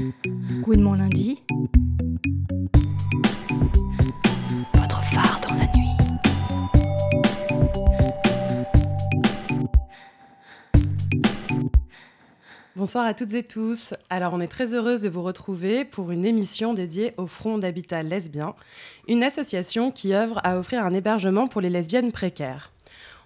Good 0.00 0.78
mon 0.78 0.94
lundi. 0.94 1.42
Votre 4.72 5.02
phare 5.02 5.40
dans 5.46 5.54
la 5.54 5.66
nuit. 5.76 5.90
Bonsoir 12.76 13.04
à 13.04 13.12
toutes 13.12 13.34
et 13.34 13.42
tous. 13.42 13.92
Alors, 14.08 14.32
on 14.32 14.40
est 14.40 14.48
très 14.48 14.72
heureuse 14.72 15.02
de 15.02 15.10
vous 15.10 15.22
retrouver 15.22 15.84
pour 15.84 16.10
une 16.10 16.24
émission 16.24 16.72
dédiée 16.72 17.12
au 17.18 17.26
Front 17.26 17.58
d'habitat 17.58 18.02
lesbien, 18.02 18.54
une 19.06 19.22
association 19.22 19.90
qui 19.90 20.14
œuvre 20.14 20.40
à 20.44 20.58
offrir 20.58 20.82
un 20.82 20.94
hébergement 20.94 21.46
pour 21.46 21.60
les 21.60 21.68
lesbiennes 21.68 22.10
précaires. 22.10 22.72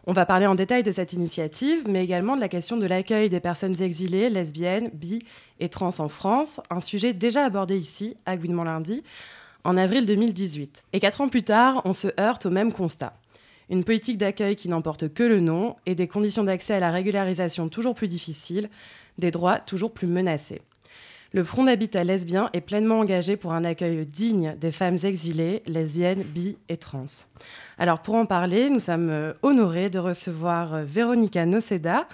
On 0.07 0.13
va 0.13 0.27
parler 0.27 0.47
en 0.47 0.55
détail 0.55 0.83
de 0.83 0.91
cette 0.91 1.15
initiative, 1.15 1.89
mais 1.89 2.05
également 2.05 2.37
de 2.37 2.41
la 2.41 2.51
question 2.51 2.77
de 2.77 2.87
l'accueil 2.87 3.31
des 3.31 3.41
personnes 3.41 3.81
exilées, 3.81 4.29
lesbiennes, 4.29 4.91
bi 4.93 5.21
et 5.61 5.71
trans 5.71 5.99
en 5.99 6.09
France, 6.09 6.61
un 6.69 6.81
sujet 6.81 7.15
déjà 7.15 7.45
abordé 7.45 7.79
ici, 7.79 8.15
à 8.27 8.37
Gouinement 8.37 8.65
lundi, 8.65 9.03
en 9.65 9.79
avril 9.79 10.05
2018. 10.05 10.85
Et 10.93 11.01
quatre 11.01 11.23
ans 11.23 11.29
plus 11.29 11.41
tard, 11.41 11.81
on 11.87 11.95
se 11.95 12.09
heurte 12.21 12.45
au 12.45 12.51
même 12.51 12.71
constat. 12.71 13.15
Une 13.71 13.83
politique 13.83 14.19
d'accueil 14.19 14.57
qui 14.57 14.69
n'emporte 14.69 15.09
que 15.15 15.23
le 15.23 15.41
nom 15.41 15.77
et 15.87 15.95
des 15.95 16.07
conditions 16.07 16.45
d'accès 16.45 16.75
à 16.75 16.81
la 16.81 16.91
régularisation 16.91 17.71
toujours 17.71 17.95
plus 17.95 18.09
difficiles, 18.09 18.69
des 19.17 19.31
droits 19.31 19.59
toujours 19.59 19.95
plus 19.95 20.07
menacés. 20.07 20.61
Le 21.35 21.43
Front 21.43 21.65
d'habitat 21.65 22.05
lesbien 22.05 22.49
est 22.53 22.61
pleinement 22.61 23.01
engagé 23.01 23.37
pour 23.37 23.55
un 23.55 23.65
accueil 23.65 24.07
digne 24.07 24.55
des 24.61 24.71
femmes 24.71 24.99
exilées, 25.03 25.65
lesbiennes, 25.67 26.23
bi 26.23 26.57
et 26.69 26.77
trans. 26.77 27.07
Alors 27.77 28.03
pour 28.03 28.15
en 28.15 28.25
parler, 28.25 28.71
nous 28.71 28.79
sommes 28.79 29.11
euh, 29.11 29.33
honorés 29.43 29.91
de 29.91 29.99
recevoir 29.99 30.75
euh, 30.75 30.85
Véronica 30.85 31.45
Noceda, 31.45 32.07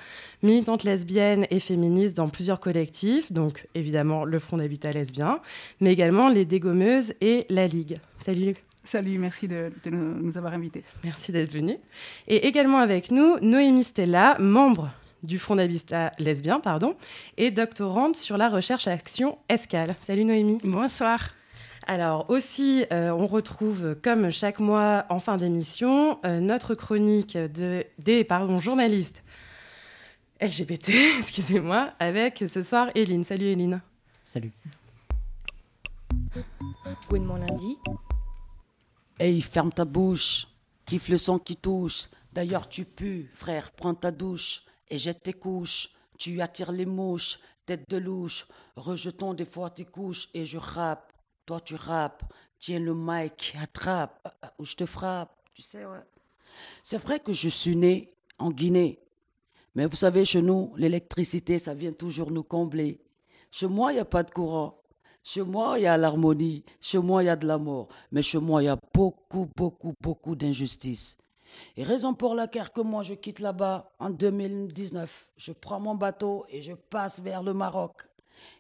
militante 0.43 0.85
lesbienne 0.85 1.47
et 1.51 1.61
féministe 1.61 2.17
dans 2.17 2.31
plusieurs 2.31 2.61
collectifs, 2.61 3.31
donc 3.31 3.69
évidemment 3.75 4.25
le 4.25 4.39
Front 4.39 4.57
d'habitat 4.57 4.91
lesbien, 4.91 5.41
mais 5.83 5.93
également 5.93 6.31
les 6.31 6.47
Dégommeuses 6.47 7.13
et 7.21 7.45
la 7.51 7.67
Ligue. 7.67 7.99
Salut 8.25 8.55
Salut, 8.85 9.19
merci 9.19 9.47
de, 9.47 9.71
de 9.85 9.91
nous 9.91 10.39
avoir 10.39 10.55
invités. 10.55 10.83
Merci 11.05 11.31
d'être 11.31 11.53
venu. 11.53 11.77
Et 12.27 12.47
également 12.47 12.79
avec 12.79 13.11
nous, 13.11 13.39
Noémie 13.43 13.85
Stella, 13.85 14.39
membre 14.41 14.89
du 15.23 15.39
Front 15.39 15.57
d'habitat 15.57 16.13
lesbien, 16.19 16.61
pardon, 16.61 16.97
et 17.37 17.51
doctorante 17.51 18.17
sur 18.17 18.37
la 18.37 18.49
recherche 18.49 18.87
action 18.87 19.39
ESCAL. 19.49 19.97
Salut 20.01 20.25
Noémie. 20.25 20.59
Bonsoir. 20.65 21.31
Alors 21.87 22.29
aussi, 22.31 22.85
euh, 22.93 23.11
on 23.11 23.27
retrouve 23.27 23.97
comme 24.03 24.31
chaque 24.31 24.61
mois 24.61 25.07
en 25.09 25.19
fin 25.19 25.37
d'émission 25.37 26.19
euh, 26.25 26.41
notre 26.41 26.75
chronique 26.75 27.37
de, 27.37 27.85
des 27.99 28.23
pardon, 28.23 28.61
journalistes 28.61 29.23
LGBT, 30.41 30.91
excusez-moi, 31.19 31.93
avec 31.99 32.45
ce 32.47 32.63
soir 32.63 32.89
Eline. 32.95 33.25
Salut 33.25 33.47
Eline. 33.47 33.81
Salut. 34.23 34.53
Good 37.09 37.23
mon 37.23 37.37
lundi. 37.37 37.77
Hey, 39.19 39.41
ferme 39.43 39.73
ta 39.73 39.85
bouche. 39.85 40.47
Kiffe 40.87 41.09
le 41.09 41.19
sang 41.19 41.39
qui 41.39 41.57
touche. 41.57 42.09
D'ailleurs, 42.33 42.69
tu 42.69 42.85
pues, 42.85 43.29
frère, 43.35 43.73
prends 43.73 43.95
ta 43.95 44.11
douche 44.11 44.63
et 44.91 44.99
jette 44.99 45.23
tes 45.23 45.33
couches. 45.33 45.91
Tu 46.19 46.41
attires 46.41 46.73
les 46.73 46.87
mouches, 46.87 47.39
tête 47.65 47.89
de 47.89 47.97
louche. 47.97 48.47
Rejetons 48.77 49.35
des 49.35 49.45
fois 49.45 49.71
tes 49.71 49.85
couches 49.85 50.29
et 50.35 50.45
je 50.45 50.59
rappe. 50.59 51.13
Toi, 51.47 51.61
tu 51.61 51.75
rappes. 51.75 52.25
Tiens 52.59 52.79
le 52.79 52.95
mic, 52.95 53.57
attrape, 53.61 54.21
euh, 54.27 54.31
euh, 54.45 54.49
ou 54.59 54.65
je 54.67 54.77
te 54.77 54.85
frappe. 54.85 55.35
Tu 55.55 55.63
sais, 55.63 55.87
ouais. 55.87 56.05
C'est 56.83 56.99
vrai 56.99 57.21
que 57.21 57.33
je 57.33 57.49
suis 57.49 57.75
né 57.75 58.13
en 58.39 58.51
Guinée. 58.51 58.99
Mais 59.75 59.87
vous 59.87 59.97
savez, 59.97 60.25
chez 60.25 60.43
nous, 60.43 60.75
l'électricité, 60.77 61.59
ça 61.59 61.73
vient 61.73 61.93
toujours 61.93 62.31
nous 62.31 62.43
combler. 62.43 63.01
Chez 63.51 63.67
moi, 63.67 63.93
il 63.93 63.95
n'y 63.95 64.01
a 64.01 64.05
pas 64.05 64.23
de 64.23 64.31
courant. 64.31 64.83
Chez 65.23 65.43
moi, 65.43 65.79
il 65.79 65.83
y 65.83 65.87
a 65.87 65.97
l'harmonie. 65.97 66.65
Chez 66.81 66.99
moi, 66.99 67.23
il 67.23 67.27
y 67.27 67.29
a 67.31 67.37
de 67.37 67.47
l'amour. 67.47 67.89
Mais 68.11 68.23
chez 68.23 68.39
moi, 68.39 68.63
il 68.63 68.67
y 68.67 68.69
a 68.69 68.79
beaucoup, 68.93 69.49
beaucoup, 69.57 69.95
beaucoup 70.01 70.35
d'injustice. 70.35 71.17
Et 71.77 71.85
raison 71.85 72.15
pour 72.15 72.35
laquelle 72.35 72.71
que 72.71 72.81
moi, 72.81 73.03
je 73.03 73.15
quitte 73.15 73.41
là-bas 73.41 73.93
en 73.99 74.11
2019. 74.11 75.33
Je 75.37 75.53
prends 75.53 75.81
mon 75.81 75.95
bateau 75.95 76.45
et 76.49 76.63
je 76.63 76.73
passe 76.73 77.21
vers 77.21 77.43
le 77.43 77.55
Maroc. 77.55 78.03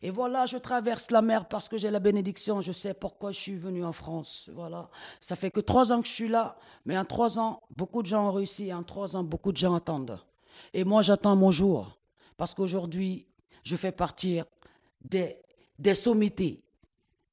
Et 0.02 0.10
voilà, 0.10 0.46
je 0.46 0.56
traverse 0.56 1.10
la 1.10 1.22
mer 1.22 1.46
parce 1.46 1.68
que 1.68 1.78
j'ai 1.78 1.90
la 1.90 2.00
bénédiction. 2.00 2.60
Je 2.60 2.72
sais 2.72 2.94
pourquoi 2.94 3.32
je 3.32 3.38
suis 3.38 3.56
venu 3.56 3.84
en 3.84 3.92
France. 3.92 4.50
Voilà. 4.54 4.88
Ça 5.20 5.36
fait 5.36 5.50
que 5.50 5.60
trois 5.60 5.92
ans 5.92 6.02
que 6.02 6.08
je 6.08 6.12
suis 6.12 6.28
là. 6.28 6.56
Mais 6.84 6.96
en 6.98 7.04
trois 7.04 7.38
ans, 7.38 7.62
beaucoup 7.76 8.02
de 8.02 8.06
gens 8.06 8.28
ont 8.28 8.32
réussi. 8.32 8.72
En 8.72 8.82
trois 8.82 9.16
ans, 9.16 9.22
beaucoup 9.22 9.52
de 9.52 9.56
gens 9.56 9.74
attendent. 9.74 10.18
Et 10.72 10.84
moi, 10.84 11.02
j'attends 11.02 11.36
mon 11.36 11.50
jour. 11.50 11.98
Parce 12.36 12.54
qu'aujourd'hui, 12.54 13.26
je 13.64 13.76
fais 13.76 13.92
partir 13.92 14.44
des, 15.02 15.36
des 15.78 15.94
sommités. 15.94 16.62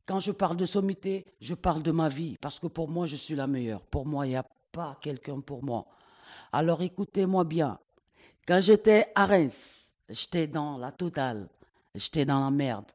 Quand 0.05 0.19
je 0.19 0.31
parle 0.31 0.55
de 0.55 0.65
sommité, 0.65 1.25
je 1.41 1.53
parle 1.53 1.83
de 1.83 1.91
ma 1.91 2.09
vie. 2.09 2.37
Parce 2.39 2.59
que 2.59 2.67
pour 2.67 2.89
moi, 2.89 3.07
je 3.07 3.15
suis 3.15 3.35
la 3.35 3.47
meilleure. 3.47 3.81
Pour 3.81 4.05
moi, 4.05 4.25
il 4.25 4.29
n'y 4.31 4.35
a 4.35 4.45
pas 4.71 4.97
quelqu'un 5.01 5.39
pour 5.39 5.63
moi. 5.63 5.85
Alors 6.51 6.81
écoutez-moi 6.81 7.43
bien. 7.43 7.79
Quand 8.47 8.61
j'étais 8.61 9.07
à 9.15 9.25
Reims, 9.25 9.87
j'étais 10.09 10.47
dans 10.47 10.77
la 10.77 10.91
totale. 10.91 11.47
J'étais 11.93 12.25
dans 12.25 12.43
la 12.43 12.51
merde. 12.51 12.85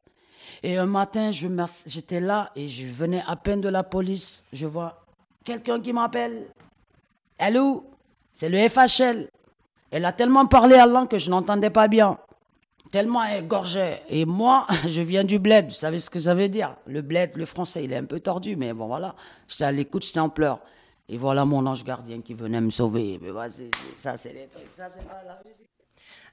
Et 0.61 0.77
un 0.77 0.85
matin, 0.85 1.31
j'étais 1.31 2.19
là 2.19 2.51
et 2.55 2.67
je 2.67 2.87
venais 2.87 3.23
à 3.27 3.35
peine 3.35 3.61
de 3.61 3.69
la 3.69 3.83
police. 3.83 4.43
Je 4.51 4.65
vois 4.65 5.05
quelqu'un 5.43 5.79
qui 5.79 5.93
m'appelle. 5.93 6.47
Allô? 7.39 7.85
C'est 8.31 8.49
le 8.49 8.67
FHL. 8.67 9.29
Elle 9.91 10.05
a 10.05 10.11
tellement 10.11 10.47
parlé 10.47 10.75
à 10.75 10.87
langue 10.87 11.07
que 11.07 11.19
je 11.19 11.29
n'entendais 11.29 11.69
pas 11.69 11.87
bien. 11.87 12.17
Tellement 12.91 13.23
elle 13.23 13.47
gorgeait. 13.47 14.01
Et 14.09 14.25
moi, 14.25 14.65
je 14.89 15.01
viens 15.01 15.23
du 15.23 15.39
bled. 15.39 15.67
Vous 15.67 15.71
savez 15.71 15.99
ce 15.99 16.09
que 16.09 16.19
ça 16.19 16.33
veut 16.33 16.49
dire? 16.49 16.75
Le 16.87 17.01
bled, 17.01 17.35
le 17.35 17.45
français, 17.45 17.83
il 17.83 17.93
est 17.93 17.97
un 17.97 18.05
peu 18.05 18.19
tordu, 18.19 18.55
mais 18.55 18.73
bon, 18.73 18.87
voilà. 18.87 19.15
J'étais 19.47 19.65
à 19.65 19.71
l'écoute, 19.71 20.03
j'étais 20.03 20.19
en 20.19 20.29
pleurs. 20.29 20.59
Et 21.13 21.17
voilà 21.19 21.45
mon 21.45 21.63
ange 21.67 21.83
gardien 21.83 22.21
qui 22.21 22.33
venait 22.33 22.59
me 22.59 22.71
sauver. 22.71 23.19
Mais 23.21 23.29
voilà, 23.29 23.53
ça, 23.97 24.17
c'est 24.17 24.33
les 24.33 24.47
trucs. 24.47 24.63
Ça, 24.71 24.87
c'est 24.89 25.05
pas 25.05 25.21
la 25.23 25.39
musique. 25.47 25.69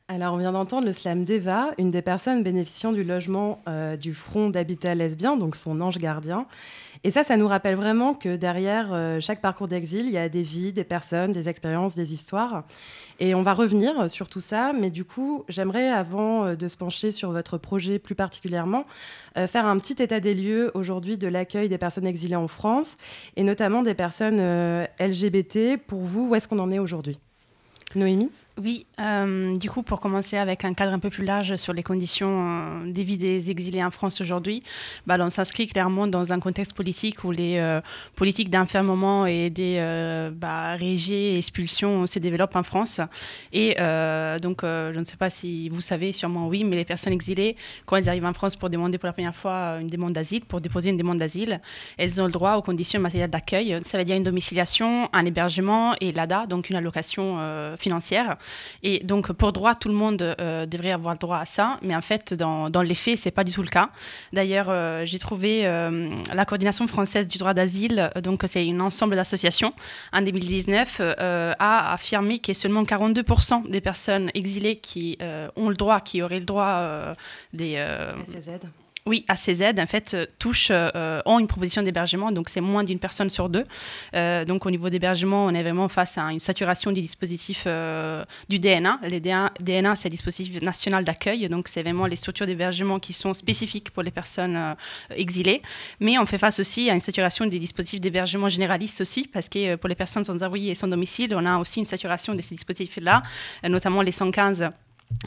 Alors, 0.08 0.32
on 0.32 0.38
vient 0.38 0.52
d'entendre 0.52 0.86
le 0.86 0.92
slam 0.92 1.22
d'Eva, 1.22 1.72
une 1.76 1.90
des 1.90 2.00
personnes 2.00 2.42
bénéficiant 2.42 2.90
du 2.90 3.04
logement 3.04 3.60
euh, 3.68 3.98
du 3.98 4.14
Front 4.14 4.48
d'habitat 4.48 4.94
lesbien, 4.94 5.36
donc 5.36 5.54
son 5.54 5.82
ange 5.82 5.98
gardien. 5.98 6.46
Et 7.04 7.10
ça, 7.10 7.24
ça 7.24 7.36
nous 7.36 7.46
rappelle 7.46 7.76
vraiment 7.76 8.14
que 8.14 8.36
derrière 8.36 8.88
euh, 8.94 9.20
chaque 9.20 9.42
parcours 9.42 9.68
d'exil, 9.68 10.06
il 10.06 10.12
y 10.12 10.18
a 10.18 10.30
des 10.30 10.42
vies, 10.42 10.72
des 10.72 10.84
personnes, 10.84 11.32
des 11.32 11.50
expériences, 11.50 11.94
des 11.94 12.14
histoires. 12.14 12.64
Et 13.22 13.34
on 13.34 13.42
va 13.42 13.52
revenir 13.52 14.08
sur 14.08 14.28
tout 14.28 14.40
ça, 14.40 14.72
mais 14.72 14.88
du 14.88 15.04
coup, 15.04 15.44
j'aimerais, 15.46 15.90
avant 15.90 16.46
euh, 16.46 16.56
de 16.56 16.68
se 16.68 16.76
pencher 16.78 17.12
sur 17.12 17.32
votre 17.32 17.58
projet 17.58 17.98
plus 17.98 18.14
particulièrement, 18.14 18.86
euh, 19.36 19.46
faire 19.46 19.66
un 19.66 19.78
petit 19.78 20.02
état 20.02 20.20
des 20.20 20.34
lieux 20.34 20.70
aujourd'hui 20.72 21.18
de 21.18 21.28
l'accueil 21.28 21.68
des 21.68 21.76
personnes 21.76 22.06
exilées 22.06 22.36
en 22.36 22.48
France, 22.48 22.96
et 23.36 23.42
notamment 23.42 23.82
des 23.82 23.94
personnes 23.94 24.38
euh, 24.40 24.86
LGBT. 24.98 25.76
Pour 25.86 26.00
vous, 26.00 26.28
où 26.30 26.34
est-ce 26.34 26.48
qu'on 26.48 26.58
en 26.58 26.70
est 26.70 26.78
aujourd'hui? 26.78 27.18
Noémie? 27.94 28.30
Oui, 28.58 28.84
euh, 29.00 29.56
du 29.56 29.70
coup, 29.70 29.82
pour 29.82 30.00
commencer 30.00 30.36
avec 30.36 30.64
un 30.64 30.74
cadre 30.74 30.92
un 30.92 30.98
peu 30.98 31.08
plus 31.08 31.24
large 31.24 31.56
sur 31.56 31.72
les 31.72 31.82
conditions 31.82 32.82
euh, 32.84 32.92
des 32.92 33.04
vies 33.04 33.16
des 33.16 33.50
exilés 33.50 33.82
en 33.82 33.90
France 33.90 34.20
aujourd'hui, 34.20 34.62
bah, 35.06 35.16
on 35.20 35.30
s'inscrit 35.30 35.66
clairement 35.66 36.06
dans 36.06 36.32
un 36.32 36.40
contexte 36.40 36.74
politique 36.74 37.24
où 37.24 37.30
les 37.30 37.56
euh, 37.58 37.80
politiques 38.16 38.50
d'enfermement 38.50 39.24
et 39.24 39.50
des 39.50 39.78
bah, 40.34 40.74
régies 40.74 41.14
et 41.14 41.38
expulsions 41.38 42.06
se 42.06 42.18
développent 42.18 42.56
en 42.56 42.62
France. 42.62 43.00
Et 43.52 43.76
donc, 44.42 44.60
je 44.62 44.98
ne 44.98 45.04
sais 45.04 45.16
pas 45.16 45.30
si 45.30 45.68
vous 45.68 45.80
savez, 45.80 46.12
sûrement 46.12 46.48
oui, 46.48 46.64
mais 46.64 46.76
les 46.76 46.84
personnes 46.84 47.12
exilées, 47.12 47.56
quand 47.86 47.96
elles 47.96 48.08
arrivent 48.08 48.26
en 48.26 48.34
France 48.34 48.56
pour 48.56 48.68
demander 48.68 48.98
pour 48.98 49.06
la 49.06 49.12
première 49.12 49.34
fois 49.34 49.78
une 49.80 49.86
demande 49.86 50.12
d'asile, 50.12 50.44
pour 50.44 50.60
déposer 50.60 50.90
une 50.90 50.96
demande 50.96 51.18
d'asile, 51.18 51.60
elles 51.96 52.20
ont 52.20 52.26
le 52.26 52.32
droit 52.32 52.54
aux 52.54 52.62
conditions 52.62 53.00
matérielles 53.00 53.30
d'accueil. 53.30 53.80
Ça 53.86 53.96
veut 53.96 54.04
dire 54.04 54.16
une 54.16 54.22
domiciliation, 54.22 55.08
un 55.12 55.24
hébergement 55.24 55.94
et 56.00 56.12
l'ADA, 56.12 56.46
donc 56.46 56.68
une 56.68 56.76
allocation 56.76 57.38
financière. 57.78 58.36
Et 58.82 59.00
donc, 59.00 59.32
pour 59.32 59.52
droit, 59.52 59.74
tout 59.74 59.88
le 59.88 59.94
monde 59.94 60.22
euh, 60.22 60.66
devrait 60.66 60.92
avoir 60.92 61.16
droit 61.16 61.38
à 61.38 61.46
ça, 61.46 61.78
mais 61.82 61.94
en 61.94 62.00
fait, 62.02 62.34
dans, 62.34 62.70
dans 62.70 62.82
les 62.82 62.94
faits, 62.94 63.18
c'est 63.18 63.30
pas 63.30 63.44
du 63.44 63.52
tout 63.52 63.62
le 63.62 63.68
cas. 63.68 63.90
D'ailleurs, 64.32 64.66
euh, 64.68 65.04
j'ai 65.04 65.18
trouvé 65.18 65.66
euh, 65.66 66.10
la 66.32 66.44
coordination 66.44 66.86
française 66.86 67.26
du 67.26 67.38
droit 67.38 67.54
d'asile, 67.54 68.10
donc 68.22 68.42
c'est 68.46 68.68
un 68.68 68.80
ensemble 68.80 69.16
d'associations, 69.16 69.72
en 70.12 70.22
2019, 70.22 70.98
euh, 71.00 71.54
a 71.58 71.92
affirmé 71.92 72.40
a 72.48 72.54
seulement 72.54 72.82
42% 72.82 73.70
des 73.70 73.80
personnes 73.80 74.30
exilées 74.34 74.76
qui 74.76 75.18
ont 75.56 75.68
le 75.68 75.76
droit, 75.76 76.00
qui 76.00 76.22
auraient 76.22 76.40
le 76.40 76.44
droit 76.44 77.14
des... 77.52 77.76
oui, 79.06 79.24
ACZ, 79.28 79.62
en 79.78 79.86
fait, 79.86 80.14
euh, 80.14 80.26
touchent, 80.38 80.68
euh, 80.70 81.22
ont 81.24 81.38
une 81.38 81.46
proposition 81.46 81.82
d'hébergement, 81.82 82.32
donc 82.32 82.48
c'est 82.48 82.60
moins 82.60 82.84
d'une 82.84 82.98
personne 82.98 83.30
sur 83.30 83.48
deux. 83.48 83.64
Euh, 84.14 84.44
donc 84.44 84.66
au 84.66 84.70
niveau 84.70 84.90
d'hébergement, 84.90 85.46
on 85.46 85.54
est 85.54 85.62
vraiment 85.62 85.88
face 85.88 86.18
à 86.18 86.30
une 86.30 86.40
saturation 86.40 86.92
des 86.92 87.00
dispositifs 87.00 87.64
euh, 87.66 88.24
du 88.48 88.58
DNA. 88.58 89.00
Les 89.08 89.20
DNA, 89.20 89.52
DNA 89.60 89.96
c'est 89.96 90.08
le 90.08 90.12
dispositif 90.12 90.60
national 90.62 91.04
d'accueil, 91.04 91.48
donc 91.48 91.68
c'est 91.68 91.82
vraiment 91.82 92.06
les 92.06 92.16
structures 92.16 92.46
d'hébergement 92.46 92.98
qui 92.98 93.12
sont 93.12 93.34
spécifiques 93.34 93.90
pour 93.90 94.02
les 94.02 94.10
personnes 94.10 94.56
euh, 94.56 94.74
exilées. 95.14 95.62
Mais 95.98 96.18
on 96.18 96.26
fait 96.26 96.38
face 96.38 96.60
aussi 96.60 96.90
à 96.90 96.94
une 96.94 97.00
saturation 97.00 97.46
des 97.46 97.58
dispositifs 97.58 98.00
d'hébergement 98.00 98.48
généralistes 98.48 99.00
aussi, 99.00 99.26
parce 99.26 99.48
que 99.48 99.72
euh, 99.72 99.76
pour 99.76 99.88
les 99.88 99.94
personnes 99.94 100.24
sans 100.24 100.42
abri 100.42 100.70
et 100.70 100.74
sans 100.74 100.88
domicile, 100.88 101.34
on 101.34 101.46
a 101.46 101.58
aussi 101.58 101.80
une 101.80 101.84
saturation 101.84 102.34
de 102.34 102.42
ces 102.42 102.54
dispositifs-là, 102.54 103.22
euh, 103.64 103.68
notamment 103.68 104.02
les 104.02 104.12
115 104.12 104.70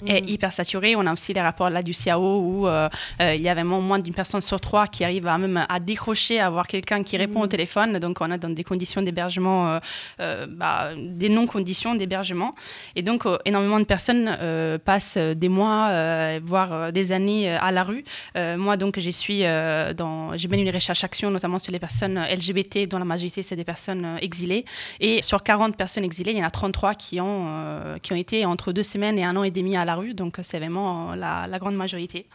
est 0.07 0.21
Mhm. 0.21 0.29
hyper 0.29 0.51
saturé. 0.51 0.95
On 0.95 1.05
a 1.05 1.13
aussi 1.13 1.33
les 1.33 1.41
rapports 1.41 1.69
là 1.69 1.83
du 1.83 1.93
CAO 1.93 2.39
où 2.39 2.67
euh, 2.67 2.89
euh, 3.21 3.35
il 3.35 3.41
y 3.41 3.49
a 3.49 3.53
vraiment 3.53 3.79
moins 3.79 3.99
d'une 3.99 4.13
personne 4.13 4.41
sur 4.41 4.59
trois 4.59 4.87
qui 4.87 5.03
arrive 5.03 5.27
à 5.27 5.37
même 5.37 5.65
à 5.69 5.79
décrocher, 5.79 6.39
à 6.39 6.47
avoir 6.47 6.67
quelqu'un 6.67 7.03
qui 7.03 7.15
répond 7.17 7.41
au 7.41 7.43
Mhm. 7.43 7.49
téléphone. 7.49 7.99
Donc 7.99 8.17
on 8.21 8.29
a 8.31 8.37
dans 8.37 8.49
des 8.49 8.63
conditions 8.63 9.01
d'hébergement, 9.01 9.79
euh, 10.19 10.47
bah, 10.49 10.89
des 10.97 11.29
non-conditions 11.29 11.95
d'hébergement. 11.95 12.55
Et 12.95 13.01
donc 13.01 13.25
énormément 13.45 13.79
de 13.79 13.85
personnes 13.85 14.37
passent 14.83 15.17
des 15.17 15.49
mois, 15.49 16.39
voire 16.39 16.91
des 16.91 17.11
années 17.11 17.49
à 17.49 17.71
la 17.71 17.83
rue. 17.83 18.03
Moi 18.35 18.77
donc 18.77 18.99
j'ai 18.99 19.11
suis 19.11 19.41
dans, 19.41 20.35
j'ai 20.35 20.47
mené 20.47 20.63
une 20.63 20.73
recherche 20.73 21.03
action 21.03 21.29
notamment 21.29 21.59
sur 21.59 21.71
les 21.71 21.79
personnes 21.79 22.17
LGBT 22.17 22.87
dont 22.87 22.97
la 22.97 23.05
majorité 23.05 23.43
c'est 23.43 23.55
des 23.55 23.63
personnes 23.63 24.17
exilées. 24.21 24.65
Et 24.99 25.21
sur 25.21 25.43
40 25.43 25.75
personnes 25.77 26.03
exilées, 26.03 26.31
il 26.31 26.37
y 26.37 26.41
en 26.41 26.47
a 26.47 26.51
33 26.51 26.95
qui 26.95 27.21
ont, 27.21 27.45
qui 28.01 28.11
ont 28.13 28.15
été 28.15 28.45
entre 28.45 28.71
deux 28.71 28.83
semaines 28.83 29.17
et 29.19 29.23
un 29.23 29.35
an 29.35 29.43
et 29.43 29.51
demi 29.51 29.72
à 29.81 29.85
la 29.85 29.95
rue. 29.95 30.13
Donc, 30.13 30.39
c'est 30.43 30.57
vraiment 30.57 31.15
la 31.15 31.59
grande 31.59 31.75
majorité. 31.75 32.27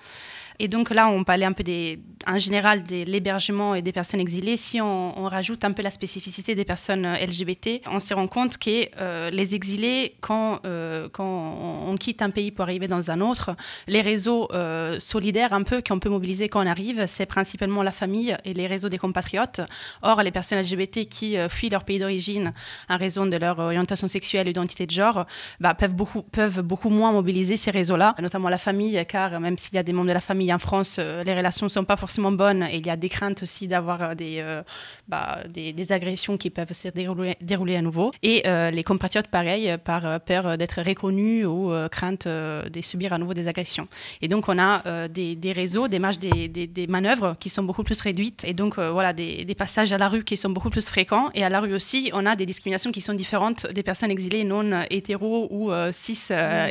Et 0.60 0.66
donc 0.66 0.90
là, 0.90 1.08
on 1.08 1.22
parlait 1.22 1.44
un 1.44 1.52
peu 1.52 1.62
des, 1.62 2.00
en 2.26 2.38
général 2.38 2.82
de 2.82 3.04
l'hébergement 3.04 3.76
et 3.76 3.82
des 3.82 3.92
personnes 3.92 4.18
exilées. 4.18 4.56
Si 4.56 4.80
on, 4.80 5.28
rajoute 5.28 5.62
un 5.64 5.72
peu 5.72 5.82
la 5.82 5.90
spécificité 5.90 6.54
des 6.54 6.64
personnes 6.64 7.04
euh, 7.04 7.26
LGBT, 7.26 7.82
on 7.86 8.00
se 8.00 8.14
rend 8.14 8.26
compte 8.28 8.56
que 8.56 8.88
euh, 8.98 9.30
les 9.30 9.54
exilés, 9.54 10.16
quand, 10.20 10.60
euh, 10.64 11.08
quand 11.12 11.86
on, 11.86 11.96
quitte 11.98 12.22
un 12.22 12.30
pays 12.30 12.50
pour 12.50 12.62
arriver 12.62 12.88
dans 12.88 13.10
un 13.10 13.20
autre, 13.20 13.54
les 13.88 14.00
réseaux 14.00 14.48
euh, 14.52 14.98
solidaires 15.00 15.52
un 15.52 15.64
peu 15.64 15.82
qu'on 15.82 15.98
peut 15.98 16.08
mobiliser 16.08 16.48
quand 16.48 16.62
on 16.62 16.66
arrive, 16.66 17.04
c'est 17.06 17.26
principalement 17.26 17.82
la 17.82 17.92
famille 17.92 18.36
et 18.44 18.54
les 18.54 18.66
réseaux 18.66 18.88
des 18.88 18.98
compatriotes. 18.98 19.60
Or, 20.02 20.22
les 20.22 20.30
personnes 20.30 20.60
LGBT 20.60 21.06
qui 21.08 21.36
fuient 21.48 21.68
leur 21.68 21.84
pays 21.84 21.98
d'origine 21.98 22.54
en 22.88 22.96
raison 22.96 23.26
de 23.26 23.36
leur 23.36 23.58
orientation 23.58 24.08
sexuelle, 24.08 24.48
identité 24.48 24.86
de 24.86 24.90
genre, 24.90 25.26
bah, 25.60 25.74
peuvent, 25.74 25.94
beaucoup, 25.94 26.22
peuvent 26.22 26.62
beaucoup 26.62 26.88
moins 26.88 27.12
mobiliser 27.12 27.56
ces 27.56 27.70
réseaux-là, 27.70 28.14
notamment 28.20 28.48
la 28.48 28.58
famille, 28.58 29.04
car 29.08 29.38
même 29.40 29.58
s'il 29.58 29.74
y 29.74 29.78
a 29.78 29.82
des 29.82 29.92
membres 29.92 30.08
de 30.08 30.14
la 30.14 30.20
famille 30.20 30.47
en 30.52 30.58
France, 30.58 30.96
euh, 30.98 31.22
les 31.24 31.34
relations 31.34 31.66
ne 31.66 31.70
sont 31.70 31.84
pas 31.84 31.96
forcément 31.96 32.32
bonnes 32.32 32.62
et 32.62 32.76
il 32.76 32.86
y 32.86 32.90
a 32.90 32.96
des 32.96 33.08
craintes 33.08 33.42
aussi 33.42 33.68
d'avoir 33.68 34.02
euh, 34.02 34.14
des, 34.14 34.38
euh, 34.40 34.62
bah, 35.08 35.38
des, 35.48 35.72
des 35.72 35.92
agressions 35.92 36.36
qui 36.36 36.50
peuvent 36.50 36.72
se 36.72 36.88
dérouler, 36.88 37.36
dérouler 37.40 37.76
à 37.76 37.82
nouveau. 37.82 38.12
Et 38.22 38.42
les 38.72 38.84
compatriotes, 38.84 39.28
pareil, 39.28 39.76
par 39.84 40.20
peur 40.20 40.56
d'être 40.58 40.82
reconnus 40.82 41.46
ou 41.46 41.72
crainte 41.90 42.26
de 42.26 42.80
subir 42.80 43.12
à 43.12 43.18
nouveau 43.18 43.34
des 43.34 43.46
agressions. 43.46 43.88
Et 44.22 44.28
donc, 44.28 44.48
on 44.48 44.58
a 44.58 45.08
des, 45.08 45.36
des 45.36 45.52
réseaux, 45.52 45.88
des 45.88 45.98
marges, 45.98 46.18
des, 46.18 46.86
manœuvres 46.88 47.36
qui 47.40 47.48
sont 47.48 47.62
beaucoup 47.62 47.84
plus 47.84 48.00
réduites. 48.00 48.44
Et 48.44 48.54
donc, 48.54 48.78
voilà, 48.78 49.12
des, 49.12 49.54
passages 49.56 49.92
à 49.92 49.98
la 49.98 50.08
rue 50.08 50.24
qui 50.24 50.36
sont 50.36 50.50
beaucoup 50.50 50.70
plus 50.70 50.86
fréquents. 50.86 51.30
Et 51.34 51.44
à 51.44 51.48
la 51.48 51.60
rue 51.60 51.74
aussi, 51.74 52.10
on 52.12 52.26
a 52.26 52.36
des 52.36 52.46
discriminations 52.46 52.92
qui 52.92 53.00
sont 53.00 53.14
différentes 53.14 53.66
des 53.66 53.82
personnes 53.82 54.10
exilées 54.10 54.44
non 54.44 54.84
hétéros 54.90 55.48
ou 55.50 55.70
cis 55.92 56.18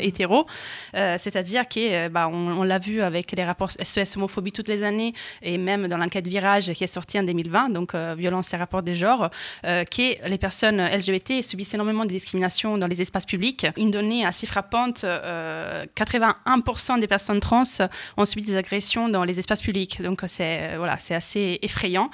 hétéros. 0.02 0.46
Euh, 0.96 1.16
C'est-à-dire 1.18 1.64
euh, 1.78 2.10
bah, 2.10 2.30
on, 2.32 2.60
on 2.60 2.64
l'a 2.64 2.80
vu 2.80 3.02
avec 3.02 3.32
les 3.32 3.44
rapports 3.44 3.67
SES 3.72 4.18
homophobie 4.18 4.52
toutes 4.52 4.68
les 4.68 4.84
années 4.84 5.14
et 5.42 5.58
même 5.58 5.88
dans 5.88 5.98
l'enquête 5.98 6.28
Virage 6.28 6.72
qui 6.74 6.84
est 6.84 6.88
sortie 6.88 7.20
en 7.20 7.24
2020, 7.24 7.70
donc 7.70 7.96
euh, 7.96 8.16
violence 8.18 8.54
et 8.54 8.58
rapport 8.58 8.84
des 8.84 8.96
genres, 8.96 9.30
euh, 9.66 9.84
que 9.84 10.28
les 10.28 10.38
personnes 10.38 10.82
LGBT 10.82 11.42
subissent 11.42 11.74
énormément 11.74 12.04
de 12.04 12.10
discrimination 12.10 12.78
dans 12.78 12.88
les 12.88 13.02
espaces 13.02 13.26
publics. 13.26 13.68
Une 13.78 13.92
donnée 13.92 14.26
assez 14.26 14.48
frappante, 14.48 15.04
euh, 15.04 15.86
81% 15.96 17.00
des 17.00 17.08
personnes 17.08 17.40
trans 17.40 17.64
ont 18.18 18.26
subi 18.26 18.44
des 18.44 18.58
agressions 18.58 19.10
dans 19.10 19.24
les 19.24 19.40
espaces 19.40 19.62
publics. 19.62 20.02
Donc 20.02 20.24
c'est 20.28 20.58
euh, 20.62 20.76
voilà, 20.78 20.98
c'est 20.98 21.16
assez 21.16 21.60
effrayant. 21.62 22.10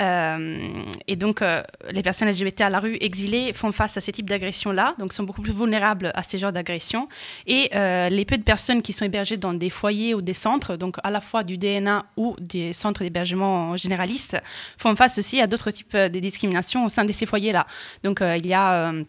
Euh, 0.00 0.82
et 1.06 1.16
donc 1.16 1.42
euh, 1.42 1.62
les 1.90 2.02
personnes 2.02 2.28
LGBT 2.28 2.62
à 2.62 2.70
la 2.70 2.80
rue 2.80 2.96
exilées 3.00 3.52
font 3.52 3.72
face 3.72 3.96
à 3.96 4.00
ces 4.00 4.12
types 4.12 4.28
d'agressions-là, 4.28 4.94
donc 4.98 5.12
sont 5.12 5.24
beaucoup 5.24 5.42
plus 5.42 5.52
vulnérables 5.52 6.12
à 6.14 6.22
ces 6.22 6.38
genres 6.38 6.52
d'agressions. 6.52 7.08
Et 7.46 7.70
euh, 7.74 8.08
les 8.08 8.24
peu 8.24 8.38
de 8.38 8.42
personnes 8.42 8.82
qui 8.82 8.92
sont 8.92 9.04
hébergées 9.04 9.36
dans 9.36 9.54
des 9.54 9.70
foyers 9.70 10.14
ou 10.14 10.22
des 10.22 10.34
centres, 10.34 10.76
donc 10.76 10.95
à 11.04 11.10
la 11.10 11.20
fois 11.20 11.44
du 11.44 11.58
DNA 11.58 12.06
ou 12.16 12.36
des 12.40 12.72
centres 12.72 13.02
d'hébergement 13.02 13.76
généralistes, 13.76 14.36
font 14.78 14.96
face 14.96 15.18
aussi 15.18 15.40
à 15.40 15.46
d'autres 15.46 15.70
types 15.70 15.96
de 15.96 16.18
discriminations 16.18 16.84
au 16.84 16.88
sein 16.88 17.04
de 17.04 17.12
ces 17.12 17.26
foyers-là. 17.26 17.66
Donc 18.02 18.20
euh, 18.20 18.36
il 18.36 18.46
y 18.46 18.54
a 18.54 18.90
euh, 18.90 19.04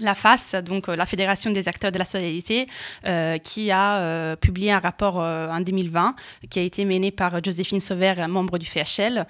la 0.00 0.14
FAS, 0.14 0.54
donc 0.62 0.88
euh, 0.88 0.96
la 0.96 1.06
Fédération 1.06 1.50
des 1.50 1.68
acteurs 1.68 1.92
de 1.92 1.98
la 1.98 2.04
solidarité, 2.04 2.66
euh, 3.04 3.38
qui 3.38 3.70
a 3.70 4.00
euh, 4.00 4.36
publié 4.36 4.72
un 4.72 4.78
rapport 4.78 5.16
en 5.16 5.60
2020 5.60 6.14
qui 6.48 6.58
a 6.58 6.62
été 6.62 6.84
mené 6.84 7.10
par 7.10 7.42
Joséphine 7.42 7.80
Sauver, 7.80 8.14
membre 8.28 8.58
du 8.58 8.66
FHL, 8.66 9.26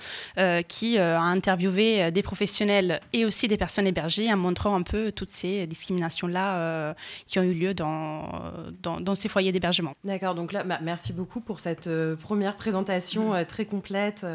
qui 0.69 0.99
a 0.99 1.21
interviewé 1.21 2.11
des 2.11 2.23
professionnels 2.23 3.01
et 3.13 3.25
aussi 3.25 3.49
des 3.49 3.57
personnes 3.57 3.87
hébergées 3.87 4.33
en 4.33 4.37
montrant 4.37 4.75
un 4.75 4.83
peu 4.83 5.13
toutes 5.13 5.31
ces 5.31 5.67
discriminations-là 5.67 6.95
qui 7.27 7.39
ont 7.39 7.43
eu 7.43 7.55
lieu 7.55 7.75
dans, 7.75 8.31
dans, 8.83 9.15
ces 9.15 9.29
foyers 9.29 9.53
d'hébergement. 9.53 9.95
D'accord, 10.05 10.35
donc 10.35 10.53
là, 10.53 10.65
bah, 10.65 10.79
merci 10.83 11.13
beaucoup 11.13 11.41
pour 11.41 11.61
cette 11.61 11.91
première 12.17 12.57
présentation 12.57 13.33
très 13.47 13.65
complète 13.65 14.27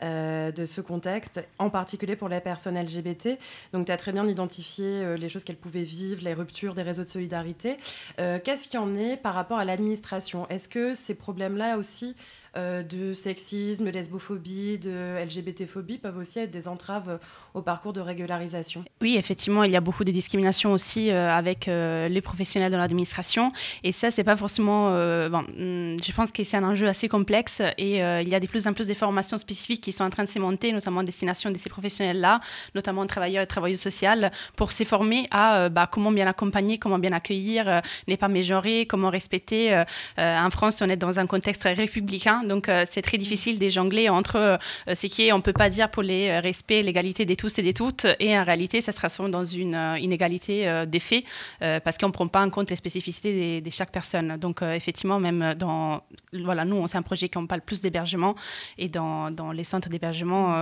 de 0.00 0.64
ce 0.64 0.80
contexte, 0.80 1.46
en 1.58 1.70
particulier 1.70 2.16
pour 2.16 2.28
les 2.28 2.40
personnes 2.40 2.78
LGBT. 2.78 3.38
Donc, 3.72 3.86
tu 3.86 3.92
as 3.92 3.96
très 3.96 4.12
bien 4.12 4.26
identifié 4.26 5.16
les 5.16 5.28
choses 5.28 5.44
qu'elles 5.44 5.56
pouvaient 5.56 5.71
vivre, 5.80 6.22
les 6.22 6.34
ruptures 6.34 6.74
des 6.74 6.82
réseaux 6.82 7.04
de 7.04 7.08
solidarité. 7.08 7.76
Euh, 8.20 8.38
Qu'est-ce 8.42 8.68
qu'il 8.68 8.78
y 8.78 8.82
en 8.82 8.94
est 8.94 9.16
par 9.16 9.34
rapport 9.34 9.58
à 9.58 9.64
l'administration? 9.64 10.48
Est-ce 10.48 10.68
que 10.68 10.94
ces 10.94 11.14
problèmes-là 11.14 11.78
aussi 11.78 12.14
euh, 12.54 12.82
de 12.82 13.14
sexisme, 13.14 13.86
de 13.86 13.90
lesbophobie, 13.90 14.76
de 14.76 15.24
LGBT-phobie 15.24 15.96
peuvent 15.96 16.18
aussi 16.18 16.38
être 16.38 16.50
des 16.50 16.68
entraves 16.68 17.08
euh, 17.08 17.18
au 17.54 17.62
parcours 17.62 17.94
de 17.94 18.00
régularisation 18.00 18.84
Oui, 19.00 19.16
effectivement, 19.16 19.64
il 19.64 19.72
y 19.72 19.76
a 19.76 19.80
beaucoup 19.80 20.04
de 20.04 20.10
discriminations 20.10 20.72
aussi 20.72 21.10
euh, 21.10 21.30
avec 21.30 21.66
les 21.66 22.20
professionnels 22.20 22.70
de 22.70 22.76
l'administration. 22.76 23.52
Et 23.84 23.92
ça, 23.92 24.10
c'est 24.10 24.24
pas 24.24 24.36
forcément. 24.36 24.90
bon, 25.30 25.38
hum, 25.38 25.96
je 26.02 26.12
pense 26.12 26.30
que 26.30 26.44
c'est 26.44 26.56
un 26.56 26.64
enjeu 26.64 26.88
assez 26.88 27.08
complexe 27.08 27.62
et 27.78 27.98
il 27.98 28.28
y 28.28 28.34
a 28.34 28.40
de 28.40 28.46
plus 28.46 28.66
en 28.66 28.72
plus 28.72 28.86
de 28.86 28.94
formations 28.94 29.38
spécifiques 29.38 29.80
qui 29.80 29.92
sont 29.92 30.04
en 30.04 30.10
train 30.10 30.24
de 30.24 30.28
se 30.28 30.38
monter, 30.38 30.72
notamment 30.72 31.00
en 31.00 31.04
destination 31.04 31.50
de 31.50 31.56
ces 31.56 31.70
professionnels-là, 31.70 32.40
notamment 32.74 33.06
travailleurs 33.06 33.42
et 33.42 33.46
travailleuses 33.46 33.80
sociales, 33.80 34.32
pour 34.56 34.72
se 34.72 34.84
former 34.84 35.26
à 35.30 35.68
bah, 35.68 35.88
comment 35.90 36.12
bien 36.12 36.26
accompagner, 36.26 36.78
comment 36.78 36.98
bien 36.98 37.12
accueillir, 37.12 37.68
euh, 37.68 37.80
ne 38.08 38.16
pas 38.16 38.28
mégenrer, 38.28 38.86
comment 38.86 39.10
respecter. 39.10 39.84
en 40.18 40.50
France, 40.50 40.82
on 40.82 40.88
est 40.88 40.96
dans 40.96 41.18
un 41.18 41.26
contexte 41.26 41.64
républicain, 41.64 42.41
donc 42.42 42.68
euh, 42.68 42.84
c'est 42.90 43.02
très 43.02 43.18
difficile 43.18 43.58
de 43.58 43.68
jongler 43.68 44.08
entre 44.08 44.36
euh, 44.36 44.94
ce 44.94 45.06
qui 45.06 45.26
est, 45.26 45.32
on 45.32 45.40
peut 45.40 45.52
pas 45.52 45.70
dire 45.70 45.90
pour 45.90 46.02
les 46.02 46.28
euh, 46.28 46.40
respects, 46.40 46.70
l'égalité 46.70 47.24
des 47.24 47.36
tous 47.36 47.58
et 47.58 47.62
des 47.62 47.74
toutes, 47.74 48.06
et 48.18 48.36
en 48.36 48.44
réalité, 48.44 48.80
ça 48.80 48.92
se 48.92 48.96
transforme 48.96 49.30
dans 49.30 49.44
une 49.44 49.96
inégalité 49.98 50.84
des 50.86 51.00
faits, 51.00 51.24
parce 51.60 51.98
qu'on 51.98 52.08
ne 52.08 52.12
prend 52.12 52.28
pas 52.28 52.42
en 52.42 52.50
compte 52.50 52.70
les 52.70 52.76
spécificités 52.76 53.60
de 53.60 53.70
chaque 53.70 53.90
personne. 53.90 54.36
Donc, 54.36 54.62
effectivement, 54.62 55.18
même 55.18 55.54
dans. 55.54 56.02
Voilà, 56.32 56.64
nous, 56.64 56.86
c'est 56.88 56.98
un 56.98 57.02
projet 57.02 57.28
qui 57.28 57.46
parle 57.46 57.60
plus 57.60 57.80
d'hébergement, 57.80 58.34
et 58.78 58.88
dans, 58.88 59.30
les 59.52 59.64
centres 59.64 59.88
d'hébergement, 59.88 60.54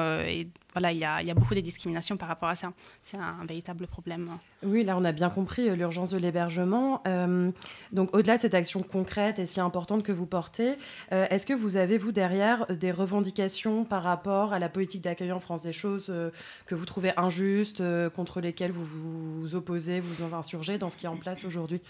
voilà, 0.72 0.92
il 0.92 0.98
y 0.98 1.04
a, 1.04 1.34
beaucoup 1.34 1.54
de 1.54 1.60
discriminations 1.60 2.16
par 2.16 2.28
rapport 2.28 2.48
à 2.48 2.54
ça. 2.54 2.72
C'est 3.02 3.16
un, 3.16 3.44
véritable 3.46 3.86
problème. 3.86 4.30
Oui, 4.62 4.84
là, 4.84 4.96
on 4.96 5.04
a 5.04 5.12
bien 5.12 5.30
compris 5.30 5.68
euh, 5.68 5.74
l'urgence 5.74 6.10
de 6.10 6.18
l'hébergement. 6.18 7.02
Euh, 7.06 7.50
donc, 7.92 8.14
au-delà 8.14 8.36
de 8.36 8.42
cette 8.42 8.54
action 8.54 8.82
concrète 8.82 9.38
et 9.38 9.46
si 9.46 9.60
importante 9.60 10.02
que 10.02 10.12
vous 10.12 10.26
portez, 10.26 10.76
euh, 11.12 11.26
est-ce 11.30 11.46
que 11.46 11.54
vous 11.54 11.76
avez, 11.76 11.98
vous, 11.98 12.12
derrière, 12.12 12.66
des 12.68 12.92
revendications 12.92 13.84
par 13.84 14.02
rapport 14.02 14.52
à 14.52 14.58
la 14.58 14.68
politique 14.68 15.02
d'accueil 15.02 15.32
en 15.32 15.40
France 15.40 15.62
Des 15.62 15.72
choses 15.72 16.12
que 16.66 16.74
vous 16.74 16.84
trouvez 16.84 17.12
injustes, 17.16 17.82
contre 18.14 18.40
lesquelles 18.40 18.72
vous 18.72 18.84
vous 18.84 19.54
opposez, 19.54 20.00
vous 20.00 20.24
vous 20.24 20.34
insurgez 20.34 20.78
dans 20.78 20.90
ce 20.90 20.96
qui 20.96 21.06
est 21.06 21.08
en 21.08 21.16
place 21.16 21.44
aujourd'hui? 21.44 21.80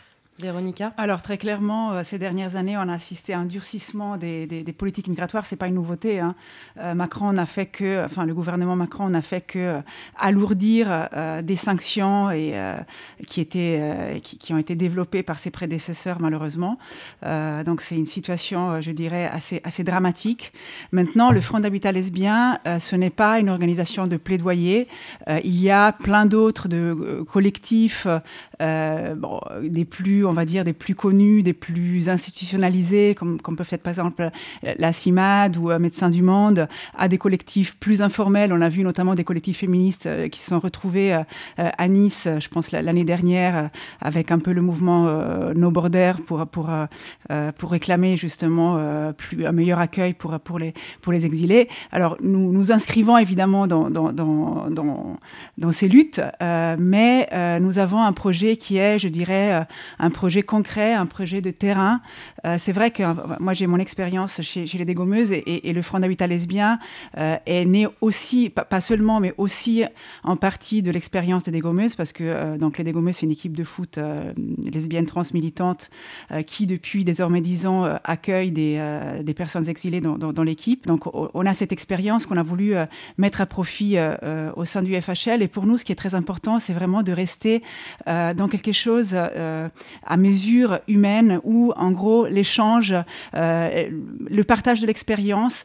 Véronica 0.40 0.92
Alors 0.96 1.22
très 1.22 1.38
clairement, 1.38 1.92
euh, 1.92 2.02
ces 2.04 2.18
dernières 2.18 2.56
années, 2.56 2.76
on 2.76 2.88
a 2.88 2.94
assisté 2.94 3.32
à 3.32 3.38
un 3.38 3.44
durcissement 3.44 4.16
des, 4.16 4.64
politiques 4.76 5.08
migratoires. 5.08 5.46
C'est 5.46 5.56
pas 5.56 5.68
une 5.68 5.74
nouveauté. 5.74 6.20
hein. 6.20 6.34
Euh, 6.78 6.94
Macron 6.94 7.32
n'a 7.32 7.46
fait 7.46 7.66
que, 7.66 8.04
enfin 8.04 8.24
le 8.24 8.34
gouvernement 8.34 8.76
Macron 8.76 9.08
n'a 9.08 9.22
fait 9.22 9.40
que 9.40 9.58
euh, 9.58 9.80
alourdir 10.18 11.08
des 11.42 11.56
sanctions 11.56 12.28
qui 13.26 13.40
étaient, 13.40 14.20
qui, 14.22 14.52
ont 14.52 14.58
été 14.58 14.74
développées 14.74 15.22
par 15.22 15.38
ses 15.38 15.50
prédécesseurs 15.50 16.20
malheureusement. 16.20 16.78
Donc 17.22 17.80
c'est 17.80 17.96
une 17.96 18.06
situation, 18.06 18.80
je 18.80 18.90
dirais, 18.90 19.30
assez 19.64 19.84
dramatique. 19.84 20.52
Maintenant, 20.92 21.30
le 21.30 21.40
Front 21.40 21.60
d'habitat 21.60 21.92
lesbien, 21.92 22.58
ce 22.78 22.96
n'est 22.96 23.10
pas 23.10 23.38
une 23.38 23.48
organisation 23.48 24.06
de 24.06 24.16
plaidoyer. 24.16 24.88
Il 25.44 25.60
y 25.60 25.70
a 25.70 25.92
plein 25.92 26.26
d'autres 26.26 26.68
de 26.68 27.24
collectifs, 27.30 28.06
euh, 28.60 29.14
des 29.62 29.84
plus, 29.84 30.24
on 30.24 30.32
va 30.32 30.44
dire, 30.44 30.64
des 30.64 30.72
plus 30.72 30.94
connus, 30.94 31.42
des 31.42 31.52
plus 31.52 32.08
institutionnalisés, 32.08 33.14
comme, 33.14 33.40
comme 33.40 33.56
peuvent 33.56 33.68
être 33.72 33.82
par 33.82 33.92
exemple 33.92 34.30
la 34.62 34.92
CIMAD 34.92 35.56
ou 35.56 35.70
euh, 35.70 35.78
Médecins 35.78 36.10
du 36.10 36.22
Monde, 36.22 36.68
à 36.96 37.08
des 37.08 37.18
collectifs 37.18 37.76
plus 37.78 38.02
informels. 38.02 38.52
On 38.52 38.60
a 38.60 38.68
vu 38.68 38.82
notamment 38.82 39.14
des 39.14 39.24
collectifs 39.24 39.58
féministes 39.58 40.06
euh, 40.06 40.28
qui 40.28 40.40
se 40.40 40.50
sont 40.50 40.60
retrouvés 40.60 41.18
à 41.56 41.88
Nice, 41.88 42.28
je 42.38 42.48
pense 42.48 42.70
la- 42.72 42.82
l'année 42.82 43.04
dernière, 43.04 43.70
avec 44.00 44.30
un 44.30 44.38
peu 44.38 44.52
le 44.52 44.62
mouvement 44.62 45.04
No 45.54 45.70
Border 45.70 46.12
pour, 46.26 46.46
pour, 46.46 46.70
pour 47.58 47.70
réclamer 47.70 48.16
justement 48.16 48.78
plus, 49.16 49.46
un 49.46 49.52
meilleur 49.52 49.78
accueil 49.78 50.14
pour, 50.14 50.38
pour, 50.40 50.58
les, 50.58 50.74
pour 51.00 51.12
les 51.12 51.26
exilés. 51.26 51.68
Alors 51.92 52.16
nous 52.22 52.52
nous 52.52 52.72
inscrivons 52.72 53.16
évidemment 53.18 53.66
dans, 53.66 53.90
dans, 53.90 54.12
dans, 54.12 54.68
dans, 54.70 55.72
ces 55.72 55.88
luttes, 55.88 56.20
mais 56.40 57.28
nous 57.60 57.78
avons 57.78 58.02
un 58.02 58.12
projet 58.12 58.49
qui 58.56 58.78
est, 58.78 58.98
je 58.98 59.08
dirais, 59.08 59.66
un 59.98 60.10
projet 60.10 60.42
concret, 60.42 60.94
un 60.94 61.06
projet 61.06 61.40
de 61.40 61.50
terrain. 61.50 62.00
c'est 62.58 62.72
vrai 62.72 62.90
que 62.90 63.02
moi, 63.40 63.54
j'ai 63.54 63.66
mon 63.66 63.78
expérience 63.78 64.40
chez, 64.42 64.66
les 64.66 64.84
dégommeuses 64.84 65.32
et, 65.32 65.72
le 65.72 65.82
Front 65.82 66.00
d'habitat 66.00 66.26
lesbien 66.26 66.78
est 67.16 67.64
né 67.64 67.86
aussi, 68.00 68.50
pas, 68.50 68.80
seulement, 68.80 69.20
mais 69.20 69.34
aussi 69.36 69.84
en 70.24 70.36
partie 70.36 70.82
de 70.82 70.90
l'expérience 70.90 71.44
des 71.44 71.50
dégommeuses, 71.50 71.94
parce 71.94 72.12
que 72.12 72.56
donc 72.56 72.78
les 72.78 72.84
dégommeuses, 72.84 73.16
c'est 73.16 73.26
une 73.26 73.32
équipe 73.32 73.56
de 73.56 73.64
foot 73.64 73.98
lesbienne 74.58 75.06
trans 75.06 75.22
militante 75.32 75.90
qui, 76.46 76.66
depuis 76.66 77.04
désormais 77.04 77.40
dix 77.40 77.66
ans, 77.66 77.84
accueille 78.04 78.50
des, 78.50 79.34
personnes 79.36 79.68
exilées 79.68 80.00
dans, 80.00 80.18
dans, 80.18 80.32
dans 80.32 80.42
l'équipe. 80.42 80.86
Donc, 80.86 81.02
on 81.14 81.46
a 81.46 81.54
cette 81.54 81.72
expérience 81.72 82.26
qu'on 82.26 82.36
a 82.36 82.42
voulu 82.42 82.74
mettre 83.18 83.40
à 83.40 83.46
profit 83.46 83.96
au 84.56 84.64
sein 84.64 84.82
du 84.82 85.00
FHL. 85.00 85.42
Et 85.42 85.48
pour 85.48 85.66
nous, 85.66 85.78
ce 85.78 85.84
qui 85.84 85.92
est 85.92 85.96
très 85.96 86.14
important, 86.14 86.58
c'est 86.58 86.72
vraiment 86.72 87.02
de 87.02 87.12
rester 87.12 87.62
euh, 88.08 88.34
dans 88.40 88.48
quelque 88.48 88.72
chose 88.72 89.10
euh, 89.12 89.68
à 90.02 90.16
mesure 90.16 90.80
humaine 90.88 91.40
où, 91.44 91.74
en 91.76 91.90
gros, 91.92 92.26
l'échange, 92.26 92.94
euh, 93.34 93.90
le 94.30 94.44
partage 94.44 94.80
de 94.80 94.86
l'expérience 94.86 95.62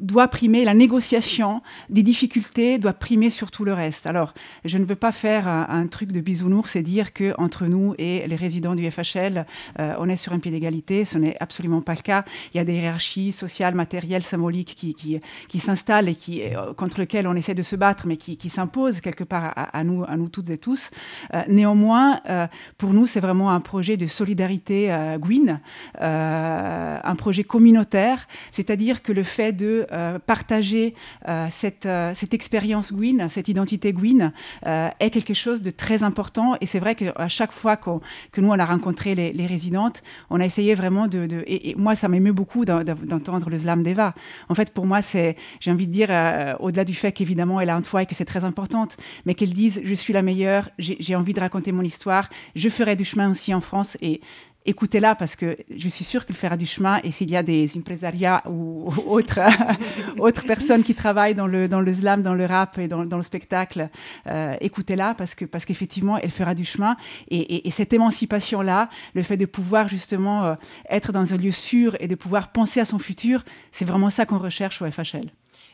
doit 0.00 0.28
primer, 0.28 0.64
la 0.64 0.74
négociation 0.74 1.62
des 1.90 2.04
difficultés 2.04 2.78
doit 2.78 2.92
primer 2.92 3.30
sur 3.30 3.50
tout 3.50 3.64
le 3.64 3.72
reste. 3.72 4.06
Alors, 4.06 4.34
je 4.64 4.78
ne 4.78 4.84
veux 4.84 4.94
pas 4.94 5.10
faire 5.10 5.48
un, 5.48 5.86
truc 5.88 6.12
de 6.12 6.20
bisounours 6.20 6.76
et 6.76 6.82
dire 6.82 7.12
que 7.12 7.34
entre 7.38 7.66
nous 7.66 7.94
et 7.98 8.26
les 8.28 8.36
résidents 8.36 8.74
du 8.74 8.88
FHL, 8.88 9.46
on 9.78 10.08
est 10.08 10.16
sur 10.16 10.32
un 10.32 10.38
pied 10.38 10.50
d'égalité. 10.50 11.04
Ce 11.04 11.18
n'est 11.18 11.36
absolument 11.40 11.80
pas 11.80 11.94
le 11.94 12.02
cas. 12.02 12.24
Il 12.52 12.58
y 12.58 12.60
a 12.60 12.64
des 12.64 12.74
hiérarchies 12.74 13.32
sociales, 13.32 13.74
matérielles, 13.74 14.22
symboliques 14.22 14.74
qui, 14.76 15.60
s'installent 15.60 16.08
et 16.08 16.14
qui, 16.14 16.42
contre 16.76 17.00
lesquelles 17.00 17.26
on 17.26 17.34
essaie 17.34 17.54
de 17.54 17.62
se 17.62 17.74
battre, 17.76 18.06
mais 18.06 18.16
qui, 18.16 18.48
s'imposent 18.48 19.00
quelque 19.00 19.24
part 19.24 19.52
à, 19.56 19.84
nous, 19.84 20.28
toutes 20.28 20.50
et 20.50 20.58
tous. 20.58 20.90
Euh, 21.34 21.42
néanmoins, 21.48 22.20
euh, 22.28 22.46
pour 22.76 22.92
nous, 22.92 23.06
c'est 23.06 23.20
vraiment 23.20 23.50
un 23.50 23.60
projet 23.60 23.96
de 23.96 24.06
solidarité 24.06 24.92
euh, 24.92 25.18
Gwyn, 25.18 25.60
un 26.00 27.16
projet 27.16 27.44
communautaire, 27.44 28.26
c'est-à-dire 28.52 29.02
que 29.02 29.12
le 29.12 29.22
fait 29.22 29.52
de 29.52 29.86
partager 30.26 30.94
cette, 31.50 31.88
cette 32.14 32.34
expérience 32.34 32.92
Gwyn, 32.92 33.28
cette 33.28 33.48
identité 33.48 33.92
Gwyn, 33.92 34.32
est 34.64 35.10
quelque 35.10 35.34
chose 35.34 35.62
de 35.62 35.70
très 35.70 36.02
important. 36.02 36.56
Et 36.60 36.66
c'est 36.66 36.78
vrai 36.78 36.94
qu'à 36.94 37.28
chaque 37.28 37.52
fois 37.52 37.76
que 37.76 38.40
nous, 38.40 38.48
on 38.48 38.58
a 38.58 38.64
rencontré 38.64 39.14
les, 39.14 39.46
résidentes, 39.46 40.02
on 40.30 40.40
a 40.40 40.44
essayé 40.44 40.74
vraiment 40.74 41.08
de... 41.08 41.28
et, 41.46 41.74
moi, 41.76 41.94
ça 41.94 42.08
m'émeut 42.08 42.32
beaucoup 42.32 42.64
d'entendre 42.64 43.50
le 43.50 43.58
slam 43.58 43.82
d'Eva. 43.82 44.14
En 44.48 44.54
fait, 44.54 44.72
pour 44.72 44.86
moi, 44.86 45.02
c'est, 45.02 45.36
j'ai 45.60 45.70
envie 45.70 45.86
de 45.86 45.92
dire, 45.92 46.10
au-delà 46.60 46.84
du 46.84 46.94
fait 46.94 47.12
qu'évidemment, 47.12 47.60
elle 47.60 47.70
a 47.70 47.76
un 47.76 47.82
toit 47.82 48.02
et 48.02 48.06
que 48.06 48.14
c'est 48.14 48.24
très 48.24 48.44
importante, 48.44 48.96
mais 49.24 49.34
qu'elle 49.34 49.54
dise 49.54 49.80
je 49.84 49.94
suis 49.94 50.12
la 50.12 50.22
meilleure, 50.22 50.70
j'ai 50.78 51.16
envie 51.16 51.32
de 51.38 51.42
raconter 51.42 51.72
mon 51.72 51.82
histoire, 51.82 52.28
je 52.56 52.68
ferai 52.68 52.96
du 52.96 53.04
chemin 53.04 53.30
aussi 53.30 53.54
en 53.54 53.60
France 53.60 53.96
et 54.00 54.20
écoutez-la 54.66 55.14
parce 55.14 55.36
que 55.36 55.56
je 55.74 55.88
suis 55.88 56.04
sûre 56.04 56.26
qu'il 56.26 56.34
fera 56.34 56.56
du 56.56 56.66
chemin 56.66 57.00
et 57.04 57.12
s'il 57.12 57.30
y 57.30 57.36
a 57.36 57.42
des 57.42 57.78
impresariats 57.78 58.42
ou, 58.46 58.92
autres, 59.06 59.40
autres 60.18 60.44
personnes 60.44 60.82
qui 60.82 60.94
travaillent 60.94 61.36
dans 61.36 61.46
le, 61.46 61.68
dans 61.68 61.80
le 61.80 61.94
slam, 61.94 62.22
dans 62.22 62.34
le 62.34 62.44
rap 62.44 62.76
et 62.78 62.88
dans, 62.88 63.04
le 63.04 63.22
spectacle, 63.22 63.88
euh, 64.26 64.56
écoutez-la 64.60 65.14
parce 65.14 65.34
que 65.34 65.44
parce 65.44 65.64
qu'effectivement 65.64 66.18
elle 66.18 66.32
fera 66.32 66.54
du 66.54 66.64
chemin 66.64 66.96
et, 67.30 67.70
cette 67.70 67.92
émancipation-là, 67.92 68.88
le 69.14 69.22
fait 69.22 69.36
de 69.36 69.46
pouvoir 69.46 69.86
justement 69.86 70.44
euh, 70.44 70.54
être 70.90 71.12
dans 71.12 71.32
un 71.32 71.36
lieu 71.36 71.52
sûr 71.52 71.96
et 72.00 72.08
de 72.08 72.16
pouvoir 72.16 72.50
penser 72.50 72.80
à 72.80 72.84
son 72.84 72.98
futur, 72.98 73.44
c'est 73.70 73.84
vraiment 73.84 74.10
ça 74.10 74.26
qu'on 74.26 74.38
recherche 74.38 74.82
au 74.82 74.90
FHL. 74.90 75.30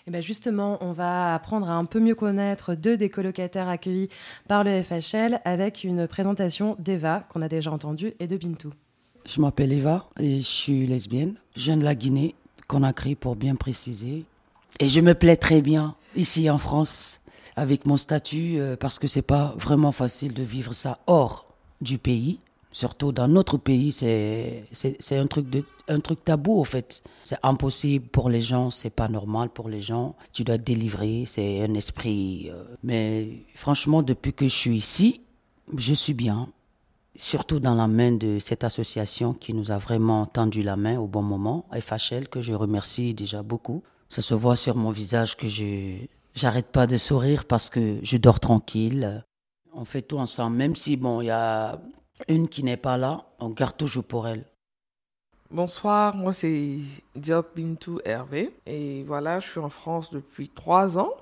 Et 0.06 0.10
bien 0.10 0.20
justement, 0.20 0.76
on 0.82 0.92
va 0.92 1.34
apprendre 1.34 1.68
à 1.68 1.72
un 1.72 1.86
peu 1.86 1.98
mieux 1.98 2.14
connaître 2.14 2.74
deux 2.74 2.98
des 2.98 3.08
colocataires 3.08 3.68
accueillis 3.68 4.10
par 4.48 4.62
le 4.62 4.82
FHL 4.82 5.40
avec 5.46 5.82
une 5.82 6.06
présentation 6.06 6.76
d'Eva, 6.78 7.26
qu'on 7.30 7.40
a 7.40 7.48
déjà 7.48 7.72
entendue, 7.72 8.12
et 8.20 8.26
de 8.26 8.36
Bintou. 8.36 8.70
Je 9.24 9.40
m'appelle 9.40 9.72
Eva 9.72 10.06
et 10.20 10.36
je 10.36 10.46
suis 10.46 10.86
lesbienne. 10.86 11.36
Je 11.56 11.72
de 11.72 11.82
la 11.82 11.94
Guinée, 11.94 12.34
Conakry 12.68 13.14
pour 13.14 13.36
bien 13.36 13.56
préciser. 13.56 14.24
Et 14.78 14.88
je 14.88 15.00
me 15.00 15.14
plais 15.14 15.36
très 15.36 15.62
bien 15.62 15.94
ici 16.16 16.50
en 16.50 16.58
France 16.58 17.20
avec 17.56 17.86
mon 17.86 17.96
statut 17.96 18.58
euh, 18.58 18.76
parce 18.76 18.98
que 18.98 19.06
c'est 19.06 19.22
pas 19.22 19.54
vraiment 19.56 19.92
facile 19.92 20.34
de 20.34 20.42
vivre 20.42 20.74
ça 20.74 20.98
hors 21.06 21.46
du 21.80 21.98
pays 21.98 22.40
surtout 22.74 23.12
dans 23.12 23.28
notre 23.28 23.56
pays, 23.56 23.92
c'est 23.92 24.66
un 25.12 25.26
truc 25.26 25.46
un 25.88 26.00
truc 26.00 26.24
tabou 26.24 26.60
en 26.60 26.64
fait. 26.64 27.02
C'est 27.22 27.38
impossible 27.42 28.06
pour 28.08 28.28
les 28.28 28.42
gens, 28.42 28.70
c'est 28.70 28.90
pas 28.90 29.08
normal 29.08 29.48
pour 29.48 29.68
les 29.68 29.80
gens. 29.80 30.16
Tu 30.32 30.44
dois 30.44 30.58
te 30.58 30.64
délivrer, 30.64 31.24
c'est 31.26 31.62
un 31.62 31.74
esprit. 31.74 32.50
Euh, 32.50 32.64
mais 32.82 33.44
franchement, 33.54 34.02
depuis 34.02 34.32
que 34.32 34.48
je 34.48 34.54
suis 34.54 34.76
ici, 34.76 35.20
je 35.76 35.94
suis 35.94 36.14
bien. 36.14 36.48
Surtout 37.16 37.60
dans 37.60 37.74
la 37.74 37.86
main 37.86 38.12
de 38.12 38.38
cette 38.40 38.64
association 38.64 39.34
qui 39.34 39.54
nous 39.54 39.70
a 39.70 39.78
vraiment 39.78 40.26
tendu 40.26 40.62
la 40.62 40.76
main 40.76 40.98
au 40.98 41.06
bon 41.06 41.22
moment, 41.22 41.66
FHL, 41.72 42.28
que 42.28 42.42
je 42.42 42.52
remercie 42.54 43.14
déjà 43.14 43.42
beaucoup. 43.42 43.84
Ça 44.08 44.20
se 44.20 44.34
voit 44.34 44.56
sur 44.56 44.74
mon 44.74 44.90
visage 44.90 45.36
que 45.36 45.46
je 45.46 46.06
j'arrête 46.34 46.66
pas 46.66 46.88
de 46.88 46.96
sourire 46.96 47.44
parce 47.44 47.70
que 47.70 48.00
je 48.02 48.16
dors 48.16 48.40
tranquille. 48.40 49.24
On 49.72 49.84
fait 49.84 50.02
tout 50.02 50.18
ensemble, 50.18 50.56
même 50.56 50.74
si 50.74 50.96
bon, 50.96 51.20
il 51.20 51.26
y 51.26 51.30
a 51.30 51.78
une 52.28 52.48
qui 52.48 52.62
n'est 52.62 52.76
pas 52.76 52.96
là, 52.96 53.24
on 53.38 53.50
garde 53.50 53.76
toujours 53.76 54.04
pour 54.04 54.28
elle. 54.28 54.44
Bonsoir, 55.50 56.16
moi 56.16 56.32
c'est 56.32 56.78
Diop 57.14 57.54
Bintou 57.54 58.00
Hervé 58.04 58.54
et 58.66 59.04
voilà, 59.04 59.40
je 59.40 59.50
suis 59.50 59.60
en 59.60 59.68
France 59.68 60.10
depuis 60.10 60.48
trois 60.48 60.98
ans 60.98 61.12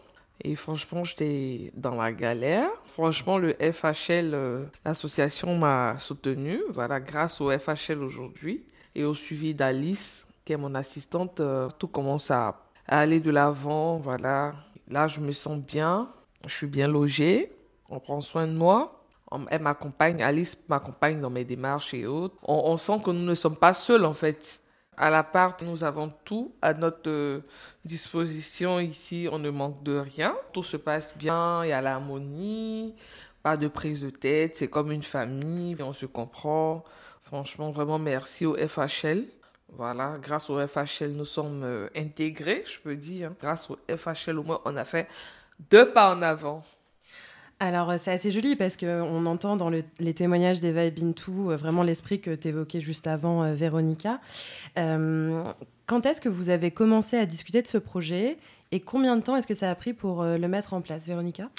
et 0.43 0.55
franchement 0.55 1.05
j'étais 1.05 1.73
dans 1.75 1.97
la 1.97 2.13
galère. 2.13 2.71
Franchement 2.87 3.37
le 3.37 3.55
FHL, 3.55 4.33
euh, 4.33 4.65
l'association 4.85 5.57
m'a 5.59 5.99
soutenu, 5.99 6.61
voilà, 6.71 7.01
grâce 7.01 7.41
au 7.41 7.51
FHL 7.51 8.03
aujourd'hui 8.03 8.65
et 8.95 9.05
au 9.05 9.15
suivi 9.15 9.55
d'Alice 9.55 10.27
qui 10.45 10.53
est 10.53 10.57
mon 10.57 10.75
assistante, 10.75 11.41
euh, 11.41 11.69
tout 11.79 11.89
commence 11.89 12.31
à 12.31 12.61
aller 12.87 13.21
de 13.21 13.31
l'avant, 13.31 13.99
voilà. 13.99 14.55
Là 14.89 15.09
je 15.09 15.21
me 15.21 15.33
sens 15.33 15.59
bien, 15.59 16.09
je 16.47 16.55
suis 16.55 16.67
bien 16.67 16.89
logée, 16.89 17.53
on 17.89 17.99
prend 17.99 18.21
soin 18.21 18.47
de 18.47 18.53
moi 18.53 19.01
elle 19.51 19.62
m'accompagne, 19.62 20.23
Alice 20.23 20.57
m'accompagne 20.69 21.21
dans 21.21 21.31
mes 21.31 21.45
démarches 21.45 21.95
et 21.95 22.07
autres. 22.07 22.35
On, 22.43 22.77
sent 22.77 23.01
que 23.05 23.11
nous 23.11 23.25
ne 23.25 23.35
sommes 23.35 23.57
pas 23.57 23.75
seuls 23.75 24.05
en 24.05 24.15
fait. 24.15 24.61
À 24.97 25.11
la 25.11 25.23
part, 25.23 25.57
nous 25.62 25.85
avons 25.85 26.12
tout 26.25 26.53
à 26.61 26.75
notre 26.75 27.09
euh, 27.09 27.41
disposition 27.85 28.79
ici. 28.79 29.27
On 29.33 29.39
ne 29.39 29.51
manque 29.51 29.83
de 29.83 29.97
rien. 29.97 30.35
Tout 30.53 30.62
se 30.62 30.77
passe 30.77 31.17
bien. 31.17 31.65
Il 31.65 31.69
y 31.69 31.73
a 31.73 31.81
l'harmonie, 31.81 32.95
pas 33.43 33.57
de 33.57 33.69
prise 33.69 34.03
de 34.03 34.11
tête. 34.11 34.57
C'est 34.57 34.69
comme 34.69 34.93
une 34.93 35.03
famille. 35.03 35.77
On 35.81 35.95
se 35.95 36.07
comprend. 36.07 36.85
Franchement, 37.23 37.71
vraiment 37.71 37.99
merci 37.99 38.45
au 38.45 38.55
FHL. 38.55 39.25
Voilà, 39.75 40.17
grâce 40.21 40.51
au 40.51 40.59
FHL, 40.67 41.12
nous 41.12 41.25
sommes 41.25 41.62
euh, 41.65 41.89
intégrés, 41.97 42.62
je 42.67 42.79
peux 42.79 42.95
dire. 42.95 43.33
Grâce 43.41 43.71
au 43.71 43.79
FHL, 43.89 44.39
au 44.39 44.43
moins, 44.43 44.61
on 44.67 44.77
a 44.77 44.85
fait 44.85 45.09
deux 45.71 45.91
pas 45.93 46.15
en 46.15 46.21
avant. 46.21 46.62
Alors, 47.62 47.90
euh, 47.90 47.97
c'est 47.97 48.11
assez 48.11 48.33
joli 48.33 48.57
parce 48.57 48.76
qu'on 48.76 49.25
entend 49.25 49.57
dans 49.57 49.71
les 49.71 50.14
témoignages 50.14 50.61
d'Eva 50.61 50.83
et 50.83 50.90
Bintou 50.90 51.52
euh, 51.52 51.57
vraiment 51.57 51.85
l'esprit 51.85 52.21
que 52.21 52.35
tu 52.35 52.49
évoquais 52.49 52.81
juste 52.81 53.07
avant, 53.07 53.45
euh, 53.45 53.54
Véronica. 53.54 54.21
quand 54.75 56.07
est-ce 56.07 56.21
que 56.21 56.28
vous 56.28 56.50
avez 56.50 56.73
commencé 56.73 57.16
à 57.16 57.25
discuter 57.25 57.62
de 57.62 57.69
ce 57.69 57.78
projet 57.78 58.37
et 58.73 58.81
combien 58.81 59.16
de 59.16 59.23
temps 59.23 59.37
est-ce 59.37 59.47
que 59.47 59.54
ça 59.54 59.71
a 59.71 59.75
pris 59.76 59.92
pour 59.92 60.25
le 60.25 60.49
mettre 60.49 60.75
en 60.75 60.81
place, 60.81 61.07
Véronica? 61.07 61.50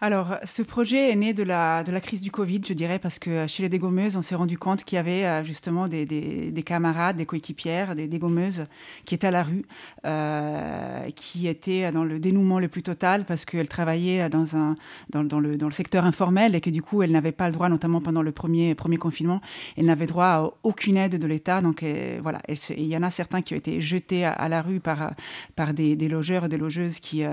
Alors, 0.00 0.36
ce 0.44 0.62
projet 0.62 1.10
est 1.10 1.16
né 1.16 1.34
de 1.34 1.42
la, 1.42 1.82
de 1.82 1.90
la 1.90 2.00
crise 2.00 2.20
du 2.20 2.30
Covid, 2.30 2.60
je 2.64 2.72
dirais, 2.72 3.00
parce 3.00 3.18
que 3.18 3.48
chez 3.48 3.64
les 3.64 3.68
dégommeuses, 3.68 4.16
on 4.16 4.22
s'est 4.22 4.36
rendu 4.36 4.56
compte 4.56 4.84
qu'il 4.84 4.94
y 4.94 4.98
avait 5.00 5.24
euh, 5.24 5.42
justement 5.42 5.88
des, 5.88 6.06
des, 6.06 6.62
camarades, 6.62 7.16
des 7.16 7.26
coéquipières, 7.26 7.96
des 7.96 8.06
dégommeuses 8.06 8.66
qui 9.06 9.16
étaient 9.16 9.26
à 9.26 9.32
la 9.32 9.42
rue, 9.42 9.64
euh, 10.06 11.10
qui 11.16 11.48
étaient 11.48 11.90
dans 11.90 12.04
le 12.04 12.20
dénouement 12.20 12.60
le 12.60 12.68
plus 12.68 12.84
total 12.84 13.24
parce 13.24 13.44
qu'elles 13.44 13.66
travaillaient 13.66 14.28
dans, 14.28 14.56
un, 14.56 14.76
dans, 15.10 15.40
le, 15.40 15.56
dans 15.56 15.66
le 15.66 15.72
secteur 15.72 16.04
informel 16.04 16.54
et 16.54 16.60
que 16.60 16.70
du 16.70 16.80
coup, 16.80 17.02
elles 17.02 17.10
n'avaient 17.10 17.32
pas 17.32 17.48
le 17.48 17.54
droit, 17.54 17.68
notamment 17.68 18.00
pendant 18.00 18.22
le 18.22 18.30
premier, 18.30 18.76
premier 18.76 18.98
confinement, 18.98 19.40
elles 19.76 19.86
n'avaient 19.86 20.06
droit 20.06 20.26
à 20.26 20.50
aucune 20.62 20.96
aide 20.96 21.16
de 21.16 21.26
l'État. 21.26 21.60
Donc, 21.60 21.82
euh, 21.82 22.20
voilà, 22.22 22.40
il 22.48 22.86
y 22.86 22.96
en 22.96 23.02
a 23.02 23.10
certains 23.10 23.42
qui 23.42 23.54
ont 23.54 23.58
été 23.58 23.80
jetés 23.80 24.24
à, 24.24 24.48
la 24.48 24.62
rue 24.62 24.78
par, 24.78 25.14
par 25.56 25.74
des, 25.74 25.96
des, 25.96 26.08
logeurs 26.08 26.44
et 26.44 26.48
des 26.48 26.56
logeuses 26.56 27.00
qui, 27.00 27.24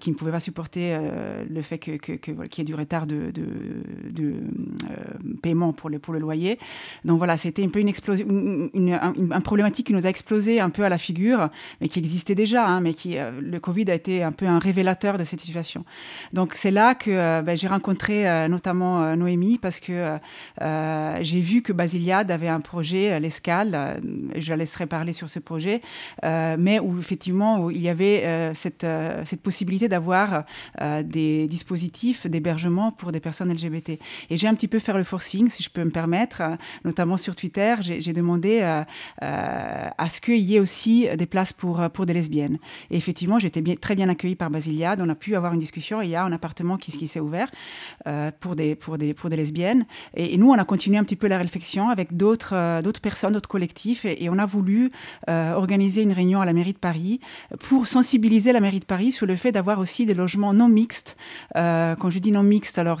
qui 0.00 0.10
ne 0.10 0.14
pouvaient 0.14 0.32
pas 0.32 0.40
supporter 0.40 0.98
le 1.48 1.61
le 1.62 1.66
fait 1.66 1.78
qu'il 1.78 1.98
que, 1.98 2.12
que, 2.12 2.30
y 2.30 2.60
ait 2.60 2.64
du 2.64 2.74
retard 2.74 3.06
de, 3.06 3.32
euh, 4.20 4.34
paiement 5.42 5.72
pour 5.72 5.88
le, 5.88 5.98
pour 5.98 6.12
le 6.12 6.18
loyer. 6.18 6.58
Donc 7.04 7.18
voilà, 7.18 7.36
c'était 7.36 7.64
un 7.64 7.68
peu 7.68 7.78
une, 7.78 7.88
explosion, 7.88 8.26
une, 8.28 8.98
un, 9.00 9.40
problématique 9.40 9.86
qui 9.86 9.92
nous 9.92 10.06
a 10.06 10.08
explosé 10.08 10.60
un 10.60 10.70
peu 10.70 10.84
à 10.84 10.88
la 10.88 10.98
figure, 10.98 11.48
mais 11.80 11.88
qui 11.88 11.98
existait 11.98 12.34
déjà, 12.34 12.66
hein, 12.66 12.80
mais 12.80 12.94
qui, 12.94 13.18
euh, 13.18 13.40
le 13.40 13.60
Covid 13.60 13.90
a 13.90 13.94
été 13.94 14.22
un 14.22 14.32
peu 14.32 14.46
un 14.46 14.58
révélateur 14.58 15.18
de 15.18 15.24
cette 15.24 15.40
situation. 15.40 15.84
Donc 16.32 16.54
c'est 16.54 16.70
là 16.70 16.94
que 16.94 17.10
euh, 17.10 17.42
ben, 17.42 17.56
j'ai 17.56 17.68
rencontré 17.68 18.48
notamment 18.48 19.16
Noémie, 19.16 19.58
parce 19.58 19.78
que 19.80 20.18
j'ai 21.20 21.40
vu 21.40 21.62
que 21.62 21.72
Basiliade 21.72 22.30
avait 22.30 22.48
un 22.48 22.60
projet, 22.60 23.18
l'escale, 23.20 24.00
je 24.36 24.50
la 24.50 24.56
laisserai 24.56 24.86
parler 24.86 25.12
sur 25.12 25.28
ce 25.28 25.38
projet, 25.38 25.80
mais 26.22 26.80
où 26.80 26.98
effectivement 26.98 27.60
où 27.60 27.70
il 27.70 27.80
y 27.80 27.88
avait 27.88 28.52
cette, 28.54 28.86
cette 29.24 29.42
possibilité 29.42 29.88
d'avoir 29.88 30.44
des 31.04 31.51
dispositifs 31.52 32.26
d'hébergement 32.26 32.90
pour 32.90 33.12
des 33.12 33.20
personnes 33.20 33.52
LGBT. 33.52 33.90
Et 34.30 34.36
j'ai 34.36 34.48
un 34.48 34.54
petit 34.54 34.68
peu 34.68 34.78
fait 34.78 34.92
le 34.92 35.04
forcing, 35.04 35.48
si 35.48 35.62
je 35.62 35.70
peux 35.70 35.84
me 35.84 35.90
permettre, 35.90 36.42
notamment 36.84 37.16
sur 37.16 37.36
Twitter, 37.36 37.76
j'ai 37.80 38.12
demandé 38.12 38.60
à 39.20 40.08
ce 40.08 40.20
qu'il 40.20 40.38
y 40.38 40.56
ait 40.56 40.60
aussi 40.60 41.06
des 41.16 41.26
places 41.26 41.52
pour, 41.52 41.80
pour 41.90 42.06
des 42.06 42.14
lesbiennes. 42.14 42.58
Et 42.90 42.96
effectivement, 42.96 43.38
j'étais 43.38 43.60
bien, 43.60 43.76
très 43.76 43.94
bien 43.94 44.08
accueillie 44.08 44.34
par 44.34 44.50
Basiliade. 44.50 45.00
On 45.00 45.08
a 45.08 45.14
pu 45.14 45.36
avoir 45.36 45.52
une 45.52 45.60
discussion 45.60 46.00
il 46.02 46.10
y 46.10 46.16
a 46.16 46.24
un 46.24 46.32
appartement 46.32 46.76
qui, 46.76 47.06
s'est 47.06 47.20
ouvert 47.20 47.50
pour, 48.40 48.56
des, 48.56 48.74
pour, 48.74 48.98
des, 48.98 49.14
pour 49.14 49.30
des 49.30 49.36
lesbiennes. 49.36 49.86
Et, 50.14 50.36
nous, 50.38 50.50
on 50.50 50.58
a 50.58 50.64
continué 50.64 50.98
un 50.98 51.04
petit 51.04 51.16
peu 51.16 51.28
la 51.28 51.38
réflexion 51.38 51.88
avec 51.90 52.16
d'autres 52.16 52.80
d'autres 52.82 53.00
personnes, 53.00 53.34
d'autres 53.34 53.48
collectifs. 53.48 54.04
Et, 54.04 54.28
on 54.30 54.38
a 54.38 54.46
voulu 54.46 54.90
organiser 55.28 56.02
une 56.02 56.12
réunion 56.12 56.40
à 56.40 56.46
la 56.46 56.52
mairie 56.52 56.72
de 56.72 56.78
Paris 56.78 57.20
pour 57.60 57.86
sensibiliser 57.86 58.52
la 58.52 58.60
mairie 58.60 58.80
de 58.80 58.84
Paris 58.84 59.12
sur 59.12 59.26
le 59.26 59.36
fait 59.36 59.52
d'avoir 59.52 59.78
aussi 59.78 60.06
des 60.06 60.14
logements 60.14 60.54
non 60.54 60.68
mixtes. 60.68 61.16
Euh, 61.56 61.96
quand 61.96 62.10
je 62.10 62.18
dis 62.18 62.32
non 62.32 62.42
mixtes, 62.42 62.78
alors 62.78 63.00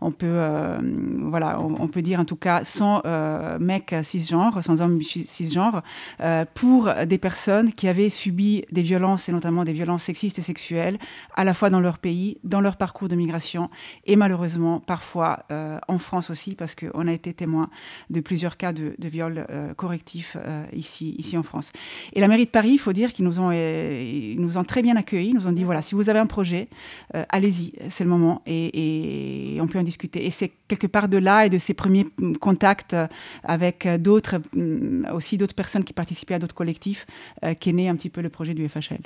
on, 0.00 0.10
peut 0.10 0.26
euh, 0.26 0.78
voilà, 1.22 1.60
on, 1.60 1.88
peut 1.88 2.02
dire 2.02 2.20
en 2.20 2.24
tout 2.24 2.36
cas 2.36 2.64
sans 2.64 3.02
euh, 3.04 3.58
mecs 3.58 3.94
cisgenres, 4.02 4.62
sans 4.62 4.80
hommes 4.82 5.00
cisgenres, 5.02 5.82
euh, 6.20 6.44
pour 6.54 6.92
des 7.06 7.18
personnes 7.18 7.72
qui 7.72 7.88
avaient 7.88 8.10
subi 8.10 8.64
des 8.70 8.82
violences 8.82 9.28
et 9.28 9.32
notamment 9.32 9.64
des 9.64 9.72
violences 9.72 10.04
sexistes 10.04 10.38
et 10.38 10.42
sexuelles, 10.42 10.98
à 11.34 11.44
la 11.44 11.54
fois 11.54 11.70
dans 11.70 11.80
leur 11.80 11.98
pays, 11.98 12.38
dans 12.44 12.60
leur 12.60 12.76
parcours 12.76 13.08
de 13.08 13.16
migration 13.16 13.70
et 14.06 14.16
malheureusement 14.16 14.80
parfois 14.80 15.44
en 15.88 15.98
France 15.98 16.30
aussi, 16.30 16.54
parce 16.54 16.74
qu'on 16.74 17.06
a 17.06 17.12
été 17.12 17.32
témoin 17.32 17.70
de 18.10 18.20
plusieurs 18.20 18.56
cas 18.56 18.72
de, 18.72 18.94
de 18.98 19.08
viols 19.08 19.46
correctifs 19.76 20.36
ici, 20.72 21.14
ici 21.18 21.36
en 21.36 21.42
France. 21.42 21.72
Et 22.12 22.20
la 22.20 22.28
mairie 22.28 22.46
de 22.46 22.50
Paris, 22.50 22.70
il 22.72 22.78
faut 22.78 22.92
dire 22.92 23.12
qu'ils 23.12 23.24
nous 23.24 23.40
ont, 23.40 23.50
ils 23.50 24.36
nous 24.38 24.58
ont 24.58 24.64
très 24.64 24.82
bien 24.82 24.96
accueillis. 24.96 25.30
Ils 25.30 25.34
nous 25.34 25.46
ont 25.46 25.52
dit 25.52 25.64
voilà, 25.64 25.82
si 25.82 25.94
vous 25.94 26.08
avez 26.08 26.18
un 26.18 26.26
projet, 26.26 26.68
euh, 27.20 27.24
allez-y, 27.28 27.72
c'est 27.90 28.04
le 28.04 28.10
moment 28.10 28.42
et, 28.46 29.58
on 29.60 29.66
peut 29.66 29.78
en 29.78 29.82
discuter. 29.82 30.26
Et 30.26 30.30
c'est 30.30 30.50
quelque 30.68 30.86
part 30.86 31.08
de 31.08 31.18
là 31.18 31.46
et 31.46 31.48
de 31.48 31.58
ces 31.58 31.74
premiers 31.74 32.06
mm, 32.18 32.36
contacts 32.36 32.94
euh, 32.94 33.06
avec 33.44 33.86
euh, 33.86 33.98
d'autres, 33.98 34.38
mm, 34.54 35.06
aussi 35.12 35.36
d'autres 35.36 35.54
personnes 35.54 35.84
qui 35.84 35.92
participaient 35.92 36.34
à 36.34 36.38
d'autres 36.38 36.54
collectifs, 36.54 37.06
qu'est 37.58 37.72
né 37.72 37.88
un 37.88 37.96
petit 37.96 38.10
peu 38.10 38.20
le 38.20 38.28
projet 38.28 38.54
du 38.54 38.68
FHL. 38.68 39.00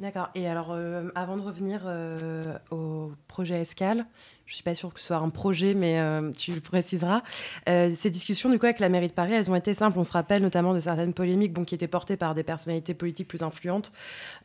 D'accord. 0.00 0.30
Et 0.34 0.48
alors, 0.48 0.76
avant 1.14 1.36
de 1.36 1.42
revenir 1.42 1.82
au 2.70 3.12
projet 3.28 3.56
Escale, 3.60 4.06
je 4.52 4.56
suis 4.56 4.64
pas 4.64 4.74
sûre 4.74 4.92
que 4.92 5.00
ce 5.00 5.06
soit 5.06 5.16
un 5.16 5.30
projet, 5.30 5.72
mais 5.72 5.98
euh, 5.98 6.30
tu 6.36 6.52
le 6.52 6.60
préciseras. 6.60 7.22
Euh, 7.70 7.90
ces 7.98 8.10
discussions, 8.10 8.50
du 8.50 8.58
coup, 8.58 8.66
avec 8.66 8.80
la 8.80 8.90
mairie 8.90 9.06
de 9.06 9.12
Paris, 9.12 9.32
elles 9.32 9.50
ont 9.50 9.54
été 9.54 9.72
simples. 9.72 9.98
On 9.98 10.04
se 10.04 10.12
rappelle 10.12 10.42
notamment 10.42 10.74
de 10.74 10.80
certaines 10.80 11.14
polémiques 11.14 11.54
bon, 11.54 11.64
qui 11.64 11.74
étaient 11.74 11.88
portées 11.88 12.18
par 12.18 12.34
des 12.34 12.42
personnalités 12.42 12.92
politiques 12.92 13.28
plus 13.28 13.42
influentes 13.42 13.92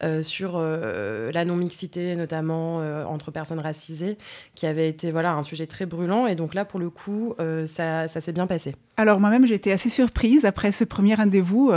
euh, 0.04 0.22
sur 0.22 0.60
la 0.60 1.44
non-mixité, 1.44 2.16
notamment 2.16 2.78
entre 3.06 3.32
personnes 3.32 3.60
racisées, 3.60 4.18
qui 4.56 4.66
avait 4.66 4.88
été 4.88 5.12
voilà, 5.12 5.34
un 5.34 5.44
sujet 5.44 5.68
très 5.68 5.86
brûlant. 5.86 6.26
Et 6.26 6.36
donc 6.36 6.54
là, 6.54 6.64
pour 6.64 6.80
le 6.80 6.90
coup, 6.90 7.36
ça, 7.66 8.08
ça 8.08 8.22
s'est 8.22 8.32
bien 8.32 8.48
passé. 8.48 8.76
Alors 9.00 9.20
moi-même, 9.20 9.46
j'étais 9.46 9.72
assez 9.72 9.90
surprise 9.90 10.44
après 10.46 10.72
ce 10.72 10.84
premier 10.84 11.16
rendez-vous. 11.16 11.72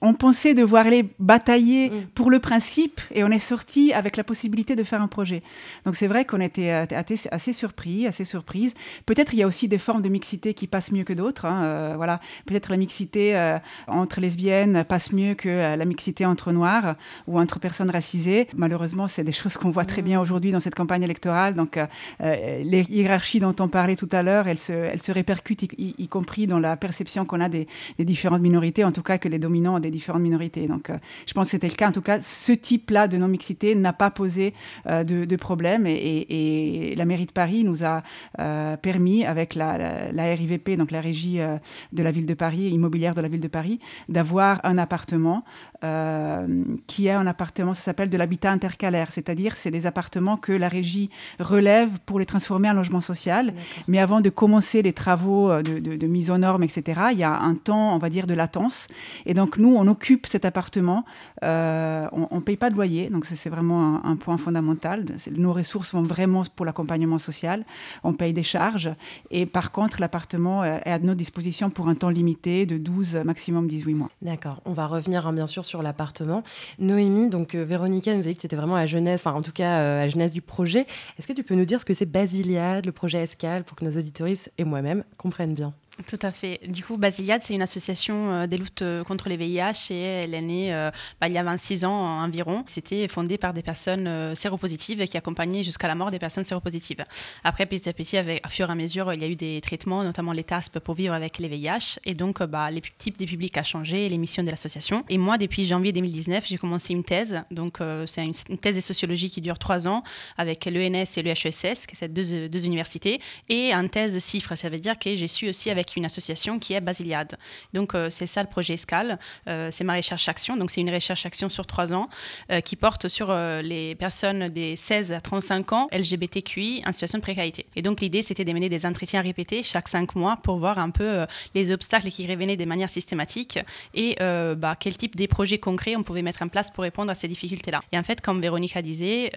on 0.00 0.14
pensait 0.14 0.54
devoir 0.54 0.86
aller 0.86 1.08
batailler 1.18 1.90
mm. 1.90 2.06
pour 2.14 2.30
le 2.30 2.40
principe 2.40 3.00
et 3.12 3.22
on 3.22 3.30
est 3.30 3.38
sorti 3.38 3.92
avec 3.92 4.16
la 4.16 4.24
possibilité 4.24 4.74
de 4.74 4.82
faire 4.82 5.00
un 5.00 5.08
projet. 5.08 5.42
Donc 5.86 5.96
c'est 5.96 6.08
vrai 6.08 6.24
qu'on 6.24 6.40
était 6.40 6.70
assez 6.70 7.52
surpris, 7.52 8.06
assez 8.06 8.24
surprise. 8.24 8.74
Peut-être 9.06 9.32
il 9.32 9.38
y 9.38 9.42
a 9.42 9.46
aussi 9.46 9.68
des 9.68 9.78
formes 9.78 10.02
de 10.02 10.08
mixité 10.08 10.54
qui 10.54 10.66
passent 10.66 10.92
mieux 10.92 11.04
que 11.04 11.12
d'autres. 11.12 11.44
Hein, 11.44 11.64
euh, 11.64 11.94
voilà, 11.96 12.20
peut-être 12.46 12.70
la 12.70 12.76
mixité 12.76 13.36
euh, 13.36 13.58
entre 13.86 14.20
lesbiennes 14.20 14.84
passe 14.84 15.12
mieux 15.12 15.34
que 15.34 15.48
euh, 15.48 15.76
la 15.76 15.84
mixité 15.84 16.26
entre 16.26 16.52
noirs 16.52 16.96
ou 17.26 17.38
entre 17.38 17.58
personnes 17.58 17.90
racisées. 17.90 18.48
Malheureusement, 18.56 19.08
c'est 19.08 19.24
des 19.24 19.32
choses 19.32 19.56
qu'on 19.56 19.70
voit 19.70 19.84
très 19.84 20.02
bien 20.02 20.20
aujourd'hui 20.20 20.52
dans 20.52 20.60
cette 20.60 20.74
campagne 20.74 21.02
électorale. 21.02 21.54
Donc, 21.54 21.78
les 22.20 22.82
hiérarchies 22.90 23.40
dont 23.40 23.54
on 23.60 23.68
parlait 23.68 23.96
tout 23.96 24.08
à 24.12 24.22
l'heure, 24.22 24.48
elles 24.48 24.58
se, 24.58 24.72
elles 24.72 25.02
se 25.02 25.12
répercutent, 25.12 25.62
y, 25.78 26.08
compris 26.24 26.46
dans 26.46 26.58
la 26.58 26.76
perception 26.76 27.24
qu'on 27.26 27.40
a 27.40 27.48
des, 27.48 27.66
différentes 27.98 28.42
minorités, 28.42 28.84
en 28.84 28.92
tout 28.92 29.02
cas 29.02 29.18
que 29.18 29.28
les 29.28 29.38
dominants 29.38 29.76
ont 29.76 29.80
des 29.80 29.90
différentes 29.90 30.22
minorités. 30.22 30.66
Donc, 30.66 30.90
je 31.26 31.32
pense 31.34 31.48
que 31.48 31.50
c'était 31.52 31.68
le 31.68 31.74
cas. 31.74 31.88
En 31.88 31.92
tout 31.92 32.00
cas, 32.00 32.22
ce 32.22 32.52
type-là 32.52 33.08
de 33.08 33.16
non-mixité 33.18 33.74
n'a 33.74 33.92
pas 33.92 34.10
posé 34.10 34.54
de, 34.86 35.36
problème 35.36 35.86
et, 35.86 35.92
et, 35.92 36.92
et 36.92 36.94
la 36.94 37.04
mairie 37.04 37.26
de 37.26 37.32
Paris 37.32 37.64
nous 37.64 37.84
a 37.84 38.02
euh, 38.40 38.76
permis, 38.76 39.24
avec 39.24 39.54
la, 39.54 39.76
RIVP, 40.16 40.76
donc 40.76 40.90
la 40.90 41.00
régie 41.00 41.40
euh, 41.40 41.56
de 41.92 42.02
la 42.02 42.10
ville 42.10 42.26
de 42.26 42.34
Paris, 42.34 42.68
immobilière 42.70 43.14
de 43.14 43.20
la 43.20 43.28
ville 43.28 43.40
de 43.40 43.48
Paris, 43.48 43.80
d'avoir 44.08 44.60
un 44.64 44.78
appartement 44.78 45.44
euh, 45.84 46.46
qui 46.86 47.06
est 47.06 47.12
un 47.12 47.26
appartement, 47.26 47.74
ça 47.74 47.82
s'appelle 47.82 48.10
de 48.10 48.16
l'habitat 48.16 48.50
intercalaire, 48.50 49.12
c'est-à-dire 49.12 49.56
c'est 49.56 49.70
des 49.70 49.86
appartements 49.86 50.36
que 50.36 50.52
la 50.52 50.68
régie 50.68 51.10
relève 51.38 51.98
pour 52.06 52.18
les 52.18 52.26
transformer 52.26 52.70
en 52.70 52.74
logement 52.74 53.00
social. 53.00 53.52
Mais 53.88 53.98
avant 53.98 54.20
de 54.20 54.30
commencer 54.30 54.82
les 54.82 54.92
travaux 54.92 55.62
de, 55.62 56.06
mise 56.14 56.30
aux 56.30 56.38
normes, 56.38 56.62
etc., 56.62 57.00
il 57.12 57.18
y 57.18 57.24
a 57.24 57.38
un 57.38 57.54
temps, 57.54 57.94
on 57.94 57.98
va 57.98 58.08
dire, 58.08 58.26
de 58.26 58.34
latence. 58.34 58.86
Et 59.26 59.34
donc 59.34 59.58
nous, 59.58 59.74
on 59.74 59.86
occupe 59.86 60.26
cet 60.26 60.44
appartement, 60.44 61.04
on 61.42 62.28
ne 62.36 62.40
paye 62.40 62.56
pas 62.56 62.70
de 62.70 62.76
loyer, 62.76 63.10
donc 63.10 63.26
c'est 63.26 63.50
vraiment 63.50 64.04
un, 64.04 64.16
point 64.16 64.38
fondamental. 64.38 65.04
Nos 65.32 65.52
ressources 65.52 65.92
vont 65.92 66.02
vraiment 66.02 66.44
pour 66.56 66.64
l'accompagnement 66.64 67.18
social, 67.18 67.64
on 68.04 68.12
paye 68.14 68.32
des 68.32 68.42
charges. 68.42 68.90
Et 69.30 69.44
par 69.44 69.72
contre, 69.72 70.00
l'appartement 70.00 70.64
est 70.64 70.90
à 70.90 70.98
notre 70.98 71.18
disposition 71.18 71.70
pour 71.70 71.88
un 71.88 71.94
temps 71.94 72.10
limité 72.10 72.66
de 72.66 72.78
12, 72.78 73.16
maximum 73.24 73.66
18 73.66 73.94
mois. 73.94 74.10
D'accord, 74.22 74.60
on 74.64 74.72
va 74.72 74.86
revenir 74.86 75.26
hein, 75.26 75.32
bien 75.32 75.46
sûr 75.46 75.64
sur 75.64 75.82
l'appartement. 75.82 76.42
Noémie, 76.78 77.28
donc 77.28 77.54
euh, 77.54 77.64
Véronica 77.64 78.14
nous 78.14 78.22
a 78.22 78.28
dit 78.28 78.36
que 78.36 78.42
c'était 78.42 78.56
vraiment 78.56 78.76
la 78.76 78.86
jeunesse, 78.86 79.20
enfin 79.20 79.36
en 79.36 79.42
tout 79.42 79.52
cas 79.52 79.80
euh, 79.80 79.98
la 79.98 80.08
jeunesse 80.08 80.32
du 80.32 80.42
projet. 80.42 80.86
Est-ce 81.18 81.26
que 81.26 81.32
tu 81.32 81.42
peux 81.42 81.54
nous 81.54 81.64
dire 81.64 81.80
ce 81.80 81.84
que 81.84 81.94
c'est 81.94 82.06
Basiliade, 82.06 82.86
le 82.86 82.92
projet 82.92 83.22
Escale, 83.22 83.64
pour 83.64 83.76
que 83.76 83.84
nos 83.84 83.96
auditoristes 83.96 84.52
et 84.58 84.64
moi-même 84.64 85.04
comprennent 85.16 85.54
bien? 85.54 85.72
Tout 86.06 86.18
à 86.22 86.32
fait. 86.32 86.60
Du 86.66 86.82
coup, 86.82 86.96
Basiliade, 86.96 87.42
c'est 87.44 87.54
une 87.54 87.62
association 87.62 88.32
euh, 88.32 88.46
des 88.48 88.58
luttes 88.58 88.82
euh, 88.82 89.04
contre 89.04 89.28
les 89.28 89.36
VIH 89.36 89.90
et 89.92 90.00
elle 90.00 90.34
est 90.34 90.40
née 90.40 90.74
euh, 90.74 90.90
bah, 91.20 91.28
il 91.28 91.34
y 91.34 91.38
a 91.38 91.42
26 91.44 91.84
ans 91.84 92.20
environ. 92.20 92.64
C'était 92.66 93.06
fondé 93.06 93.38
par 93.38 93.54
des 93.54 93.62
personnes 93.62 94.34
séropositives 94.34 95.06
qui 95.06 95.16
accompagnaient 95.16 95.62
jusqu'à 95.62 95.86
la 95.86 95.94
mort 95.94 96.10
des 96.10 96.18
personnes 96.18 96.42
séropositives. 96.42 97.04
Après, 97.44 97.66
petit 97.66 97.88
à 97.88 97.92
petit, 97.92 98.16
avec, 98.16 98.44
à 98.44 98.48
fur 98.48 98.68
et 98.68 98.72
à 98.72 98.74
mesure, 98.74 99.12
il 99.14 99.22
y 99.22 99.24
a 99.24 99.28
eu 99.28 99.36
des 99.36 99.60
traitements, 99.60 100.02
notamment 100.02 100.32
les 100.32 100.42
TASP 100.42 100.80
pour 100.80 100.94
vivre 100.94 101.14
avec 101.14 101.38
les 101.38 101.46
VIH. 101.46 102.00
Et 102.04 102.14
donc, 102.14 102.42
bah, 102.42 102.70
les 102.72 102.82
types 102.98 103.16
des 103.16 103.26
publics 103.26 103.56
a 103.56 103.62
changé, 103.62 104.08
les 104.08 104.18
missions 104.18 104.42
de 104.42 104.50
l'association. 104.50 105.04
Et 105.08 105.18
moi, 105.18 105.38
depuis 105.38 105.64
janvier 105.64 105.92
2019, 105.92 106.44
j'ai 106.46 106.58
commencé 106.58 106.92
une 106.92 107.04
thèse. 107.04 107.40
Donc, 107.52 107.78
c'est 108.06 108.24
une, 108.24 108.58
thèse 108.58 108.74
de 108.74 108.80
sociologie 108.80 109.30
qui 109.30 109.40
dure 109.40 109.58
trois 109.58 109.86
ans 109.86 110.02
avec 110.36 110.64
l'ENS 110.64 111.04
et 111.16 111.22
l'EHESS, 111.22 111.86
qui 111.86 111.94
sont 111.94 112.08
deux, 112.08 112.66
universités, 112.66 113.20
et 113.48 113.72
une 113.72 113.88
thèse 113.88 114.14
de 114.14 114.18
chiffres. 114.18 114.56
Ça 114.56 114.68
veut 114.68 114.80
dire 114.80 114.98
que 114.98 115.14
j'ai 115.14 115.28
su 115.28 115.48
aussi 115.48 115.70
avec 115.70 115.83
une 115.96 116.04
association 116.04 116.58
qui 116.58 116.74
est 116.74 116.80
Basiliade. 116.80 117.36
Donc, 117.72 117.94
euh, 117.94 118.10
c'est 118.10 118.26
ça 118.26 118.42
le 118.42 118.48
projet 118.48 118.74
Escale. 118.74 119.18
Euh, 119.48 119.70
c'est 119.72 119.84
ma 119.84 119.94
recherche-action. 119.94 120.56
Donc, 120.56 120.70
c'est 120.70 120.80
une 120.80 120.92
recherche-action 120.92 121.48
sur 121.48 121.66
trois 121.66 121.92
ans 121.92 122.08
euh, 122.50 122.60
qui 122.60 122.76
porte 122.76 123.08
sur 123.08 123.34
les 123.34 123.94
personnes 123.94 124.48
des 124.48 124.76
16 124.76 125.12
à 125.12 125.20
35 125.20 125.72
ans 125.72 125.88
LGBTQI 125.92 126.82
en 126.86 126.92
situation 126.92 127.18
de 127.18 127.22
précarité. 127.22 127.66
Et 127.76 127.82
donc, 127.82 128.00
l'idée, 128.00 128.22
c'était 128.22 128.44
de 128.44 128.52
mener 128.52 128.68
des 128.68 128.86
entretiens 128.86 129.22
répétés 129.22 129.62
chaque 129.62 129.88
cinq 129.88 130.14
mois 130.14 130.36
pour 130.36 130.56
voir 130.56 130.78
un 130.78 130.90
peu 130.90 131.26
les 131.54 131.72
obstacles 131.72 132.10
qui 132.10 132.26
revenaient 132.26 132.56
de 132.56 132.64
manière 132.64 132.90
systématique 132.90 133.58
et 133.94 134.16
bah, 134.18 134.76
quel 134.78 134.96
type 134.96 135.16
de 135.16 135.26
projets 135.26 135.58
concrets 135.58 135.96
on 135.96 136.02
pouvait 136.02 136.22
mettre 136.22 136.42
en 136.42 136.48
place 136.48 136.70
pour 136.70 136.82
répondre 136.82 137.10
à 137.10 137.14
ces 137.14 137.28
difficultés-là. 137.28 137.80
Et 137.92 137.98
en 137.98 138.02
fait, 138.02 138.20
comme 138.20 138.40
Véronica 138.40 138.82
disait, 138.82 139.32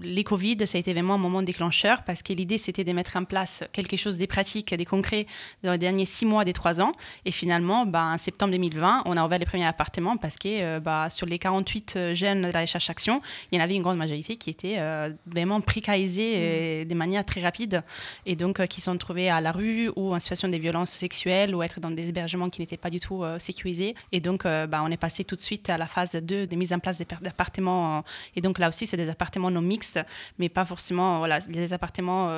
les 0.00 0.24
Covid, 0.24 0.66
ça 0.66 0.78
a 0.78 0.80
été 0.80 0.92
vraiment 0.92 1.14
un 1.14 1.18
moment 1.18 1.42
déclencheur 1.42 2.02
parce 2.04 2.22
que 2.22 2.32
l'idée, 2.32 2.58
c'était 2.58 2.84
de 2.84 2.92
mettre 2.92 3.16
en 3.16 3.24
place 3.24 3.64
quelque 3.72 3.96
chose 3.96 4.18
des 4.18 4.26
pratiques, 4.26 4.74
des 4.74 4.84
concrets 4.84 5.26
dans 5.62 5.72
les 5.72 5.78
derniers 5.78 6.06
six 6.06 6.26
mois 6.26 6.44
des 6.44 6.52
trois 6.52 6.80
ans. 6.80 6.92
Et 7.24 7.32
finalement, 7.32 7.86
bah, 7.86 8.04
en 8.04 8.18
septembre 8.18 8.52
2020, 8.52 9.02
on 9.04 9.16
a 9.16 9.24
ouvert 9.24 9.38
les 9.38 9.46
premiers 9.46 9.66
appartements 9.66 10.16
parce 10.16 10.36
que 10.36 10.48
euh, 10.48 10.80
bah, 10.80 11.08
sur 11.10 11.26
les 11.26 11.38
48 11.38 11.94
euh, 11.96 12.14
jeunes 12.14 12.42
de 12.42 12.50
la 12.50 12.60
recherche 12.60 12.90
action, 12.90 13.20
il 13.50 13.58
y 13.58 13.60
en 13.60 13.64
avait 13.64 13.74
une 13.74 13.82
grande 13.82 13.98
majorité 13.98 14.36
qui 14.36 14.50
étaient 14.50 14.76
euh, 14.78 15.10
vraiment 15.26 15.60
précarisés 15.60 16.84
mmh. 16.84 16.88
de 16.88 16.94
manière 16.94 17.24
très 17.24 17.42
rapide 17.42 17.82
et 18.26 18.36
donc 18.36 18.64
qui 18.66 18.80
sont 18.80 18.96
trouvés 18.96 19.28
à 19.28 19.40
la 19.40 19.52
rue 19.52 19.90
ou 19.96 20.14
en 20.14 20.20
situation 20.20 20.48
de 20.48 20.56
violence 20.56 20.90
sexuelle 20.90 21.54
ou 21.54 21.62
être 21.62 21.80
dans 21.80 21.90
des 21.90 22.08
hébergements 22.08 22.50
qui 22.50 22.60
n'étaient 22.60 22.76
pas 22.76 22.90
du 22.90 23.00
tout 23.00 23.24
sécurisés. 23.38 23.94
Et 24.12 24.20
donc, 24.20 24.44
bah, 24.44 24.82
on 24.84 24.90
est 24.90 24.96
passé 24.96 25.24
tout 25.24 25.36
de 25.36 25.40
suite 25.40 25.70
à 25.70 25.78
la 25.78 25.86
phase 25.86 26.12
2 26.12 26.46
de 26.46 26.56
mise 26.56 26.72
en 26.72 26.78
place 26.78 26.98
d'appartements. 26.98 28.04
Et 28.36 28.40
donc 28.40 28.58
là 28.58 28.68
aussi, 28.68 28.86
c'est 28.86 28.96
des 28.96 29.08
appartements 29.08 29.50
non 29.50 29.60
mixtes, 29.60 30.00
mais 30.38 30.48
pas 30.48 30.64
forcément, 30.64 31.18
voilà, 31.18 31.40
des 31.40 31.72
appartements 31.72 32.28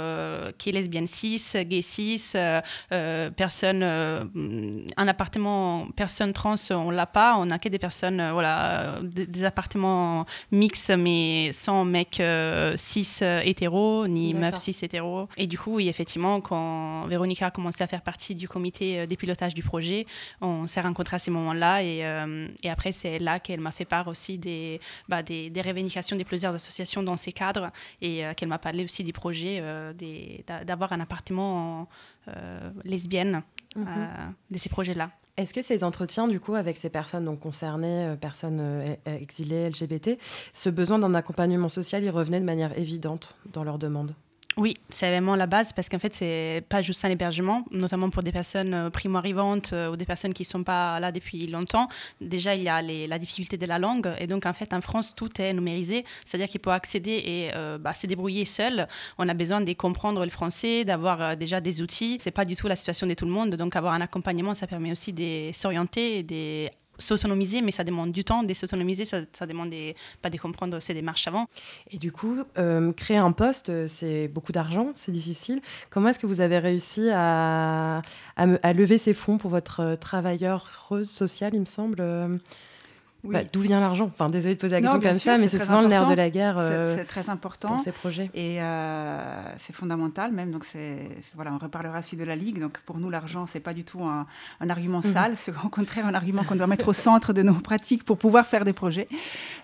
qui 0.59 0.71
est 0.71 0.73
lesbienne 0.73 1.07
6, 1.07 1.57
gay 1.67 1.83
6, 1.83 2.37
personnes, 3.37 3.83
un 3.83 5.09
appartement 5.09 5.89
personne 5.97 6.33
trans, 6.33 6.55
on 6.71 6.91
l'a 6.91 7.07
pas. 7.07 7.37
On 7.37 7.47
n'a 7.47 7.59
que 7.59 7.69
des 7.69 7.79
personnes, 7.79 8.31
voilà, 8.33 8.99
des, 9.03 9.45
appartements 9.45 10.27
mixtes, 10.51 10.91
mais 10.91 11.51
sans 11.53 11.85
mecs 11.85 12.23
cis 12.77 13.09
hétéros, 13.45 14.07
ni 14.07 14.35
meufs 14.35 14.57
cis 14.57 14.77
hétéros. 14.83 15.29
Et 15.37 15.47
du 15.47 15.59
coup, 15.59 15.77
oui, 15.77 15.89
effectivement, 15.89 16.41
quand 16.41 17.07
Véronica 17.07 17.47
a 17.47 17.51
commencé 17.51 17.83
à 17.83 17.87
faire 17.87 18.03
partie 18.03 18.35
du 18.35 18.49
comité 18.49 19.07
des 19.07 19.17
pilotages 19.17 19.55
du 19.55 19.63
projet, 19.63 20.07
on 20.41 20.67
s'est 20.67 20.81
rencontrés 20.81 21.17
à 21.17 21.19
ces 21.19 21.31
moments-là. 21.31 21.83
Et, 21.83 22.05
et 22.63 22.71
après, 22.71 22.93
c'est 22.93 23.19
là 23.19 23.39
qu'elle 23.39 23.61
m'a 23.61 23.73
fait 23.73 23.85
part 23.85 24.09
aussi 24.09 24.39
des, 24.39 24.81
bah, 25.09 25.23
des, 25.23 25.51
des, 25.51 25.63
revendications 25.63 26.17
des 26.17 26.25
plusieurs 26.25 26.55
associations 26.55 27.03
dans 27.03 27.17
ces 27.17 27.33
cadres 27.33 27.71
et 28.03 28.23
qu'elle 28.37 28.49
m'a 28.49 28.59
parlé 28.59 28.85
aussi 28.85 29.05
des 29.05 29.13
projets 29.13 29.63
d'avoir 30.67 30.93
un 30.93 31.01
appartement 31.01 31.81
euh, 31.83 31.85
lesbienne 32.85 33.43
mhm. 33.77 33.87
euh, 33.87 34.07
de 34.51 34.59
ces 34.59 34.69
projets-là. 34.69 35.11
Est-ce 35.37 35.55
que 35.55 35.63
ces 35.63 35.85
entretiens, 35.85 36.29
du 36.29 36.41
coup, 36.41 36.55
avec 36.55 36.77
ces 36.77 36.91
personnes 36.91 37.25
donc, 37.25 37.41
concernées, 37.41 38.07
euh, 38.07 38.17
personnes 38.17 38.85
exilées, 39.07 39.71
LGBT, 39.71 40.19
ce 40.53 40.69
besoin 40.69 40.99
d'un 40.99 41.15
accompagnement 41.15 41.69
social, 41.69 42.03
il 42.03 42.11
revenait 42.11 42.41
de 42.41 42.45
manière 42.45 42.77
évidente 42.79 43.37
dans 43.53 43.65
leurs 43.65 43.79
demandes 43.79 44.15
oui, 44.57 44.75
c'est 44.91 45.09
vraiment 45.09 45.37
la 45.37 45.47
base 45.47 45.73
parce 45.73 45.89
qu'en 45.89 46.01
fait, 46.01 46.13
c'est 46.15 46.65
pas 46.69 46.83
juste 46.83 47.05
un 47.05 47.09
hébergement, 47.09 47.65
notamment 47.71 48.11
pour 48.11 48.23
des 48.25 48.33
personnes 48.33 48.75
euh, 48.75 48.91
primo-arrivantes 48.91 49.73
euh, 49.73 49.93
ou 49.93 49.97
des 49.97 50.05
personnes 50.05 50.35
qui 50.35 50.45
sont 50.45 50.65
pas 50.65 50.99
là 50.99 51.13
depuis 51.13 51.47
longtemps. 51.47 51.89
Déjà, 52.21 52.57
il 52.57 52.63
y 52.63 52.69
a 52.69 52.83
la 52.83 53.19
difficulté 53.19 53.57
de 53.57 53.67
la 53.67 53.79
langue 53.79 54.13
et 54.19 54.27
donc 54.27 54.47
en 54.47 54.53
fait, 54.53 54.73
en 54.73 54.81
France, 54.81 55.15
tout 55.15 55.41
est 55.41 55.53
numérisé, 55.53 56.05
c'est-à-dire 56.27 56.49
qu'il 56.49 56.61
peut 56.61 56.73
accéder 56.73 57.23
et 57.25 57.51
euh, 57.55 57.79
bah, 57.79 57.95
se 57.95 58.07
débrouiller 58.09 58.45
seul. 58.45 58.89
On 59.19 59.29
a 59.29 59.35
besoin 59.35 59.61
de 59.61 59.73
comprendre 59.73 60.25
le 60.25 60.31
français, 60.31 60.85
d'avoir 60.85 61.37
déjà 61.37 61.61
des 61.61 61.81
outils. 61.81 62.19
C'est 62.21 62.33
pas 62.33 62.45
du 62.45 62.57
tout 62.57 62.67
la 62.67 62.77
situation 62.77 63.07
de 63.07 63.15
tout 63.15 63.27
le 63.27 63.31
monde, 63.31 63.55
donc 63.55 63.77
avoir 63.77 63.95
un 63.95 64.01
accompagnement, 64.01 64.55
ça 64.55 64.67
permet 64.67 64.91
aussi 64.91 65.13
de 65.13 65.53
s'orienter 65.53 66.19
et 66.19 66.71
s'autonomiser, 67.01 67.63
mais 67.63 67.73
ça 67.73 67.85
demande 67.85 68.13
du 68.13 68.25
temps 68.25 68.43
de 68.43 68.55
s'autonomiser, 68.55 69.05
ça, 69.05 69.47
demande 69.47 69.75
pas 70.23 70.31
de 70.31 70.39
comprendre 70.39 70.81
ces 70.81 70.95
démarches 70.95 71.27
avant. 71.27 71.47
Et 71.91 71.99
du 71.99 72.13
coup, 72.13 72.39
euh, 72.59 72.93
créer 72.93 73.17
un 73.17 73.33
poste, 73.33 73.71
euh, 73.71 73.87
c'est 73.87 74.29
beaucoup 74.29 74.53
d'argent, 74.53 74.93
c'est 74.95 75.13
difficile. 75.13 75.61
Comment 75.91 76.11
est-ce 76.11 76.19
que 76.19 76.27
vous 76.27 76.41
avez 76.41 76.59
réussi 76.59 77.09
à, 77.13 78.03
à, 78.37 78.73
lever 78.73 78.99
ces 78.99 79.15
fonds 79.15 79.39
pour 79.39 79.51
votre 79.51 79.81
euh, 79.81 79.97
travailleur 79.97 80.69
social, 81.05 81.55
il 81.55 81.61
me 81.61 81.67
semble 81.67 82.03
bah, 83.23 83.41
d'où 83.53 83.61
vient 83.61 83.81
l'argent? 83.81 84.07
Enfin, 84.07 84.31
désolé 84.31 84.55
de 84.55 84.61
poser 84.61 84.77
la 84.77 84.81
question 84.81 85.01
comme 85.01 85.15
ça, 85.15 85.37
mais 85.37 85.49
c'est 85.49 85.59
souvent 85.59 85.83
le 85.83 85.89
nerf 85.89 86.09
de 86.09 86.15
la 86.15 86.31
guerre. 86.31 86.57
Euh, 86.59 86.97
c'est 86.97 87.05
très 87.05 87.29
important 87.29 87.69
pour 87.69 87.81
ces 87.81 87.93
projets. 87.93 88.31
Et 88.35 88.63
euh, 88.63 89.43
c'est 89.59 89.75
fondamental 89.75 90.33
même. 90.33 90.51
Donc, 90.51 90.65
voilà, 91.35 91.53
on 91.53 91.59
reparlera 91.59 91.99
aussi 91.99 92.17
de 92.17 92.25
la 92.25 92.35
Ligue. 92.35 92.59
Donc, 92.59 92.79
pour 92.87 92.99
nous, 92.99 93.11
l'argent, 93.11 93.47
c'est 93.47 93.61
pas 93.61 93.75
du 93.75 93.85
tout 93.85 94.03
un, 94.03 94.27
argument 94.69 95.01
mhm. 95.05 95.13
sale. 95.13 95.33
C'est 95.37 95.53
au 95.65 95.69
contraire 95.69 96.07
un 96.07 96.15
argument 96.15 96.45
qu'on 96.45 96.57
doit 96.57 96.67
mettre 96.67 96.89
au 96.89 96.93
centre 96.93 97.33
de 97.33 97.43
nos 97.43 97.55
pratiques 97.55 98.05
pour 98.05 98.17
pouvoir 98.17 98.47
faire 98.47 98.65
des 98.65 98.73
projets. 98.73 99.09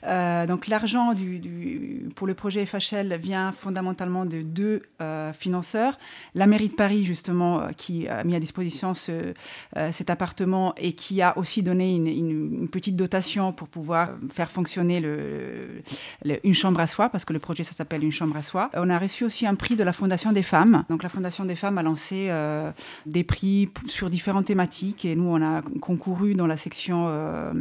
Euh, 0.06 0.46
donc, 0.46 0.66
l'argent 0.66 1.14
du, 1.14 2.08
pour 2.14 2.26
le 2.26 2.34
projet 2.34 2.66
FHL 2.66 3.16
vient 3.16 3.52
fondamentalement 3.52 4.26
de 4.26 4.42
deux 4.42 4.82
financeurs. 5.32 5.98
La 6.34 6.46
mairie 6.46 6.68
de 6.68 6.74
Paris, 6.74 7.04
justement, 7.04 7.68
qui 7.76 8.06
a 8.08 8.22
mis 8.24 8.34
à 8.34 8.40
disposition 8.40 8.92
ce, 8.94 9.32
cet 9.92 10.10
appartement 10.10 10.74
et 10.76 10.92
qui 10.92 11.22
a 11.22 11.36
aussi 11.38 11.62
donné 11.62 11.94
une, 11.94 12.06
une 12.06 12.68
petite 12.68 12.96
dotation 12.96 13.45
pour 13.52 13.68
pouvoir 13.68 14.10
faire 14.32 14.50
fonctionner 14.50 15.02
une 16.44 16.54
chambre 16.54 16.80
à 16.80 16.86
soi, 16.86 17.08
parce 17.08 17.24
que 17.24 17.32
le 17.32 17.38
projet, 17.38 17.62
ça 17.62 17.72
s'appelle 17.72 18.04
une 18.04 18.12
chambre 18.12 18.36
à 18.36 18.42
soi. 18.42 18.70
On 18.74 18.90
a 18.90 18.98
reçu 18.98 19.24
aussi 19.24 19.46
un 19.46 19.54
prix 19.54 19.76
de 19.76 19.84
la 19.84 19.92
Fondation 19.92 20.32
des 20.32 20.42
femmes. 20.42 20.84
Donc 20.88 21.02
la 21.02 21.08
Fondation 21.08 21.44
des 21.44 21.56
femmes 21.56 21.78
a 21.78 21.82
lancé 21.82 22.28
euh, 22.30 22.70
des 23.06 23.24
prix 23.24 23.70
sur 23.86 24.10
différentes 24.10 24.46
thématiques 24.46 25.04
et 25.04 25.16
nous, 25.16 25.28
on 25.28 25.42
a 25.42 25.62
concouru 25.80 26.34
dans 26.34 26.46
la 26.46 26.56
section... 26.56 27.06
Euh, 27.08 27.52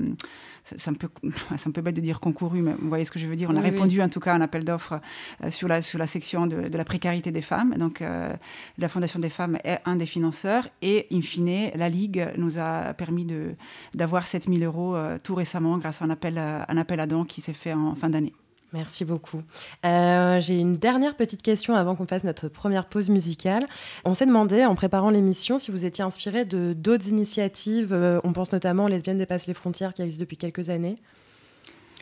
c'est 0.76 0.90
un, 0.90 0.94
peu, 0.94 1.08
un 1.24 1.72
peu 1.72 1.82
bête 1.82 1.96
de 1.96 2.02
dire 2.02 2.20
concouru, 2.20 2.62
mais 2.62 2.74
vous 2.74 2.88
voyez 2.90 3.06
ce 3.06 3.12
que 3.12 3.20
je 3.20 3.28
veux 3.28 3.36
dire. 3.36 3.50
On 3.52 3.56
a 3.56 3.62
répondu 3.62 4.02
en 4.02 4.10
tout 4.10 4.20
cas 4.20 4.34
à 4.34 4.36
un 4.36 4.42
appel 4.42 4.64
d'offres 4.64 5.00
euh, 5.44 5.52
sur, 5.52 5.68
la, 5.68 5.82
sur 5.82 6.00
la 6.00 6.08
section 6.08 6.48
de, 6.48 6.76
la 6.76 6.86
précarité 6.86 7.32
des 7.32 7.42
femmes. 7.42 7.76
Donc 7.76 8.02
euh, 8.02 8.34
la 8.78 8.90
Fondation 8.90 9.20
des 9.20 9.30
femmes 9.30 9.58
est 9.64 9.80
un 9.86 9.96
des 9.96 10.06
financeurs 10.06 10.68
et 10.82 11.08
in 11.12 11.22
fine, 11.22 11.72
la 11.76 11.90
Ligue 11.90 12.28
nous 12.38 12.58
a 12.58 12.94
permis 12.94 13.28
d'avoir 13.94 14.28
7000 14.28 14.64
euros 14.64 14.96
euh, 14.96 15.18
tout 15.22 15.36
récemment 15.36 15.78
grâce 15.78 16.02
à 16.02 16.06
un 16.06 16.10
appel, 16.10 16.38
un 16.38 16.78
appel 16.78 17.00
à 17.00 17.08
dons 17.08 17.26
qui 17.26 17.42
s'est 17.42 17.54
fait 17.54 17.74
en 17.74 17.96
fin 17.96 18.10
d'année. 18.10 18.34
Merci 18.76 19.06
beaucoup. 19.06 19.42
Euh, 19.86 20.42
j'ai 20.42 20.60
une 20.60 20.76
dernière 20.76 21.16
petite 21.16 21.42
question 21.42 21.76
avant 21.76 21.96
qu'on 21.96 22.06
fasse 22.06 22.26
notre 22.26 22.50
première 22.50 22.88
pause 22.88 23.10
musicale. 23.10 23.64
On 24.04 24.14
s'est 24.14 24.26
demandé, 24.26 24.66
en 24.66 24.76
préparant 24.76 25.10
l'émission, 25.12 25.58
si 25.58 25.72
vous 25.72 25.86
étiez 25.86 26.04
inspiré 26.04 26.44
de 26.44 26.74
d'autres 26.74 27.08
initiatives. 27.08 27.94
Euh, 27.94 28.20
on 28.26 28.34
pense 28.34 28.52
notamment 28.52 28.90
Lesbiennes 28.90 29.16
dépassent 29.16 29.48
les 29.48 29.54
frontières 29.54 29.94
qui 29.94 30.02
existe 30.02 30.20
depuis 30.20 30.36
quelques 30.36 30.70
années. 30.70 30.98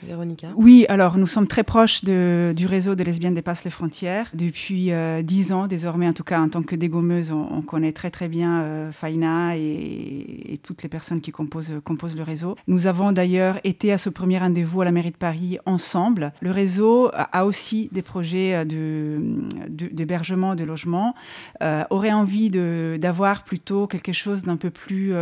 Véronica 0.08 0.48
Oui, 0.56 0.86
alors 0.90 1.18
nous 1.18 1.28
sommes 1.28 1.48
très 1.48 1.64
proches 1.64 2.04
de, 2.04 2.54
du 2.56 2.66
réseau 2.66 2.96
des 2.96 3.04
lesbiennes 3.04 3.34
dépassent 3.34 3.64
les 3.64 3.72
frontières. 3.72 4.30
Depuis 4.34 4.92
euh, 4.92 5.22
dix 5.22 5.52
ans, 5.52 5.68
désormais, 5.68 6.08
en 6.08 6.14
tout 6.14 6.24
cas 6.24 6.40
en 6.40 6.50
tant 6.50 6.64
que 6.64 6.76
dégommeuse, 6.76 7.32
on, 7.32 7.62
connaît 7.62 7.94
très 7.94 8.12
très 8.12 8.28
bien 8.28 8.62
euh, 8.62 8.92
Faina 8.92 9.56
et, 9.56 10.60
toutes 10.64 10.84
les 10.84 10.90
personnes 10.90 11.22
qui 11.22 11.32
composent, 11.32 11.72
le 12.16 12.24
réseau. 12.24 12.56
Nous 12.68 12.88
avons 12.88 13.12
d'ailleurs 13.12 13.60
été 13.64 13.92
à 13.92 13.98
ce 13.98 14.10
premier 14.10 14.38
rendez-vous 14.38 14.82
à 14.82 14.86
la 14.86 14.92
mairie 14.92 15.12
de 15.12 15.18
Paris 15.18 15.58
ensemble. 15.66 16.34
Le 16.42 16.52
réseau 16.52 17.10
a 17.14 17.46
aussi 17.46 17.90
des 17.92 18.02
projets 18.02 18.54
euh, 18.54 19.18
d'hébergement, 19.70 20.56
de, 20.56 20.64
de, 20.64 20.66
logement, 20.66 21.16
aurait 21.90 22.12
envie 22.12 22.50
d'avoir 22.50 23.44
plutôt 23.44 23.88
quelque 23.88 24.14
chose 24.14 24.44
d'un 24.44 24.58
peu 24.58 24.70
plus, 24.70 25.14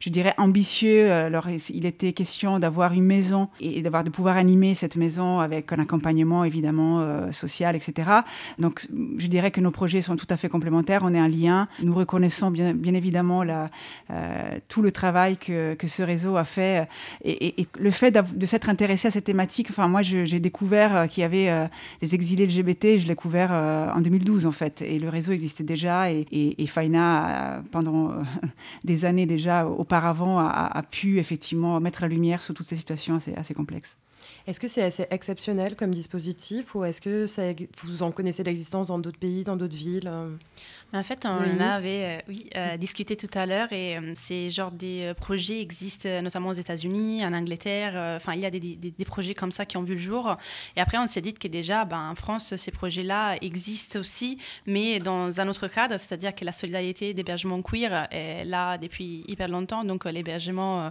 je 0.00 0.10
dirais, 0.10 0.34
ambitieux. 0.38 1.10
Alors 1.10 1.48
il 1.48 1.86
était 1.86 2.12
question 2.12 2.58
d'avoir 2.58 2.92
une 2.92 3.04
maison 3.04 3.48
et 3.60 3.82
d'avoir 3.82 4.04
de 4.04 4.10
pouvoir 4.14 4.36
animer 4.36 4.74
cette 4.74 4.96
maison 4.96 5.40
avec 5.40 5.72
un 5.72 5.80
accompagnement 5.80 6.44
évidemment 6.44 7.00
euh, 7.00 7.32
social, 7.32 7.74
etc. 7.74 8.10
Donc 8.58 8.86
je 9.18 9.26
dirais 9.26 9.50
que 9.50 9.60
nos 9.60 9.72
projets 9.72 10.02
sont 10.02 10.14
tout 10.14 10.26
à 10.30 10.36
fait 10.36 10.48
complémentaires, 10.48 11.00
on 11.02 11.12
est 11.14 11.18
un 11.18 11.28
lien. 11.28 11.68
Nous 11.82 11.94
reconnaissons 11.94 12.50
bien, 12.50 12.74
évidemment 12.94 13.42
euh, 13.42 14.58
tout 14.68 14.82
le 14.82 14.92
travail 14.92 15.36
que, 15.36 15.76
ce 15.86 16.02
réseau 16.02 16.36
a 16.36 16.44
fait 16.44 16.88
et, 17.24 17.66
le 17.78 17.90
fait 17.90 18.10
de 18.10 18.46
s'être 18.46 18.68
intéressé 18.68 19.08
à 19.08 19.10
cette 19.10 19.24
thématique. 19.24 19.68
Enfin 19.70 19.88
moi 19.88 20.02
j'ai 20.02 20.40
découvert 20.40 20.96
euh, 20.96 21.06
qu'il 21.06 21.22
y 21.22 21.24
avait 21.24 21.68
des 22.00 22.14
exilés 22.14 22.46
LGBT, 22.46 22.98
je 22.98 23.06
l'ai 23.08 23.14
découvert 23.14 23.50
en 23.50 24.00
2012 24.00 24.46
en 24.46 24.52
fait 24.52 24.82
et 24.82 24.98
le 24.98 25.08
réseau 25.08 25.32
existait 25.32 25.64
déjà 25.64 26.10
et, 26.10 26.26
et, 26.30 26.66
Faina 26.66 27.62
pendant 27.70 28.12
des 28.84 29.04
années 29.04 29.26
déjà 29.26 29.66
auparavant 29.66 30.38
a, 30.38 30.82
pu 30.90 31.18
effectivement 31.18 31.80
mettre 31.80 32.02
la 32.02 32.08
lumière 32.08 32.42
sur 32.42 32.54
toutes 32.54 32.66
ces 32.66 32.76
situations 32.76 33.18
assez 33.36 33.54
complexes. 33.54 33.96
Est-ce 34.46 34.60
que 34.60 34.68
c'est 34.68 34.82
assez 34.82 35.06
exceptionnel 35.10 35.76
comme 35.76 35.92
dispositif 35.92 36.74
ou 36.74 36.84
est-ce 36.84 37.00
que 37.00 37.26
ça, 37.26 37.42
vous 37.78 38.02
en 38.02 38.12
connaissez 38.12 38.42
l'existence 38.42 38.88
dans 38.88 38.98
d'autres 38.98 39.18
pays, 39.18 39.44
dans 39.44 39.56
d'autres 39.56 39.76
villes 39.76 40.08
euh? 40.08 40.30
En 40.94 41.02
fait, 41.02 41.26
on 41.26 41.60
avait 41.60 42.04
euh, 42.04 42.20
oui, 42.28 42.48
euh, 42.54 42.76
discuté 42.76 43.16
tout 43.16 43.30
à 43.34 43.46
l'heure 43.46 43.72
et 43.72 43.96
euh, 43.96 44.12
ces 44.14 44.52
genres 44.52 44.70
de 44.70 45.12
projets 45.14 45.60
existent 45.60 46.22
notamment 46.22 46.50
aux 46.50 46.54
États-Unis, 46.54 47.26
en 47.26 47.32
Angleterre. 47.32 48.16
Enfin, 48.16 48.34
il 48.34 48.40
y 48.40 48.46
a 48.46 48.50
des, 48.50 48.60
des, 48.60 49.04
projets 49.04 49.34
comme 49.34 49.50
ça 49.50 49.66
qui 49.66 49.76
ont 49.76 49.82
vu 49.82 49.94
le 49.94 50.00
jour. 50.00 50.36
Et 50.76 50.80
après, 50.80 50.96
on 50.98 51.06
s'est 51.08 51.20
dit 51.20 51.34
que 51.34 51.48
déjà, 51.48 51.84
ben, 51.84 52.10
en 52.10 52.14
France, 52.14 52.54
ces 52.54 52.70
projets-là 52.70 53.36
existent 53.42 53.98
aussi, 53.98 54.38
mais 54.66 55.00
dans 55.00 55.40
un 55.40 55.48
autre 55.48 55.66
cadre, 55.66 55.98
c'est-à-dire 55.98 56.32
que 56.32 56.44
la 56.44 56.52
solidarité 56.52 57.12
d'hébergement 57.12 57.60
queer 57.60 58.06
est 58.12 58.44
là 58.44 58.78
depuis 58.78 59.24
hyper 59.26 59.48
longtemps. 59.48 59.84
Donc, 59.84 60.04
l'hébergement 60.04 60.90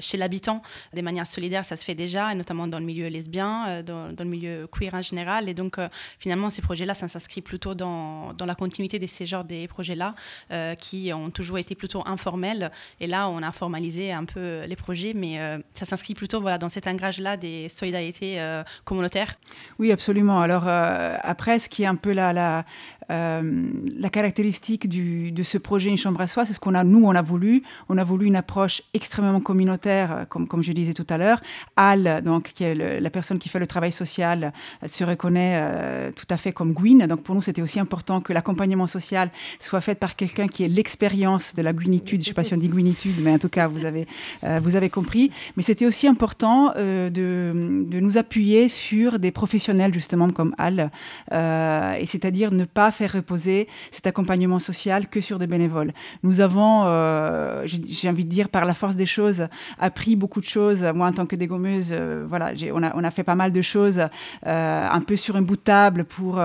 chez 0.00 0.16
l'habitant 0.16 0.62
de 0.94 1.02
manière 1.02 1.26
solidaire, 1.26 1.64
ça 1.64 1.76
se 1.76 1.84
fait 1.84 1.96
déjà, 1.96 2.32
et 2.32 2.36
notamment 2.46 2.68
dans 2.68 2.78
le 2.78 2.84
milieu 2.84 3.08
lesbien, 3.08 3.82
dans, 3.82 4.12
dans, 4.12 4.24
le 4.24 4.30
milieu 4.30 4.68
queer 4.70 4.94
en 4.94 5.02
général. 5.02 5.48
Et 5.48 5.54
donc, 5.54 5.78
finalement, 6.18 6.48
ces 6.50 6.62
projets-là, 6.62 6.94
ça 6.94 7.08
s'inscrit 7.08 7.42
plutôt 7.42 7.74
dans, 7.74 8.34
la 8.38 8.54
continuité 8.54 8.98
des 8.98 9.06
ces 9.06 9.26
genres 9.26 9.44
des 9.44 9.66
projets-là 9.66 10.14
euh, 10.52 10.74
qui 10.74 11.12
ont 11.12 11.30
toujours 11.30 11.58
été 11.58 11.74
plutôt 11.74 12.02
informels. 12.06 12.70
Et 13.00 13.06
là, 13.06 13.28
on 13.28 13.42
a 13.42 13.50
formalisé 13.52 14.12
un 14.12 14.24
peu 14.24 14.64
les 14.64 14.76
projets, 14.76 15.12
mais 15.14 15.40
euh, 15.40 15.58
ça 15.74 15.84
s'inscrit 15.84 16.14
plutôt 16.14 16.40
voilà, 16.40 16.58
dans 16.58 16.68
cet 16.68 16.86
ancrage-là 16.86 17.36
des 17.36 17.68
solidarités 17.68 18.40
euh, 18.40 18.62
communautaires. 18.84 19.34
Oui, 19.78 19.90
absolument. 19.90 20.40
Alors, 20.40 20.64
après, 20.66 21.58
ce 21.58 21.68
qui 21.68 21.82
est 21.82 21.86
un 21.86 21.96
peu 21.96 22.12
la, 22.12 22.32
la, 22.32 22.64
euh, 23.10 23.70
la 23.98 24.10
caractéristique 24.10 24.88
de 24.88 25.42
ce 25.42 25.58
projet 25.58 25.90
Une 25.90 25.96
chambre 25.96 26.20
à 26.20 26.26
soi, 26.26 26.44
c'est 26.44 26.52
ce 26.52 26.60
qu'on 26.60 26.74
a, 26.74 26.84
nous, 26.84 27.04
on 27.04 27.14
a 27.14 27.22
voulu. 27.22 27.62
On 27.88 27.98
a 27.98 28.04
voulu 28.04 28.26
une 28.26 28.36
approche 28.36 28.82
extrêmement 28.94 29.40
communautaire, 29.40 30.12
euh, 30.12 30.24
comme, 30.24 30.48
comme 30.48 30.62
je 30.62 30.72
disais 30.72 30.94
tout 30.94 31.06
à 31.08 31.18
l'heure. 31.18 31.40
Al, 31.76 32.22
donc, 32.24 32.52
qui 32.54 32.64
est 32.64 32.74
la 32.74 33.10
personne 33.10 33.38
qui 33.38 33.48
fait 33.48 33.58
le 33.58 33.66
travail 33.66 33.92
social, 33.92 34.52
euh, 34.82 34.88
se 34.88 35.04
reconnaît 35.04 36.12
tout 36.12 36.26
à 36.30 36.36
fait 36.36 36.52
comme 36.52 36.72
Gwyn. 36.72 37.06
Donc, 37.06 37.22
pour 37.22 37.34
nous, 37.34 37.42
c'était 37.42 37.62
aussi 37.62 37.78
important 37.78 38.20
que 38.20 38.32
l'accompagnement 38.32 38.86
social 38.86 39.30
soit 39.60 39.80
fait 39.80 39.94
par 39.94 40.16
quelqu'un 40.16 40.48
qui 40.48 40.64
ait 40.64 40.68
l'expérience 40.68 41.54
de 41.54 41.62
la 41.62 41.72
gwynitude. 41.72 42.20
Je 42.20 42.26
ne 42.26 42.28
sais 42.28 42.34
pas 42.34 42.44
si 42.44 42.54
on 42.54 42.56
dit 42.56 42.68
gwynitude, 42.68 43.16
mais 43.22 43.32
en 43.32 43.38
tout 43.38 43.48
cas, 43.48 43.68
vous 43.68 43.84
avez, 43.84 44.06
vous 44.42 44.76
avez 44.76 44.90
compris. 44.90 45.30
Mais 45.56 45.62
c'était 45.62 45.86
aussi 45.86 46.06
important 46.06 46.72
de, 46.76 47.10
de, 47.10 48.00
nous 48.00 48.18
appuyer 48.18 48.68
sur 48.68 49.18
des 49.18 49.30
professionnels, 49.30 49.92
justement, 49.92 50.30
comme 50.30 50.54
Al. 50.58 50.90
et 51.32 52.06
c'est-à-dire 52.06 52.52
ne 52.52 52.64
pas 52.64 52.90
faire 52.96 53.12
reposer 53.12 53.68
cet 53.90 54.06
accompagnement 54.06 54.58
social 54.58 55.08
que 55.08 55.20
sur 55.20 55.38
des 55.38 55.46
bénévoles. 55.46 55.92
Nous 56.22 56.40
avons, 56.40 56.82
euh, 56.86 57.66
j'ai 57.66 58.08
envie 58.08 58.24
de 58.24 58.30
dire, 58.30 58.48
par 58.48 58.64
la 58.64 58.74
force 58.74 58.96
des 58.96 59.06
choses, 59.06 59.46
appris 59.78 60.16
beaucoup 60.16 60.40
de 60.40 60.46
choses. 60.46 60.82
Moi, 60.94 61.06
en 61.06 61.12
tant 61.12 61.26
que 61.26 61.36
dégommeuse, 61.36 61.90
euh, 61.92 62.24
voilà, 62.26 62.52
on 62.72 62.82
a, 62.82 62.96
on 62.96 63.10
fait 63.10 63.22
pas 63.22 63.34
mal 63.34 63.52
de 63.52 63.62
choses, 63.62 64.00
euh, 64.46 64.88
un 64.90 65.00
peu 65.00 65.16
sur 65.16 65.36
un 65.36 65.42
bout 65.42 65.56
de 65.56 65.60
table 65.60 66.04
pour, 66.04 66.40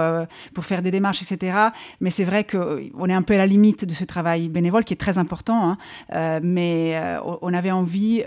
faire 0.62 0.82
des 0.82 0.92
démarches, 0.92 1.24
etc. 1.24 1.58
Mais 2.02 2.12
c'est 2.12 2.24
vrai 2.24 2.44
qu'on 2.44 3.08
est 3.08 3.14
un 3.14 3.24
peu 3.24 3.34
à 3.34 3.38
la 3.38 3.48
limite 3.48 3.84
de 3.86 3.94
ce 3.94 4.04
travail 4.04 4.48
bénévole 4.48 4.84
qui 4.84 4.94
est 4.94 4.98
très 4.98 5.18
important. 5.18 5.78
Hein. 6.12 6.40
mais 6.44 7.02
on 7.42 7.54
avait 7.54 7.72
envie 7.72 8.24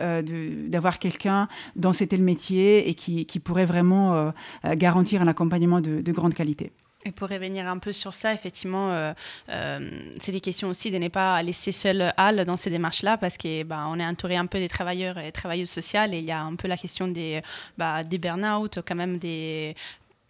d'avoir 0.68 0.98
quelqu'un 0.98 1.48
dont 1.76 1.92
c'était 1.92 2.16
le 2.16 2.24
métier 2.24 2.88
et 2.88 2.94
qui, 2.94 3.40
pourrait 3.44 3.66
vraiment 3.66 4.32
garantir 4.64 5.22
un 5.22 5.28
accompagnement 5.28 5.80
de 5.80 6.12
grande 6.12 6.34
qualité. 6.34 6.72
Et 7.06 7.12
pour 7.12 7.28
revenir 7.28 7.68
un 7.68 7.78
peu 7.78 7.92
sur 7.92 8.14
ça, 8.14 8.32
effectivement, 8.32 8.90
euh, 8.90 9.12
euh, 9.50 9.90
c'est 10.20 10.32
des 10.32 10.40
questions 10.40 10.68
aussi 10.68 10.90
de 10.90 10.96
ne 10.96 11.08
pas 11.08 11.42
laisser 11.42 11.70
seul 11.70 12.14
Al 12.16 12.46
dans 12.46 12.56
ces 12.56 12.70
démarches-là, 12.70 13.18
parce 13.18 13.36
qu'on 13.36 13.64
bah, 13.66 13.86
est 13.98 14.06
entouré 14.06 14.36
un 14.36 14.46
peu 14.46 14.58
des 14.58 14.68
travailleurs 14.68 15.18
et 15.18 15.30
travailleuses 15.30 15.70
sociales, 15.70 16.14
et 16.14 16.18
il 16.18 16.24
y 16.24 16.32
a 16.32 16.40
un 16.40 16.56
peu 16.56 16.66
la 16.66 16.78
question 16.78 17.06
des, 17.06 17.42
bah, 17.76 18.04
des 18.04 18.16
burn-out, 18.16 18.78
quand 18.86 18.94
même 18.94 19.18
des 19.18 19.76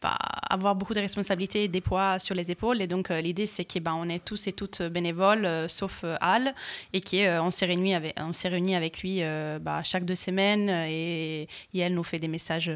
avoir 0.05 0.75
beaucoup 0.75 0.95
de 0.95 1.01
responsabilités 1.01 1.65
et 1.65 1.69
des 1.69 1.81
poids 1.81 2.19
sur 2.19 2.35
les 2.35 2.51
épaules. 2.51 2.81
Et 2.81 2.87
donc, 2.87 3.11
euh, 3.11 3.21
l'idée, 3.21 3.47
c'est 3.47 3.65
qu'on 3.65 3.81
ben, 3.81 4.09
est 4.09 4.25
tous 4.25 4.47
et 4.47 4.53
toutes 4.53 4.83
bénévoles, 4.83 5.45
euh, 5.45 5.69
sauf 5.69 6.03
euh, 6.05 6.17
Al, 6.21 6.55
et 6.93 7.01
qu'on 7.01 7.51
s'est 7.51 7.67
réunis 7.67 7.95
avec, 7.95 8.17
on 8.19 8.75
avec 8.75 9.03
lui 9.03 9.23
bah, 9.61 9.83
chaque 9.83 10.05
deux 10.05 10.15
semaines, 10.15 10.69
et, 10.69 11.49
elle 11.77 11.95
nous 11.95 12.05
fait 12.05 12.19
des 12.19 12.29
messages 12.29 12.71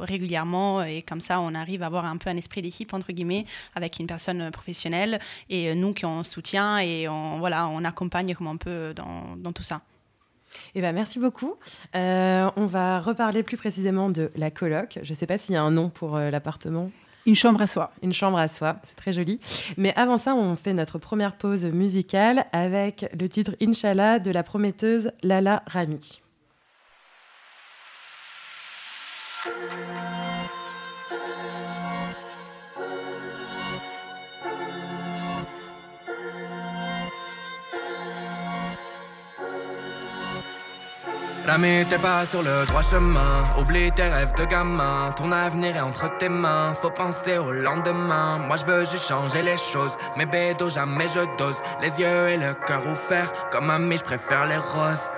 régulièrement, 0.00 0.82
et 0.82 1.02
comme 1.02 1.20
ça, 1.20 1.40
on 1.40 1.54
arrive 1.54 1.82
à 1.82 1.86
avoir 1.86 2.04
un 2.04 2.16
peu 2.16 2.30
un 2.30 2.36
esprit 2.36 2.62
d'équipe, 2.62 2.92
entre 2.92 3.12
guillemets, 3.12 3.46
avec 3.74 3.98
une 3.98 4.06
personne 4.06 4.50
professionnelle, 4.50 5.18
et 5.48 5.74
nous 5.74 5.92
qui 5.92 6.04
on 6.04 6.22
soutient, 6.24 6.78
et 6.78 7.08
on, 7.08 7.38
voilà, 7.38 7.68
on 7.68 7.84
accompagne 7.84 8.34
comme 8.34 8.48
on 8.48 8.58
peut 8.58 8.94
dans 8.94 9.52
tout 9.52 9.62
ça. 9.62 9.80
Eh 10.74 10.80
ben, 10.80 10.92
merci 10.94 11.18
beaucoup. 11.18 11.54
Euh, 11.94 12.50
on 12.56 12.66
va 12.66 13.00
reparler 13.00 13.42
plus 13.42 13.56
précisément 13.56 14.10
de 14.10 14.30
la 14.36 14.50
coloc. 14.50 14.98
Je 15.02 15.10
ne 15.10 15.14
sais 15.14 15.26
pas 15.26 15.38
s'il 15.38 15.54
y 15.54 15.56
a 15.56 15.62
un 15.62 15.70
nom 15.70 15.90
pour 15.90 16.16
euh, 16.16 16.30
l'appartement. 16.30 16.90
Une 17.26 17.34
chambre 17.34 17.62
à 17.62 17.66
soi. 17.66 17.92
Une 18.02 18.12
chambre 18.12 18.38
à 18.38 18.48
soi, 18.48 18.76
c'est 18.82 18.96
très 18.96 19.12
joli. 19.12 19.40
Mais 19.78 19.94
avant 19.96 20.18
ça, 20.18 20.34
on 20.34 20.56
fait 20.56 20.74
notre 20.74 20.98
première 20.98 21.36
pause 21.36 21.64
musicale 21.64 22.44
avec 22.52 23.06
le 23.18 23.28
titre 23.28 23.56
Inch'Allah 23.62 24.18
de 24.18 24.30
la 24.30 24.42
prometteuse 24.42 25.10
Lala 25.22 25.62
Rami. 25.66 26.20
Rami, 41.54 41.86
t'es 41.88 41.98
pas 41.98 42.26
sur 42.26 42.42
le 42.42 42.66
droit 42.66 42.82
chemin. 42.82 43.44
Oublie 43.60 43.88
tes 43.92 44.02
rêves 44.02 44.34
de 44.36 44.44
gamin. 44.44 45.12
Ton 45.16 45.30
avenir 45.30 45.76
est 45.76 45.80
entre 45.80 46.10
tes 46.18 46.28
mains. 46.28 46.74
Faut 46.74 46.90
penser 46.90 47.38
au 47.38 47.52
lendemain. 47.52 48.38
Moi, 48.38 48.56
je 48.56 48.64
veux 48.64 48.80
juste 48.80 49.06
changer 49.06 49.40
les 49.42 49.56
choses. 49.56 49.96
Mais 50.16 50.26
bédo, 50.26 50.68
jamais 50.68 51.06
je 51.06 51.20
dose. 51.38 51.58
Les 51.80 52.00
yeux 52.00 52.28
et 52.28 52.38
le 52.38 52.54
cœur 52.66 52.82
ouverts. 52.84 53.30
Comme 53.52 53.70
ami, 53.70 53.96
je 53.98 54.02
préfère 54.02 54.46
les 54.46 54.56
roses. 54.56 55.12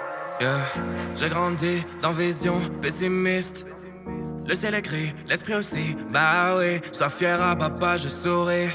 J'ai 1.18 1.30
grandi 1.30 1.82
dans 2.02 2.10
vision 2.10 2.60
pessimiste. 2.82 3.64
Le 4.46 4.54
ciel 4.54 4.74
est 4.74 4.82
gris, 4.82 5.14
l'esprit 5.30 5.54
aussi. 5.54 5.96
Bah 6.12 6.56
oui, 6.58 6.78
sois 6.92 7.08
fier 7.08 7.40
à 7.40 7.56
papa, 7.56 7.96
je 7.96 8.08
souris. 8.08 8.68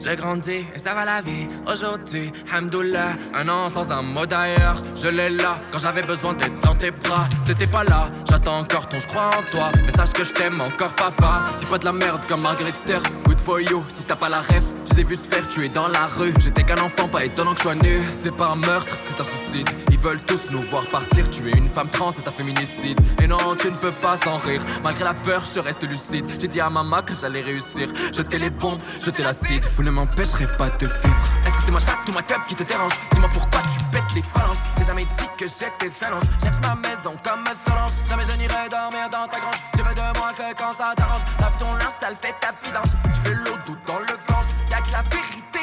J'ai 0.00 0.16
grandi 0.16 0.52
et 0.74 0.78
ça 0.78 0.94
va 0.94 1.04
la 1.04 1.22
vie. 1.22 1.48
Aujourd'hui, 1.70 2.30
Hamdoullah, 2.52 3.10
un 3.34 3.48
an 3.48 3.68
sans 3.68 3.90
un 3.90 4.02
mot 4.02 4.26
d'ailleurs. 4.26 4.82
Je 4.94 5.08
l'ai 5.08 5.30
là 5.30 5.60
quand 5.70 5.78
j'avais 5.78 6.02
besoin 6.02 6.34
d'être 6.34 6.58
dans 6.60 6.74
tes 6.74 6.90
bras. 6.90 7.26
T'étais 7.46 7.66
pas 7.66 7.84
là, 7.84 8.06
j'attends 8.28 8.58
encore 8.58 8.88
ton, 8.88 8.98
je 8.98 9.06
crois 9.06 9.30
en 9.38 9.42
toi. 9.50 9.70
Mais 9.84 9.92
sache 9.92 10.12
que 10.12 10.24
je 10.24 10.32
t'aime 10.32 10.60
encore, 10.60 10.94
papa. 10.94 11.42
Dis 11.58 11.66
pas 11.66 11.78
de 11.78 11.84
la 11.84 11.92
merde 11.92 12.26
comme 12.26 12.42
Margaret 12.42 12.74
Sterf. 12.74 13.02
Good 13.24 13.40
for 13.40 13.60
you, 13.60 13.84
si 13.88 14.04
t'as 14.04 14.16
pas 14.16 14.28
la 14.28 14.40
ref. 14.40 14.64
Je 14.90 14.96
les 14.96 15.04
vu 15.04 15.14
se 15.14 15.28
faire 15.28 15.46
tuer 15.48 15.68
dans 15.68 15.88
la 15.88 16.06
rue. 16.06 16.32
J'étais 16.38 16.64
qu'un 16.64 16.80
enfant, 16.82 17.08
pas 17.08 17.24
étonnant 17.24 17.52
que 17.52 17.58
je 17.58 17.62
sois 17.62 17.74
nu. 17.74 17.98
C'est 18.22 18.34
pas 18.34 18.48
un 18.48 18.56
meurtre, 18.56 18.94
c'est 19.02 19.20
un 19.20 19.24
suicide. 19.24 19.68
Veulent 20.04 20.20
tous 20.20 20.50
nous 20.50 20.60
voir 20.60 20.84
partir. 20.88 21.30
Tu 21.30 21.48
es 21.48 21.52
une 21.52 21.66
femme 21.66 21.88
trans, 21.88 22.12
c'est 22.14 22.28
un 22.28 22.30
féminicide. 22.30 23.00
Et 23.22 23.26
non, 23.26 23.38
tu 23.58 23.70
ne 23.70 23.76
peux 23.78 23.90
pas 23.90 24.18
s'en 24.22 24.36
rire. 24.36 24.60
Malgré 24.82 25.02
la 25.02 25.14
peur, 25.14 25.42
je 25.42 25.60
reste 25.60 25.82
lucide. 25.82 26.26
J'ai 26.38 26.46
dit 26.46 26.60
à 26.60 26.68
maman 26.68 27.00
que 27.00 27.14
j'allais 27.14 27.40
réussir. 27.40 27.88
Jeter 28.12 28.36
les 28.36 28.50
bombes, 28.50 28.82
jeter 29.02 29.22
l'acide 29.22 29.64
ne 29.78 29.90
m'empêcherai 29.90 30.46
pas 30.58 30.68
de 30.68 30.84
vivre. 30.84 31.24
Est-ce 31.46 31.52
que 31.52 31.62
c'est 31.64 31.72
ma 31.72 31.78
chatte 31.78 32.06
ou 32.06 32.12
ma 32.12 32.20
cup 32.20 32.42
qui 32.46 32.54
te 32.54 32.64
dérange 32.64 32.92
Dis-moi 33.12 33.30
pourquoi 33.32 33.60
tu 33.62 33.82
pètes 33.92 34.14
les 34.14 34.20
phalanges. 34.20 34.58
J'ai 34.76 34.84
jamais 34.84 35.06
dit 35.06 35.28
que 35.38 35.46
j'étais 35.46 36.04
allonges. 36.04 36.28
Cherche 36.42 36.60
ma 36.60 36.74
maison 36.74 37.16
comme 37.24 37.44
Solange. 37.64 37.92
Jamais 38.06 38.24
je 38.24 38.36
n'irai 38.36 38.68
dormir 38.68 39.08
dans 39.10 39.26
ta 39.26 39.40
grange. 39.40 39.62
Tu 39.72 39.82
veux 39.82 39.94
de 39.94 40.18
moi 40.18 40.28
que 40.36 40.54
quand 40.58 40.74
ça 40.76 40.92
t'arrange. 40.94 41.22
Lave 41.40 41.56
ton 41.58 41.72
linge, 41.80 41.96
ça 41.98 42.10
le 42.10 42.16
fait 42.16 42.34
ta 42.40 42.52
vidange. 42.62 42.92
Tu 43.14 43.30
veux 43.30 43.36
l'eau 43.36 43.56
doute 43.64 43.80
dans 43.86 44.00
le 44.00 44.16
gange. 44.28 44.52
Y'a 44.70 44.82
que 44.82 44.92
la 44.92 45.02
vérité 45.08 45.60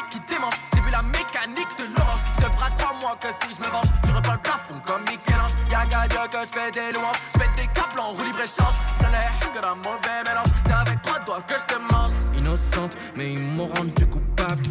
crois-moi 3.02 3.18
que 3.20 3.28
si 3.28 3.56
je 3.56 3.60
me 3.60 3.72
venge, 3.72 3.88
tu 4.06 4.12
reprends 4.12 4.34
le 4.34 4.40
plafond 4.40 4.76
comme 4.86 5.02
Michel-Ange. 5.02 5.52
Y'a 5.72 5.86
Dieu 5.86 6.18
que 6.32 6.46
je 6.46 6.60
fais 6.60 6.72
des 6.72 6.94
louanges. 6.94 7.22
Je 7.34 7.62
des 7.62 7.68
câbles 7.68 8.00
en 8.00 8.10
roue 8.10 8.24
libre-échange. 8.24 8.76
Dans 9.02 9.10
l'air, 9.10 9.32
que 9.40 9.68
un 9.68 9.76
mauvais 9.76 10.22
mélange. 10.26 10.50
C'est 10.66 10.74
avec 10.74 11.02
trois 11.02 11.20
doigts 11.20 11.42
que 11.42 11.56
je 11.56 11.74
te 11.74 11.80
mange. 11.94 12.12
Innocente, 12.38 12.96
mais 13.16 13.34
ils 13.34 13.40
m'ont 13.40 13.68
rendu 13.68 14.06
coupable. 14.08 14.64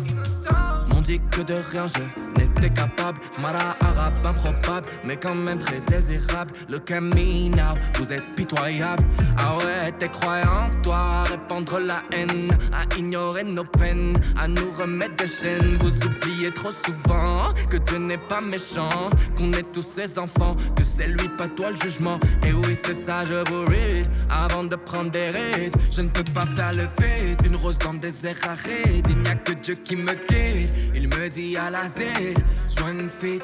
M'ont 1.00 1.06
dit 1.06 1.20
que 1.30 1.40
de 1.40 1.54
rien 1.54 1.86
je 1.86 2.38
n'étais 2.38 2.68
capable. 2.68 3.18
Mara 3.40 3.74
arabe 3.80 4.26
improbable, 4.26 4.86
mais 5.02 5.16
quand 5.16 5.34
même 5.34 5.58
très 5.58 5.80
désirable. 5.80 6.52
Le 6.68 6.78
camino, 6.78 7.62
vous 7.94 8.12
êtes 8.12 8.34
pitoyable. 8.34 9.02
Ah 9.38 9.56
ouais, 9.56 9.92
t'es 9.98 10.08
croyant, 10.08 10.68
toi, 10.82 10.96
à 10.96 11.22
répandre 11.24 11.78
la 11.80 12.02
haine, 12.12 12.50
à 12.74 12.98
ignorer 12.98 13.44
nos 13.44 13.64
peines, 13.64 14.14
à 14.38 14.46
nous 14.46 14.70
remettre 14.78 15.16
des 15.16 15.26
chaînes. 15.26 15.78
Vous 15.78 15.96
oubliez 16.04 16.50
trop 16.50 16.70
souvent 16.70 17.50
que 17.70 17.78
Dieu 17.78 17.96
n'est 17.96 18.18
pas 18.18 18.42
méchant, 18.42 19.08
qu'on 19.38 19.52
est 19.52 19.72
tous 19.72 19.80
ses 19.80 20.18
enfants, 20.18 20.54
que 20.76 20.82
c'est 20.82 21.08
lui, 21.08 21.28
pas 21.38 21.48
toi 21.48 21.70
le 21.70 21.76
jugement. 21.76 22.20
Et 22.46 22.52
oui, 22.52 22.74
c'est 22.74 22.92
ça, 22.92 23.24
je 23.24 23.48
vous 23.50 23.64
read. 23.64 24.06
Avant 24.28 24.64
de 24.64 24.76
prendre 24.76 25.10
des 25.10 25.30
rides, 25.30 25.76
je 25.90 26.02
ne 26.02 26.08
peux 26.08 26.24
pas 26.34 26.44
faire 26.44 26.74
le 26.74 26.82
vide. 26.82 27.40
Une 27.46 27.56
rose 27.56 27.78
dans 27.78 27.94
des 27.94 28.26
airs 28.26 28.44
arides, 28.44 29.06
il 29.08 29.18
n'y 29.18 29.28
a 29.28 29.34
que 29.36 29.52
Dieu 29.52 29.76
qui 29.82 29.96
me 29.96 30.12
guide. 30.12 30.68
Dit 31.34 31.56
à 31.56 31.70
la 31.70 31.82
Z, 31.82 32.02
joins 32.76 32.98
une 32.98 33.08
fille, 33.08 33.40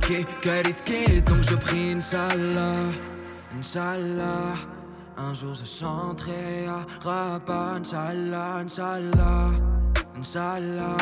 qui 0.00 0.24
que 0.42 0.66
risqué. 0.66 1.20
Donc 1.20 1.42
je 1.42 1.54
prie, 1.54 1.92
Inch'Allah, 1.92 2.74
Inch'Allah. 3.56 4.54
Un 5.16 5.32
jour 5.32 5.54
je 5.54 5.64
chanterai 5.64 6.66
à 6.66 6.84
Rabat, 7.04 7.76
Inch'Allah, 7.76 8.56
Inch'Allah, 8.64 9.50
Inch'Allah. 10.18 10.96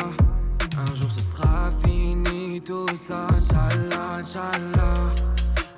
Un 0.77 0.95
jour 0.95 1.09
ce 1.09 1.21
sera 1.21 1.71
fini 1.83 2.61
tout 2.61 2.85
ça, 3.07 3.27
Inch'Allah, 3.35 4.19
Inch'Allah, 4.19 5.13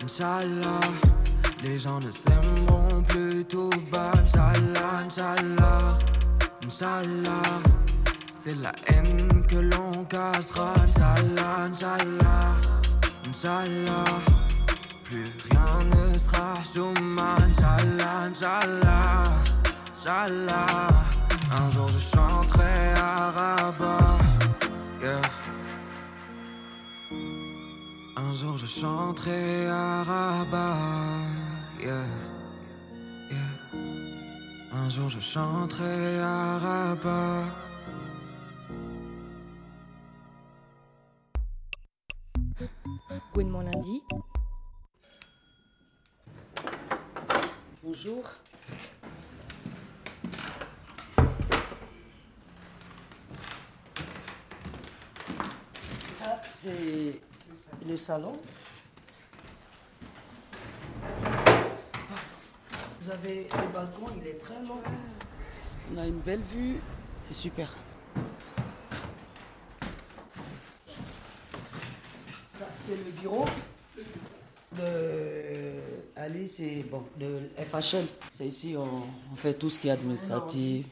Inch'Allah. 0.04 0.88
Les 1.64 1.80
gens 1.80 2.00
ne 2.00 2.12
s'aimeront 2.12 3.02
plus 3.08 3.46
tout 3.46 3.70
bas, 3.90 4.12
Inch'Allah, 4.22 5.06
Inch'Allah, 5.06 5.98
Inch'Allah. 6.66 7.62
C'est 8.44 8.56
la 8.56 8.72
haine 8.88 9.46
que 9.48 9.58
l'on 9.58 9.91
cassera, 10.12 10.74
Inch'Allah, 10.84 11.68
Inch'Allah, 11.68 12.56
Inch'Allah. 13.28 14.20
Plus 15.06 15.32
rien 15.48 15.76
ne 15.92 16.20
sera 16.20 16.54
chouma, 16.72 17.38
Inch'Allah, 17.48 18.28
Inch'Allah, 18.28 19.32
Inch'Allah. 19.94 20.90
Un 21.60 21.70
jour 21.70 21.88
je 21.88 22.00
chanterai 22.00 22.76
à 22.98 23.32
Rabat, 23.38 24.18
yeah. 25.02 25.22
Un 28.18 28.34
jour 28.36 28.58
je 28.58 28.66
chanterai 28.66 29.68
à 29.70 30.04
Rabat, 30.04 30.76
yeah. 31.82 32.06
yeah. 33.32 33.52
Un 34.74 34.90
jour 34.90 35.08
je 35.08 35.22
chanterai 35.22 36.20
à 36.20 36.58
Rabat. 36.58 37.61
Gouinement 43.34 43.62
lundi. 43.62 44.04
Bonjour. 47.84 48.24
Ça, 56.20 56.42
c'est 56.50 57.22
le 57.86 57.98
salon. 57.98 58.40
Vous 63.00 63.10
avez 63.10 63.48
le 63.50 63.68
balcon, 63.74 64.06
il 64.18 64.28
est 64.28 64.40
très 64.40 64.62
long. 64.64 64.82
On 65.94 65.98
a 65.98 66.06
une 66.06 66.20
belle 66.20 66.44
vue, 66.44 66.80
c'est 67.26 67.34
super. 67.34 67.74
C'est 72.92 72.98
le 73.06 73.12
bureau 73.12 73.46
de 74.74 75.74
Ali, 76.18 76.48
c'est 76.48 76.84
bon, 76.84 77.04
de 77.18 77.50
FHL. 77.58 78.06
C'est 78.32 78.46
ici, 78.46 78.76
on, 78.78 79.36
fait 79.36 79.54
tout 79.54 79.70
ce 79.70 79.80
qui 79.80 79.88
est 79.88 79.92
administratif. 79.92 80.86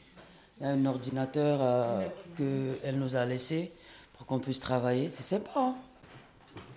Il 0.58 0.66
y 0.66 0.66
a 0.66 0.72
un 0.72 0.86
ordinateur 0.86 1.58
euh, 1.60 2.06
qu'elle 2.36 2.98
nous 2.98 3.16
a 3.16 3.24
laissé 3.26 3.72
pour 4.14 4.26
qu'on 4.26 4.38
puisse 4.38 4.60
travailler. 4.60 5.10
C'est 5.10 5.22
sympa, 5.22 5.50
hein 5.56 5.74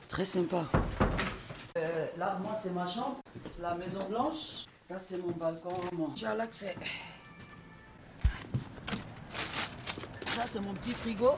c'est 0.01 0.09
très 0.09 0.25
sympa. 0.25 0.65
Euh, 1.77 2.07
là, 2.17 2.37
moi, 2.43 2.55
c'est 2.61 2.71
ma 2.71 2.85
chambre, 2.85 3.19
la 3.61 3.75
Maison 3.75 4.05
Blanche. 4.09 4.65
Ça, 4.85 4.99
c'est 4.99 5.17
mon 5.17 5.31
balcon. 5.31 5.79
Tu 6.15 6.25
as 6.25 6.35
l'accès. 6.35 6.75
Ça, 10.35 10.43
c'est 10.47 10.59
mon 10.59 10.73
petit 10.73 10.91
frigo. 10.91 11.31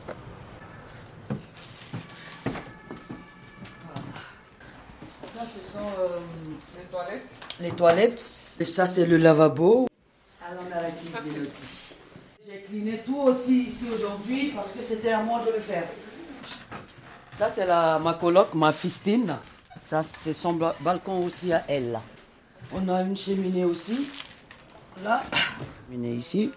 Ça, 5.35 5.41
ce 5.43 5.73
sont 5.73 5.79
euh, 5.99 6.19
les 6.77 6.85
toilettes. 6.85 7.29
Les 7.59 7.71
toilettes. 7.71 8.51
Et 8.57 8.63
ça, 8.63 8.87
c'est 8.87 9.05
le 9.05 9.17
lavabo. 9.17 9.85
Alors, 10.41 10.63
on 10.65 10.71
a 10.71 10.81
la 10.81 10.91
cuisine 10.91 11.41
aussi. 11.43 11.95
J'ai 12.47 12.61
cliné 12.61 13.01
tout 13.05 13.19
aussi 13.19 13.63
ici 13.63 13.87
aujourd'hui 13.93 14.53
parce 14.55 14.71
que 14.71 14.81
c'était 14.81 15.11
à 15.11 15.21
moi 15.21 15.43
de 15.45 15.51
le 15.51 15.59
faire. 15.59 15.89
Ça, 17.37 17.49
c'est 17.53 17.65
ma 17.67 18.17
coloc, 18.17 18.53
ma 18.53 18.71
fistine. 18.71 19.35
Ça, 19.81 20.03
c'est 20.03 20.33
son 20.33 20.53
balcon 20.79 21.25
aussi 21.25 21.51
à 21.51 21.65
elle. 21.67 21.99
On 22.71 22.87
a 22.87 23.01
une 23.01 23.17
cheminée 23.17 23.65
aussi. 23.65 24.07
Là, 25.03 25.21
cheminée 25.89 26.13
ici. 26.13 26.49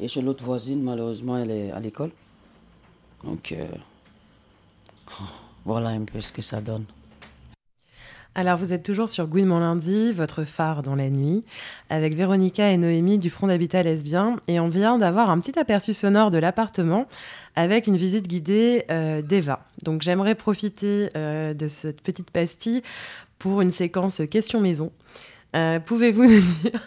Et 0.00 0.08
chez 0.08 0.22
l'autre 0.22 0.42
voisine, 0.42 0.82
malheureusement, 0.82 1.36
elle 1.36 1.50
est 1.50 1.70
à 1.70 1.80
l'école. 1.80 2.12
Donc, 3.22 3.52
euh, 3.52 3.68
voilà 5.66 5.90
un 5.90 6.04
peu 6.04 6.22
ce 6.22 6.32
que 6.32 6.40
ça 6.40 6.62
donne. 6.62 6.86
Alors, 8.34 8.56
vous 8.56 8.72
êtes 8.72 8.82
toujours 8.82 9.10
sur 9.10 9.26
Gouinement 9.26 9.60
lundi, 9.60 10.10
votre 10.12 10.44
phare 10.44 10.82
dans 10.82 10.94
la 10.94 11.10
nuit, 11.10 11.44
avec 11.90 12.16
Véronica 12.16 12.70
et 12.70 12.78
Noémie 12.78 13.18
du 13.18 13.28
Front 13.28 13.46
d'Habitat 13.46 13.82
Lesbien. 13.82 14.36
Et 14.48 14.58
on 14.58 14.68
vient 14.68 14.96
d'avoir 14.96 15.28
un 15.28 15.38
petit 15.38 15.58
aperçu 15.58 15.92
sonore 15.92 16.30
de 16.30 16.38
l'appartement 16.38 17.06
avec 17.56 17.86
une 17.86 17.96
visite 17.96 18.26
guidée 18.26 18.84
euh, 18.90 19.20
d'Eva. 19.20 19.66
Donc, 19.82 20.00
j'aimerais 20.00 20.34
profiter 20.34 21.10
euh, 21.14 21.52
de 21.52 21.66
cette 21.66 22.00
petite 22.00 22.30
pastille 22.30 22.82
pour 23.38 23.60
une 23.60 23.70
séquence 23.70 24.22
question 24.30 24.60
maison. 24.60 24.92
Pouvez-vous 25.84 26.24
nous 26.28 26.40
dire 26.40 26.80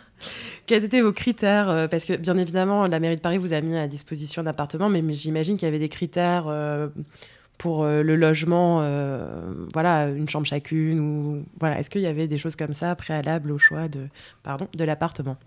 quels 0.65 0.83
étaient 0.83 1.01
vos 1.01 1.13
critères 1.13 1.69
euh, 1.69 1.87
Parce 1.87 2.05
que 2.05 2.13
bien 2.13 2.37
évidemment, 2.37 2.87
la 2.87 2.99
mairie 2.99 3.17
de 3.17 3.21
Paris 3.21 3.37
vous 3.37 3.53
a 3.53 3.61
mis 3.61 3.77
à 3.77 3.87
disposition 3.87 4.43
d'appartements, 4.43 4.89
mais 4.89 5.01
j'imagine 5.13 5.57
qu'il 5.57 5.67
y 5.67 5.69
avait 5.69 5.79
des 5.79 5.89
critères 5.89 6.45
euh, 6.47 6.87
pour 7.57 7.83
euh, 7.83 8.03
le 8.03 8.15
logement, 8.15 8.79
voilà, 9.73 10.09
une 10.09 10.27
chambre 10.29 10.45
chacune, 10.45 10.99
ou 10.99 11.45
voilà. 11.59 11.79
Est-ce 11.79 11.89
qu'il 11.89 12.01
y 12.01 12.07
avait 12.07 12.27
des 12.27 12.37
choses 12.37 12.55
comme 12.55 12.73
ça 12.73 12.95
préalables 12.95 13.51
au 13.51 13.57
choix 13.57 13.87
de, 13.87 14.07
de 14.75 14.83
l'appartement? 14.83 15.37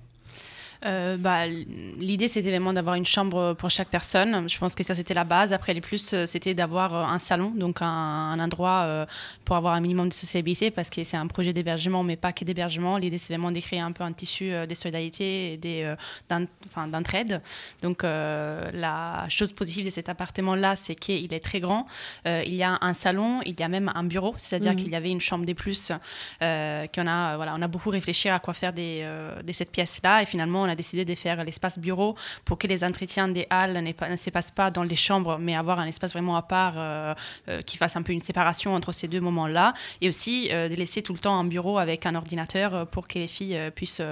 Euh, 0.87 1.17
bah, 1.17 1.47
L'idée, 1.47 2.29
c'était 2.29 2.51
vraiment 2.51 2.73
d'avoir 2.73 2.95
une 2.95 3.07
chambre 3.07 3.55
pour 3.55 3.71
chaque 3.71 3.89
personne. 3.89 4.49
Je 4.49 4.59
pense 4.59 4.75
que 4.75 4.85
ça, 4.85 4.95
c'était 4.95 5.15
la 5.15 5.25
base. 5.25 5.53
Après, 5.53 5.75
les 5.75 5.81
plus, 5.81 6.13
euh, 6.13 6.27
c'était 6.27 6.55
d'avoir 6.55 6.95
euh, 6.95 7.03
un 7.05 7.19
salon, 7.19 7.51
donc 7.51 7.79
un, 7.83 8.39
endroit 8.39 9.07
pour 9.45 9.57
avoir 9.57 9.75
un 9.75 9.81
minimum 9.81 10.09
de 10.09 10.15
sociabilité, 10.15 10.71
parce 10.71 10.91
que 10.91 11.03
c'est 11.03 11.17
un 11.17 11.27
projet 11.27 11.53
d'hébergement, 11.53 12.05
mais 12.05 12.17
pas 12.17 12.33
que 12.33 12.45
d'hébergement. 12.45 12.97
L'idée, 12.99 13.19
c'est 13.19 13.33
vraiment 13.33 13.51
d'écrire 13.51 13.85
un 13.85 13.93
peu 13.93 14.05
un 14.05 14.13
tissu 14.13 14.53
des 14.67 14.75
solidarités 14.75 15.55
et 15.55 15.87
d'entraide. 16.29 17.41
Donc, 17.83 18.03
la 18.03 19.27
chose 19.29 19.53
positive 19.53 19.87
de 19.87 19.91
cet 19.91 20.09
appartement-là, 20.09 20.77
c'est 20.77 20.95
qu'il 20.95 21.33
est 21.35 21.45
très 21.45 21.61
grand. 21.61 21.87
il 22.25 22.55
y 22.55 22.63
a 22.63 22.79
un 22.81 22.95
salon, 22.95 23.41
il 23.45 23.59
y 23.59 23.63
a 23.63 23.69
même 23.69 23.91
un 23.95 24.05
bureau, 24.05 24.35
c'est-à-dire 24.37 24.73
mhm. 24.73 24.79
qu'il 24.79 24.89
y 24.89 24.97
avait 24.97 25.11
une 25.11 25.21
chambre 25.21 25.45
des 25.45 25.55
plus. 25.55 25.89
qu'on 25.89 27.07
a, 27.07 27.37
voilà, 27.37 27.55
on 27.57 27.63
a 27.63 27.69
beaucoup 27.69 27.91
réfléchi 27.91 28.29
à 28.29 28.39
quoi 28.39 28.55
faire 28.55 28.73
des, 28.73 29.05
de 29.43 29.53
cette 29.53 29.73
pièce-là, 29.73 30.23
et 30.23 30.27
finalement, 30.27 30.68
on 30.69 30.73
a 30.73 30.75
décidé 30.75 31.05
de 31.05 31.15
faire 31.15 31.43
l'espace 31.45 31.79
bureau 31.79 32.15
pour 32.45 32.59
que 32.59 32.67
les 32.67 32.85
entretiens 32.85 33.29
des 33.29 33.47
halles 33.51 33.83
ne, 33.83 34.17
se 34.17 34.31
passent 34.31 34.51
pas 34.51 34.71
dans 34.71 34.83
les 34.83 34.97
chambres, 34.97 35.39
mais 35.39 35.57
avoir 35.57 35.81
un 35.81 35.87
espace 35.87 36.13
vraiment 36.13 36.37
à 36.37 36.43
part 36.43 36.75
euh, 36.77 37.15
euh, 37.49 37.63
qui 37.63 37.79
fasse 37.79 37.97
un 37.97 38.03
peu 38.03 38.13
une 38.13 38.21
séparation 38.21 38.75
entre 38.75 38.93
ces 38.93 39.09
deux 39.09 39.21
moments-là. 39.21 39.73
Et 40.01 40.09
aussi 40.09 40.49
euh, 40.53 40.69
de 40.69 40.75
laisser 40.75 41.03
tout 41.03 41.15
le 41.15 41.19
temps 41.19 41.39
un 41.39 41.45
bureau 41.45 41.79
avec 41.79 42.05
un 42.05 42.15
ordinateur 42.15 42.87
pour 42.89 43.09
que 43.09 43.19
les 43.19 43.29
filles 43.29 43.59
puissent 43.75 44.03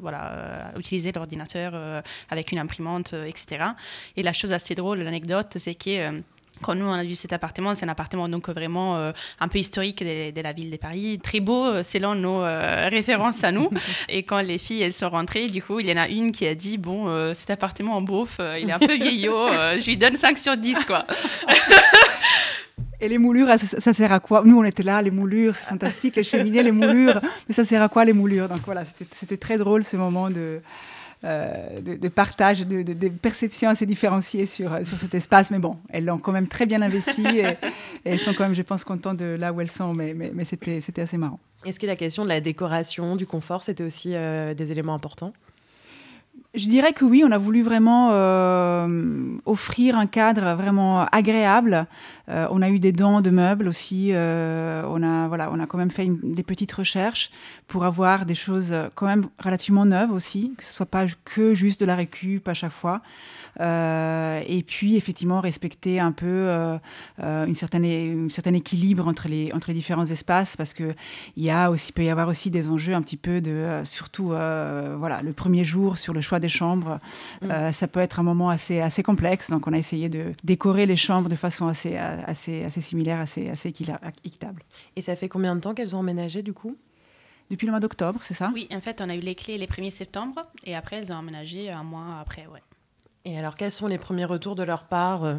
voilà, 0.00 0.72
utiliser 0.78 1.12
l'ordinateur 1.12 2.02
avec 2.30 2.52
une 2.52 2.58
imprimante, 2.58 3.14
etc. 3.14 3.64
Et 4.16 4.22
la 4.22 4.32
chose 4.32 4.52
assez 4.52 4.74
drôle, 4.74 5.00
l'anecdote, 5.00 5.56
c'est 5.58 5.74
que 5.74 6.22
quand 6.62 6.74
nous 6.74 6.86
on 6.86 6.92
a 6.92 7.04
vu 7.04 7.14
cet 7.14 7.32
appartement, 7.32 7.74
c'est 7.74 7.84
un 7.84 7.88
appartement 7.88 8.28
donc 8.28 8.48
vraiment 8.48 8.96
euh, 8.96 9.12
un 9.40 9.48
peu 9.48 9.58
historique 9.58 10.02
de, 10.02 10.40
la 10.40 10.52
ville 10.52 10.70
de 10.70 10.76
Paris, 10.76 11.18
très 11.22 11.40
beau 11.40 11.64
euh, 11.64 11.82
selon 11.82 12.14
nos 12.14 12.42
euh, 12.42 12.88
références 12.90 13.44
à 13.44 13.52
nous. 13.52 13.70
Et 14.08 14.22
quand 14.22 14.40
les 14.40 14.58
filles 14.58 14.82
elles 14.82 14.92
sont 14.92 15.10
rentrées, 15.10 15.48
du 15.48 15.62
coup 15.62 15.80
il 15.80 15.88
y 15.88 15.92
en 15.92 15.96
a 15.96 16.08
une 16.08 16.32
qui 16.32 16.46
a 16.46 16.54
dit 16.54 16.78
bon 16.78 17.34
cet 17.34 17.50
appartement 17.50 17.96
en 17.96 18.00
beauf, 18.00 18.40
il 18.60 18.68
est 18.68 18.72
un 18.72 18.78
peu 18.78 18.94
vieillot, 18.94 19.46
je 19.80 19.84
lui 19.84 19.96
donne 19.96 20.16
5 20.16 20.38
sur 20.38 20.56
10 20.56 20.84
quoi. 20.84 21.06
Et 23.00 23.08
les 23.08 23.18
moulures, 23.18 23.48
ça, 23.58 23.92
sert 23.92 24.12
à 24.12 24.20
quoi? 24.20 24.42
Nous, 24.46 24.58
on 24.58 24.64
était 24.64 24.82
là, 24.82 25.02
les 25.02 25.10
moulures, 25.10 25.54
c'est 25.56 25.66
fantastique, 25.66 26.16
les 26.16 26.22
cheminées, 26.22 26.62
les 26.62 26.72
moulures, 26.72 27.20
mais 27.48 27.54
ça 27.54 27.64
sert 27.64 27.82
à 27.82 27.88
quoi 27.88 28.04
les 28.04 28.14
moulures? 28.14 28.48
Donc 28.48 28.60
voilà, 28.64 28.84
c'était 29.12 29.36
très 29.36 29.58
drôle 29.58 29.84
ce 29.84 29.98
moment 29.98 30.30
de, 30.30 30.60
euh, 31.22 31.80
de, 31.80 32.08
partage, 32.08 32.66
de, 32.66 33.08
perception 33.08 33.70
assez 33.70 33.86
différenciée 33.86 34.46
sur, 34.46 34.72
euh, 34.72 34.84
sur 34.84 34.98
cet 34.98 35.14
espace. 35.14 35.50
Mais 35.50 35.58
bon, 35.58 35.78
elles 35.88 36.04
l'ont 36.04 36.18
quand 36.18 36.32
même 36.32 36.48
très 36.48 36.66
bien 36.66 36.82
investi 36.82 37.26
et, 37.26 37.56
elles 38.04 38.18
sont 38.18 38.34
quand 38.34 38.44
même, 38.44 38.54
je 38.54 38.62
pense, 38.62 38.84
contentes 38.84 39.18
de 39.18 39.36
là 39.38 39.52
où 39.52 39.60
elles 39.60 39.70
sont. 39.70 39.94
Mais, 39.94 40.14
mais, 40.14 40.32
mais 40.34 40.44
c'était 40.44 41.00
assez 41.00 41.16
marrant. 41.16 41.40
Est-ce 41.64 41.80
que 41.80 41.86
la 41.86 41.96
question 41.96 42.24
de 42.24 42.28
la 42.28 42.40
décoration, 42.40 43.16
du 43.16 43.26
confort, 43.26 43.62
c'était 43.62 43.84
aussi 43.84 44.14
euh, 44.14 44.54
des 44.54 44.70
éléments 44.70 44.94
importants? 44.94 45.32
Je 46.54 46.68
dirais 46.68 46.92
que 46.92 47.04
oui, 47.04 47.24
on 47.26 47.32
a 47.32 47.38
voulu 47.38 47.62
vraiment 47.62 48.10
offrir 49.44 49.96
un 49.96 50.06
cadre 50.06 50.54
vraiment 50.54 51.04
agréable. 51.06 51.86
on 52.28 52.62
a 52.62 52.68
eu 52.68 52.78
des 52.78 52.92
dons 52.92 53.20
de 53.20 53.30
meubles 53.30 53.68
aussi. 53.68 54.12
on, 54.14 55.02
a, 55.02 55.28
voilà, 55.28 55.50
on 55.52 55.60
a 55.60 55.66
quand 55.66 55.78
même 55.78 55.90
fait 55.90 56.08
des 56.08 56.42
petites 56.42 56.72
recherches 56.72 57.30
pour 57.66 57.84
avoir 57.84 58.26
des 58.26 58.34
choses 58.34 58.72
euh, 58.72 58.88
quand 58.94 59.06
même 59.06 59.26
relativement 59.42 59.84
neuves 59.84 60.12
aussi, 60.12 60.52
que 60.56 60.64
ce 60.64 60.72
soit 60.72 60.86
pas 60.86 61.06
que 61.24 61.54
juste 61.54 61.80
de 61.80 61.86
la 61.86 61.94
récup 61.94 62.46
à 62.48 62.54
chaque 62.54 62.72
fois. 62.72 63.00
Euh, 63.60 64.42
et 64.46 64.62
puis 64.62 64.96
effectivement 64.96 65.40
respecter 65.40 66.00
un 66.00 66.12
peu 66.12 66.26
euh, 66.26 66.78
une 67.18 67.54
certaine 67.54 67.84
un 67.84 68.28
certain 68.28 68.54
équilibre 68.54 69.06
entre 69.06 69.28
les 69.28 69.52
entre 69.52 69.68
les 69.68 69.74
différents 69.74 70.06
espaces 70.06 70.56
parce 70.56 70.74
que 70.74 70.94
il 71.36 71.44
y 71.44 71.50
a 71.50 71.70
aussi 71.70 71.92
peut 71.92 72.04
y 72.04 72.08
avoir 72.08 72.28
aussi 72.28 72.50
des 72.50 72.68
enjeux 72.68 72.94
un 72.94 73.02
petit 73.02 73.16
peu 73.16 73.40
de 73.40 73.82
surtout 73.84 74.28
voilà 74.28 75.22
le 75.22 75.32
premier 75.32 75.64
jour 75.64 75.98
sur 75.98 76.12
le 76.12 76.20
choix 76.20 76.40
des 76.40 76.48
chambres 76.48 76.98
mm. 77.42 77.72
ça 77.72 77.86
peut 77.86 78.00
être 78.00 78.18
un 78.18 78.24
moment 78.24 78.50
assez 78.50 78.80
assez 78.80 79.02
complexe 79.02 79.50
donc 79.50 79.66
on 79.66 79.72
a 79.72 79.78
essayé 79.78 80.08
de 80.08 80.32
décorer 80.42 80.86
les 80.86 80.96
chambres 80.96 81.28
de 81.28 81.36
façon 81.36 81.68
assez 81.68 81.96
assez 81.96 82.64
assez 82.64 82.80
similaire 82.80 83.20
assez 83.20 83.50
assez 83.50 83.68
équitable 83.68 84.64
et 84.96 85.00
ça 85.00 85.16
fait 85.16 85.28
combien 85.28 85.54
de 85.54 85.60
temps 85.60 85.74
qu'elles 85.74 85.94
ont 85.94 86.00
emménagé 86.00 86.42
du 86.42 86.52
coup? 86.52 86.76
Depuis 87.50 87.66
le 87.66 87.72
mois 87.72 87.80
d'octobre, 87.80 88.20
c'est 88.22 88.34
ça? 88.34 88.50
Oui, 88.54 88.68
en 88.72 88.80
fait, 88.80 89.00
on 89.02 89.08
a 89.08 89.14
eu 89.14 89.20
les 89.20 89.34
clés 89.34 89.58
les 89.58 89.66
1er 89.66 89.90
septembre 89.90 90.46
et 90.64 90.74
après, 90.74 90.96
elles 90.96 91.12
ont 91.12 91.16
emménagé 91.16 91.70
un 91.70 91.84
mois 91.84 92.18
après, 92.20 92.46
ouais. 92.46 92.62
Et 93.24 93.38
alors, 93.38 93.56
quels 93.56 93.70
sont 93.70 93.86
les 93.86 93.98
premiers 93.98 94.26
retours 94.26 94.54
de 94.54 94.62
leur 94.62 94.84
part 94.84 95.24
euh, 95.24 95.36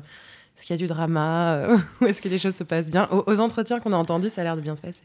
Est-ce 0.56 0.65
qu'il 0.65 0.74
y 0.74 0.80
a 0.80 0.82
du 0.82 0.88
drama 0.88 1.56
euh, 1.56 1.78
Ou 2.02 2.06
est-ce 2.08 2.21
que 2.21 2.30
les 2.30 2.38
choses 2.38 2.56
se 2.56 2.63
passent 2.63 2.89
bien? 2.89 3.08
Aux 3.12 3.39
entretiens 3.39 3.80
qu'on 3.80 3.93
a 3.93 3.98
entendus, 3.98 4.30
ça 4.30 4.41
a 4.41 4.43
l'air 4.43 4.56
de 4.56 4.62
bien 4.62 4.76
se 4.76 4.82
passer. 4.82 5.04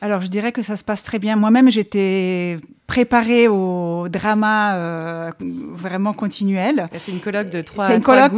Alors, 0.00 0.20
je 0.20 0.26
dirais 0.28 0.52
que 0.52 0.62
ça 0.62 0.76
se 0.76 0.84
passe 0.84 1.02
très 1.02 1.18
bien. 1.18 1.36
Moi-même, 1.36 1.70
j'étais 1.70 2.58
préparée 2.86 3.48
au 3.48 4.08
drama 4.08 4.76
euh, 4.76 5.32
vraiment 5.40 6.12
continuel. 6.12 6.88
C'est 6.96 7.10
une 7.10 7.20
colloque 7.20 7.50
de 7.50 7.60
trois, 7.60 7.92
une 7.92 8.02
colloque, 8.02 8.32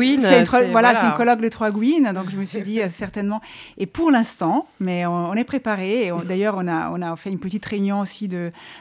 voilà, 0.71 0.97
c'est 0.97 1.07
une 1.07 1.13
colloque 1.15 1.41
de 1.41 1.49
trois 1.49 1.71
Gwyn. 1.71 2.13
Donc, 2.15 2.31
je 2.31 2.37
me 2.37 2.45
suis 2.45 2.63
dit 2.63 2.81
euh, 2.81 2.89
certainement. 2.91 3.41
Et 3.77 3.87
pour 3.87 4.11
l'instant, 4.11 4.67
mais 4.79 5.05
on, 5.05 5.35
est 5.35 5.45
préparé. 5.45 6.13
D'ailleurs, 6.27 6.55
on 6.57 6.69
a, 6.69 6.91
on 6.91 7.03
a 7.03 7.15
fait 7.17 7.31
une 7.31 7.41
petite 7.41 7.67
réunion 7.67 8.01
aussi 8.01 8.29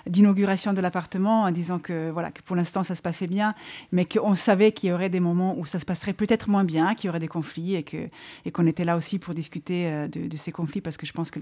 d'inauguration 0.05 0.73
de, 0.73 0.81
l'appartement 0.81 1.43
en 1.43 1.51
disant 1.51 1.79
que, 1.79 2.11
voilà, 2.11 2.29
que 2.29 2.41
pour 2.43 2.55
l'instant, 2.55 2.83
ça 2.83 2.93
se 2.93 3.01
passait 3.01 3.27
bien, 3.27 3.55
mais 3.91 4.05
qu'on 4.05 4.35
savait 4.35 4.71
qu'il 4.71 4.89
y 4.89 4.93
aurait 4.93 5.09
des 5.09 5.19
moments 5.19 5.55
où 5.57 5.65
ça 5.65 5.79
se 5.79 5.85
passerait 5.85 6.13
peut-être 6.13 6.49
moins 6.49 6.63
bien, 6.63 6.93
qu'il 6.93 7.07
y 7.07 7.09
aurait 7.09 7.19
des 7.19 7.27
conflits 7.27 7.75
et 7.75 7.83
qu'on 7.83 8.07
et 8.45 8.51
qu'on 8.51 8.67
était 8.67 8.85
là 8.85 8.95
aussi 8.95 9.17
pour 9.17 9.33
discuter 9.33 9.87
euh, 9.87 10.07
de, 10.07 10.37
ces 10.37 10.51
conflits 10.51 10.81
parce 10.81 10.97
que 10.97 11.05
je 11.05 11.13
pense 11.13 11.31
que 11.31 11.39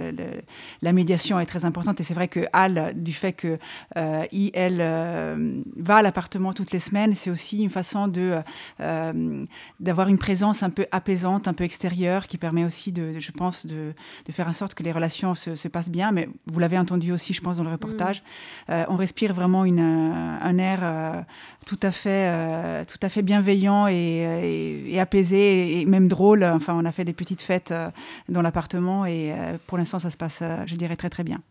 la 0.81 0.93
médiation 0.93 1.24
est 1.39 1.45
très 1.45 1.65
importante 1.65 1.99
et 1.99 2.03
c'est 2.03 2.13
vrai 2.13 2.27
que 2.27 2.41
Al, 2.53 2.93
du 2.95 3.13
fait 3.13 3.33
que 3.33 3.57
elle 3.95 4.77
va 5.77 5.97
à 5.97 6.01
l'appartement 6.01 6.53
toutes 6.53 6.71
les 6.71 6.79
semaines, 6.79 7.15
c'est 7.15 7.29
aussi 7.29 7.61
une 7.61 7.69
façon 7.69 8.07
de 8.07 8.39
d'avoir 9.79 10.07
une 10.07 10.17
présence 10.17 10.63
un 10.63 10.69
peu 10.69 10.85
apaisante, 10.91 11.47
un 11.47 11.53
peu 11.53 11.63
extérieure, 11.63 12.27
qui 12.27 12.37
permet 12.37 12.65
aussi 12.65 12.91
de, 12.91 13.19
je 13.19 13.31
pense, 13.31 13.65
de, 13.65 13.93
de, 14.25 14.31
faire 14.31 14.47
en 14.47 14.53
sorte 14.53 14.73
que 14.73 14.83
les 14.83 14.91
relations 14.91 15.35
se, 15.35 15.55
se 15.55 15.67
passent 15.67 15.89
bien. 15.89 16.11
Mais 16.11 16.29
vous 16.47 16.59
l'avez 16.59 16.77
entendu 16.77 17.11
aussi, 17.11 17.33
je 17.33 17.41
pense, 17.41 17.57
dans 17.57 17.63
le 17.63 17.71
reportage, 17.71 18.23
mm. 18.69 18.73
on 18.89 18.95
respire 18.95 19.33
vraiment 19.33 19.65
une, 19.65 19.79
un 19.79 20.57
air 20.57 21.25
tout 21.65 21.79
à 21.81 21.91
fait, 21.91 22.85
tout 22.85 22.99
à 23.01 23.09
fait 23.09 23.21
bienveillant 23.21 23.87
et, 23.87 24.85
et, 24.89 24.99
apaisé 24.99 25.79
et 25.79 25.85
même 25.85 26.07
drôle. 26.07 26.43
Enfin, 26.43 26.73
on 26.75 26.85
a 26.85 26.91
fait 26.91 27.05
des 27.05 27.13
petites 27.13 27.41
fêtes 27.41 27.73
dans 28.29 28.41
l'appartement 28.41 29.05
et 29.05 29.33
pour 29.67 29.77
l'instant, 29.77 29.99
ça 29.99 30.09
se 30.09 30.17
passe, 30.17 30.43
je 30.65 30.75
dirais, 30.75 30.95
très 30.95 31.09
très 31.09 31.14
bien. 31.23 31.43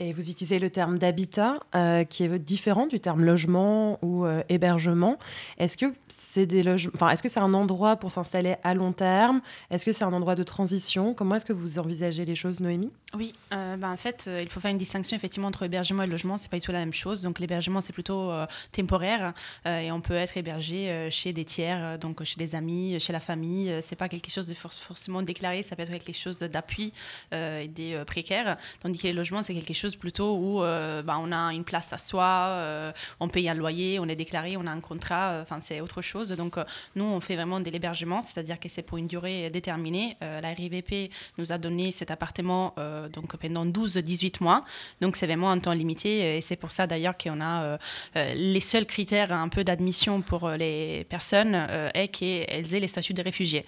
Et 0.00 0.12
vous 0.12 0.30
utilisez 0.30 0.60
le 0.60 0.70
terme 0.70 0.96
d'habitat, 0.96 1.58
euh, 1.74 2.04
qui 2.04 2.22
est 2.22 2.38
différent 2.38 2.86
du 2.86 3.00
terme 3.00 3.24
logement 3.24 3.98
ou 4.00 4.26
euh, 4.26 4.42
hébergement. 4.48 5.18
Est-ce 5.58 5.76
que 5.76 5.86
c'est 6.08 7.40
un 7.40 7.54
endroit 7.54 7.96
pour 7.96 8.12
s'installer 8.12 8.54
à 8.62 8.74
long 8.74 8.92
terme? 8.92 9.40
Est-ce 9.70 9.84
que 9.84 9.90
c'est 9.90 10.04
un 10.04 10.12
endroit 10.12 10.36
de 10.36 10.44
transition? 10.44 11.14
Comment 11.14 11.34
est-ce 11.34 11.44
que 11.44 11.52
vous 11.52 11.80
envisagez 11.80 12.24
les 12.24 12.36
choses, 12.36 12.60
Noémie? 12.60 12.92
Oui, 13.14 13.32
euh, 13.52 13.76
ben, 13.76 13.90
en 13.90 13.96
fait, 13.96 14.30
il 14.40 14.48
faut 14.48 14.60
faire 14.60 14.70
une 14.70 14.78
distinction 14.78 15.16
effectivement 15.16 15.48
entre 15.48 15.64
hébergement 15.64 16.04
et 16.04 16.06
logement. 16.06 16.36
C'est 16.36 16.50
pas 16.50 16.58
du 16.58 16.64
tout 16.64 16.70
la 16.70 16.78
même 16.78 16.92
chose. 16.92 17.22
Donc 17.22 17.40
l'hébergement, 17.40 17.80
c'est 17.80 17.92
plutôt 17.92 18.30
temporaire 18.70 19.34
et 19.66 19.90
on 19.90 20.00
peut 20.00 20.14
être 20.14 20.36
hébergé 20.36 21.08
chez 21.10 21.32
des 21.32 21.44
tiers, 21.44 21.98
donc 21.98 22.22
chez 22.22 22.36
des 22.36 22.54
amis, 22.54 23.00
chez 23.00 23.12
la 23.12 23.20
famille. 23.20 23.74
c'est 23.82 23.96
pas 23.96 24.08
quelque 24.08 24.30
chose 24.30 24.46
de 24.46 24.54
forcément 24.54 25.22
déclaré. 25.22 25.62
Ça 25.64 25.74
peut 25.74 25.82
être 25.82 25.90
quelque 25.90 26.12
chose 26.12 26.38
d'appui 26.38 26.92
et 27.32 27.68
des 27.68 28.02
précaires. 28.06 28.58
Tandis 28.80 28.98
que 28.98 29.06
les 29.06 29.12
logements, 29.12 29.42
c'est 29.42 29.54
quelque 29.54 29.74
chose 29.74 29.87
plutôt 29.96 30.36
où 30.36 30.62
euh, 30.62 31.02
bah, 31.02 31.18
on 31.20 31.32
a 31.32 31.52
une 31.52 31.64
place 31.64 31.92
à 31.92 31.98
soi, 31.98 32.24
euh, 32.24 32.92
on 33.20 33.28
paye 33.28 33.48
un 33.48 33.54
loyer, 33.54 33.98
on 33.98 34.06
est 34.06 34.16
déclaré, 34.16 34.56
on 34.56 34.66
a 34.66 34.70
un 34.70 34.80
contrat, 34.80 35.30
euh, 35.30 35.42
enfin 35.42 35.58
c'est 35.60 35.80
autre 35.80 36.02
chose. 36.02 36.30
Donc 36.30 36.56
nous, 36.94 37.04
on 37.04 37.20
fait 37.20 37.36
vraiment 37.36 37.60
de 37.60 37.70
l'hébergement, 37.70 38.22
c'est-à-dire 38.22 38.58
que 38.60 38.68
c'est 38.68 38.82
pour 38.82 38.98
une 38.98 39.06
durée 39.06 39.50
déterminée. 39.50 40.16
la 40.20 40.48
RIVP 40.48 41.10
nous 41.38 41.52
a 41.52 41.58
donné 41.58 41.92
cet 41.92 42.10
appartement 42.10 42.74
donc 43.12 43.36
pendant 43.36 43.64
12-18 43.66 44.42
mois, 44.42 44.64
donc 45.00 45.16
c'est 45.16 45.26
vraiment 45.26 45.50
un 45.50 45.58
temps 45.58 45.72
limité 45.72 46.36
et 46.36 46.40
c'est 46.40 46.56
pour 46.56 46.70
ça 46.70 46.86
d'ailleurs 46.86 47.16
qu'on 47.16 47.40
a 47.40 47.78
les 48.14 48.60
seuls 48.60 48.86
critères 48.86 49.32
un 49.32 49.48
peu 49.48 49.64
d'admission 49.64 50.20
pour 50.20 50.48
les 50.50 51.04
personnes 51.08 51.54
est 51.94 52.08
qu'elles 52.08 52.74
aient 52.74 52.80
les 52.80 52.88
statuts 52.88 53.14
de 53.14 53.22
réfugiés. 53.22 53.64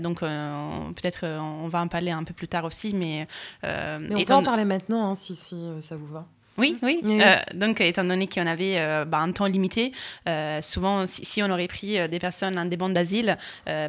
donc 0.00 0.20
peut-être 0.20 1.26
on 1.26 1.68
va 1.68 1.80
en 1.80 1.88
parler 1.88 2.10
un 2.10 2.24
peu 2.24 2.34
plus 2.34 2.48
tard 2.48 2.64
aussi, 2.64 2.94
mais... 2.94 3.26
mais 3.62 4.14
on 4.14 4.24
peut 4.24 4.34
en 4.34 4.42
parler 4.42 4.64
maintenant 4.64 5.10
hein, 5.10 5.14
si 5.14 5.34
si 5.40 5.56
euh, 5.56 5.80
ça 5.80 5.96
vous 5.96 6.06
va? 6.06 6.26
Oui, 6.58 6.76
oui. 6.82 7.00
Euh, 7.04 7.36
donc, 7.54 7.80
étant 7.80 8.04
donné 8.04 8.26
qu'on 8.26 8.46
avait 8.46 8.76
euh, 8.78 9.04
bah, 9.04 9.18
un 9.18 9.32
temps 9.32 9.46
limité, 9.46 9.92
euh, 10.28 10.60
souvent, 10.60 11.06
si, 11.06 11.42
on 11.42 11.50
aurait 11.50 11.68
pris 11.68 12.08
des 12.08 12.18
personnes 12.18 12.58
en 12.58 12.66
demande 12.66 12.92
d'asile, 12.92 13.38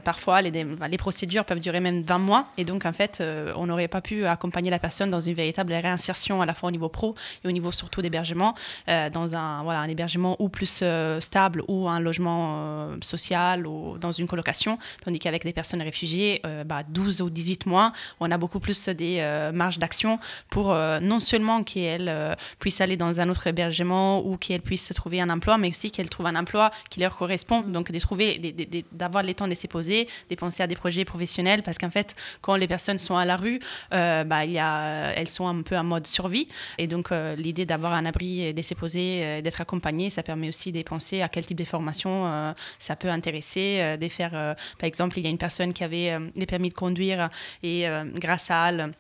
parfois, 0.04 0.42
les, 0.42 0.52
bah, 0.64 0.88
les, 0.88 0.98
procédures 0.98 1.44
peuvent 1.44 1.60
durer 1.60 1.80
même 1.80 2.02
20 2.04 2.18
mois. 2.20 2.48
Et 2.58 2.64
donc, 2.64 2.86
en 2.86 2.94
fait, 2.94 3.22
on 3.56 3.66
n'aurait 3.66 3.88
pas 3.88 4.02
pu 4.02 4.26
accompagner 4.26 4.70
la 4.70 4.80
personne 4.80 5.10
dans 5.10 5.20
une 5.20 5.34
véritable 5.34 5.74
réinsertion, 5.74 6.42
à 6.42 6.46
la 6.46 6.54
fois 6.54 6.70
au 6.70 6.72
niveau 6.72 6.90
pro 6.90 7.16
et 7.44 7.48
au 7.48 7.52
niveau 7.52 7.72
surtout 7.72 8.02
d'hébergement, 8.02 8.56
dans 8.88 9.36
un, 9.36 9.64
voilà, 9.64 9.80
un 9.80 9.90
hébergement 9.90 10.36
ou 10.40 10.50
plus 10.50 10.84
stable 11.20 11.64
ou 11.68 11.90
un 11.90 12.00
logement 12.00 12.90
social 13.02 13.68
ou 13.68 13.98
dans 13.98 14.12
une 14.12 14.28
colocation. 14.28 14.78
Tandis 15.04 15.20
qu'avec 15.20 15.44
des 15.44 15.54
personnes 15.54 15.82
réfugiées, 15.82 16.42
bah, 16.66 16.84
12 16.88 17.22
ou 17.22 17.30
18 17.30 17.66
mois, 17.66 17.92
on 18.20 18.32
a 18.32 18.38
beaucoup 18.38 18.60
plus 18.60 18.88
des 18.90 19.50
marges 19.54 19.80
d'action 19.80 20.20
pour 20.50 20.74
non 21.02 21.20
seulement 21.20 21.64
qu'elles 21.64 22.36
puissent 22.62 22.80
aller 22.80 22.96
dans 22.96 23.20
un 23.20 23.28
autre 23.28 23.48
hébergement 23.48 24.26
ou 24.26 24.38
qu'elles 24.38 24.62
puissent 24.62 24.94
trouver 24.96 25.20
un 25.20 25.30
emploi, 25.30 25.58
mais 25.58 25.70
aussi 25.70 25.92
qu'elles 25.92 26.10
trouvent 26.10 26.28
un 26.28 26.36
emploi 26.38 26.72
qui 26.90 27.02
leur 27.02 27.18
correspond. 27.18 27.62
Donc, 27.62 27.92
de 27.92 28.00
trouver, 28.00 28.56
d'avoir 28.94 29.24
le 29.24 29.34
temps 29.34 29.50
de 29.50 29.56
se 29.56 29.68
poser, 29.68 30.08
de 30.30 30.36
penser 30.36 30.64
à 30.64 30.68
des 30.68 30.76
projets 30.76 31.04
professionnels, 31.04 31.64
parce 31.64 31.78
qu'en 31.78 31.90
fait, 31.90 32.16
quand 32.42 32.56
les 32.56 32.68
personnes 32.68 33.00
sont 33.00 33.18
à 33.18 33.26
la 33.26 33.36
rue, 33.36 33.60
euh, 33.94 34.24
bah, 34.24 34.46
il 34.46 34.52
y 34.52 34.60
a, 34.60 35.12
elles 35.16 35.28
sont 35.28 35.48
un 35.48 35.62
peu 35.64 35.76
en 35.76 35.84
mode 35.84 36.08
survie. 36.08 36.48
Et 36.78 36.88
donc, 36.88 37.12
euh, 37.12 37.36
l'idée 37.36 37.66
d'avoir 37.66 37.94
un 37.94 38.06
abri, 38.06 38.54
de 38.54 38.62
se 38.62 38.76
poser, 38.76 39.24
euh, 39.24 39.42
d'être 39.42 39.60
accompagné, 39.60 40.10
ça 40.12 40.24
permet 40.24 40.48
aussi 40.48 40.72
de 40.72 40.82
penser 40.84 41.22
à 41.22 41.30
quel 41.30 41.46
type 41.46 41.58
de 41.58 41.66
formation 41.66 42.54
ça 42.78 42.96
peut 42.96 43.10
intéresser, 43.10 43.98
de 44.00 44.08
faire, 44.08 44.32
par 44.32 44.88
exemple, 44.88 45.18
il 45.18 45.24
y 45.24 45.28
a 45.28 45.30
une 45.30 45.40
personne 45.40 45.74
qui 45.74 45.84
avait 45.84 46.18
les 46.36 46.46
permis 46.46 46.70
de 46.70 46.74
conduire 46.74 47.30
et 47.64 47.86
grâce 48.16 48.52
à 48.52 48.70
elle, 48.70 48.92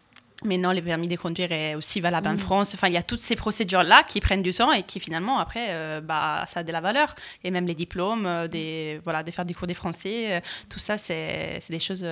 Maintenant, 0.43 0.71
les 0.71 0.81
permis 0.81 1.07
de 1.07 1.15
conduire 1.15 1.51
est 1.51 1.75
aussi 1.75 2.01
valable 2.01 2.27
en 2.27 2.33
mm. 2.33 2.39
France. 2.39 2.73
Enfin, 2.73 2.87
il 2.87 2.93
y 2.93 2.97
a 2.97 3.03
toutes 3.03 3.19
ces 3.19 3.35
procédures-là 3.35 4.03
qui 4.03 4.19
prennent 4.19 4.41
du 4.41 4.51
temps 4.51 4.71
et 4.71 4.81
qui 4.81 4.99
finalement, 4.99 5.37
après, 5.37 5.67
euh, 5.69 6.01
bah, 6.01 6.45
ça 6.47 6.61
a 6.61 6.63
de 6.63 6.71
la 6.71 6.81
valeur. 6.81 7.15
Et 7.43 7.51
même 7.51 7.67
les 7.67 7.75
diplômes, 7.75 8.25
euh, 8.25 8.47
des, 8.47 8.99
voilà, 9.03 9.21
de 9.21 9.29
faire 9.29 9.45
des 9.45 9.53
cours 9.53 9.67
des 9.67 9.75
français, 9.75 10.33
euh, 10.33 10.39
tout 10.67 10.79
ça, 10.79 10.97
c'est 10.97 11.59
des 11.69 11.79
choses 11.79 12.05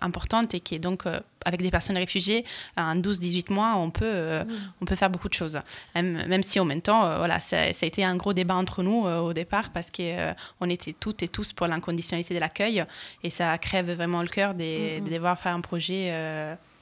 importantes 0.00 0.54
et 0.54 0.60
qui 0.60 0.74
est 0.74 0.78
donc, 0.78 1.04
avec 1.44 1.60
des 1.60 1.70
personnes 1.70 1.98
réfugiées, 1.98 2.44
en 2.76 2.96
12-18 2.96 3.52
mois, 3.52 3.74
on 3.76 3.90
peut, 3.90 4.40
mm. 4.40 4.46
on 4.80 4.84
peut 4.86 4.96
faire 4.96 5.10
beaucoup 5.10 5.28
de 5.28 5.34
choses. 5.34 5.60
Même, 5.94 6.26
même 6.26 6.42
si 6.42 6.58
en 6.58 6.64
même 6.64 6.80
temps, 6.80 7.18
voilà, 7.18 7.38
ça, 7.38 7.72
ça, 7.72 7.84
a 7.84 7.86
été 7.86 8.02
un 8.02 8.16
gros 8.16 8.32
débat 8.32 8.54
entre 8.54 8.82
nous 8.82 9.04
au 9.04 9.32
départ 9.32 9.70
parce 9.70 9.90
qu'on 9.90 10.70
était 10.70 10.94
toutes 10.98 11.22
et 11.22 11.28
tous 11.28 11.52
pour 11.52 11.66
l'inconditionnalité 11.66 12.34
de 12.34 12.40
l'accueil 12.40 12.84
et 13.22 13.30
ça 13.30 13.56
crève 13.58 13.92
vraiment 13.92 14.22
le 14.22 14.28
cœur 14.28 14.54
de, 14.54 15.00
mm, 15.00 15.04
de 15.04 15.10
devoir 15.10 15.38
faire 15.38 15.54
un 15.54 15.60
projet 15.60 16.10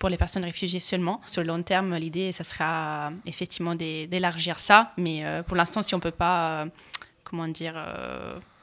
pour 0.03 0.09
les 0.09 0.16
personnes 0.16 0.42
réfugiées 0.42 0.80
seulement. 0.80 1.20
Sur 1.26 1.42
le 1.42 1.46
long 1.46 1.62
terme, 1.62 1.94
l'idée, 1.94 2.32
ça 2.32 2.42
sera 2.42 3.07
euh, 3.07 3.11
effectivement 3.24 3.76
d'élargir 3.76 4.59
ça, 4.59 4.90
mais 4.96 5.24
euh, 5.24 5.44
pour 5.44 5.57
l'instant, 5.57 5.80
si 5.80 5.94
on 5.94 5.98
ne 5.98 6.03
peut 6.03 6.11
pas, 6.11 6.62
euh, 6.64 6.66
comment 7.22 7.46
dire, 7.46 7.76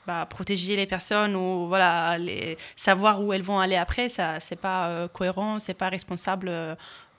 bah, 0.06 0.26
protéger 0.30 0.76
les 0.76 0.86
personnes 0.86 1.38
ou 1.38 1.70
voilà, 1.70 2.18
savoir 2.76 3.24
où 3.24 3.32
elles 3.32 3.42
vont 3.42 3.58
aller 3.58 3.78
après, 3.78 4.10
ça 4.10 4.42
c'est 4.42 4.58
pas 4.58 5.08
cohérent, 5.14 5.60
c'est 5.60 5.74
pas 5.74 5.88
responsable 5.88 6.52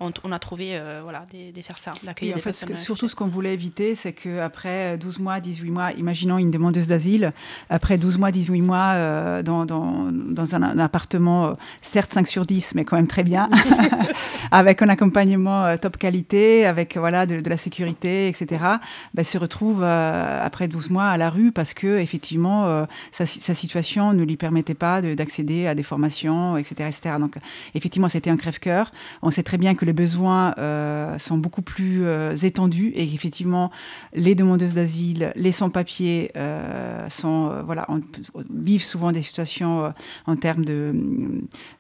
on, 0.01 0.33
a 0.33 0.39
trouvé 0.39 0.71
euh, 0.73 1.01
voilà, 1.03 1.27
de, 1.33 1.63
faire 1.63 1.77
ça, 1.77 1.93
d'accueillir 2.03 2.39
en 2.39 2.41
fait, 2.41 2.77
Surtout 2.77 3.09
ce 3.09 3.15
qu'on 3.15 3.27
voulait 3.27 3.53
éviter, 3.53 3.95
c'est 3.95 4.13
qu'après 4.13 4.97
12 4.97 5.19
mois, 5.19 5.41
18 5.41 5.71
mois, 5.71 5.93
imaginons 5.93 6.39
une 6.39 6.51
demandeuse 6.51 6.89
d'asile, 6.89 7.33
après 7.69 7.99
12 7.99 8.19
mois, 8.19 8.31
18 8.31 8.63
mois, 8.63 8.93
euh, 8.95 9.43
dans, 9.43 9.67
dans, 9.67 10.09
dans, 10.11 10.55
un, 10.55 10.79
appartement, 10.79 11.49
euh, 11.49 11.53
certes 11.83 12.13
5 12.13 12.27
sur 12.27 12.47
10, 12.47 12.75
mais 12.75 12.85
quand 12.85 12.97
même 12.97 13.09
très 13.09 13.23
bien, 13.23 13.51
avec 14.51 14.81
un 14.81 14.89
accompagnement 14.89 15.77
top 15.77 15.99
qualité, 15.99 16.65
avec 16.65 16.97
voilà, 16.97 17.27
de, 17.27 17.49
la 17.49 17.57
sécurité, 17.59 18.29
etc., 18.29 18.65
ben, 19.13 19.25
se 19.25 19.37
retrouve 19.37 19.83
après 19.85 20.67
12 20.67 20.91
mois 20.91 21.09
à 21.09 21.17
la 21.17 21.29
rue 21.31 21.53
parce 21.53 21.75
que 21.75 21.99
effectivement 21.99 22.87
sa, 23.13 23.27
sa, 23.27 23.55
situation 23.55 24.13
ne 24.13 24.25
lui 24.25 24.37
permettait 24.37 24.75
pas 24.75 25.03
d'accéder 25.03 25.67
à 25.67 25.75
des 25.75 25.83
formations, 25.83 26.57
etc. 26.57 26.89
etc. 26.89 27.17
Donc 27.19 27.37
effectivement, 27.75 28.09
c'était 28.09 28.31
un 28.31 28.37
crève-cœur. 28.37 28.93
On 29.23 29.31
sait 29.31 29.43
très 29.43 29.59
bien 29.59 29.75
que 29.75 29.85
les 29.91 29.95
besoins 29.95 30.55
euh, 30.59 31.19
sont 31.19 31.37
beaucoup 31.37 31.63
plus 31.63 32.05
euh, 32.05 32.37
étendus 32.37 32.93
et 32.95 33.09
qu'effectivement, 33.09 33.73
les 34.15 34.37
demandeuses 34.37 34.75
d'asile, 34.75 35.33
les 35.35 35.51
sans-papiers 35.51 36.31
euh, 36.37 37.09
vivent 38.55 38.85
souvent 38.85 39.11
des 39.11 39.23
situations 39.23 39.93
en 40.29 40.37
termes 40.37 40.65
de, 40.65 40.95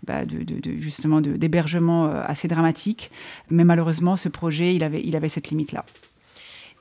bah, 0.05 0.25
de, 0.25 1.37
d'hébergement 1.37 2.07
assez 2.07 2.49
dramatiques. 2.49 3.13
Mais 3.49 3.63
malheureusement, 3.63 4.17
ce 4.17 4.29
projet, 4.29 4.83
avait, 4.83 5.03
il 5.05 5.15
avait 5.15 5.29
cette 5.29 5.51
limite-là. 5.51 5.85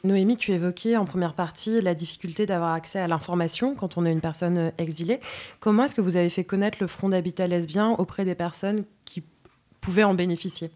Noémie, 0.04 0.36
tu 0.38 0.52
évoquais 0.52 0.98
en 0.98 1.06
première 1.06 1.36
partie 1.36 1.80
la 1.80 1.94
difficulté 1.94 2.48
d'avoir 2.48 2.74
accès 2.74 3.00
à 3.00 3.08
l'information 3.08 3.76
quand 3.76 3.98
on 3.98 4.06
est 4.06 4.12
une 4.12 4.22
personne 4.22 4.72
exilée. 4.80 5.20
Comment 5.60 5.84
est-ce 5.84 5.94
que 5.94 6.02
vous 6.02 6.16
avez 6.16 6.30
fait 6.30 6.44
connaître 6.44 6.80
le 6.82 6.88
Front 6.88 7.10
d'habitat 7.10 7.46
lesbien 7.46 7.92
auprès 8.00 8.26
des 8.26 8.36
personnes 8.36 8.86
qui 9.06 9.22
pouvaient 9.80 10.06
en 10.06 10.16
bénéficier? 10.16 10.72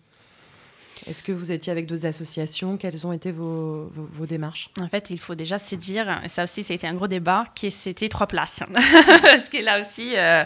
Est-ce 1.07 1.23
que 1.23 1.31
vous 1.31 1.51
étiez 1.51 1.71
avec 1.71 1.85
d'autres 1.85 2.05
associations? 2.05 2.77
Quelles 2.77 3.05
ont 3.05 3.13
été 3.13 3.31
vos, 3.31 3.91
vos, 3.93 4.25
démarches? 4.25 4.69
En 4.79 4.87
fait, 4.87 5.09
il 5.09 5.19
faut 5.19 5.35
déjà 5.35 5.59
se 5.59 5.75
dire, 5.75 6.21
et 6.23 6.29
ça 6.29 6.43
aussi, 6.43 6.61
été 6.61 6.87
un 6.87 6.93
gros 6.93 7.07
débat, 7.07 7.43
que 7.59 7.69
c'était 7.69 8.09
trois 8.09 8.27
places. 8.27 8.59
Parce 9.21 9.49
que 9.49 9.61
là 9.61 9.81
aussi, 9.81 10.15
euh, 10.15 10.43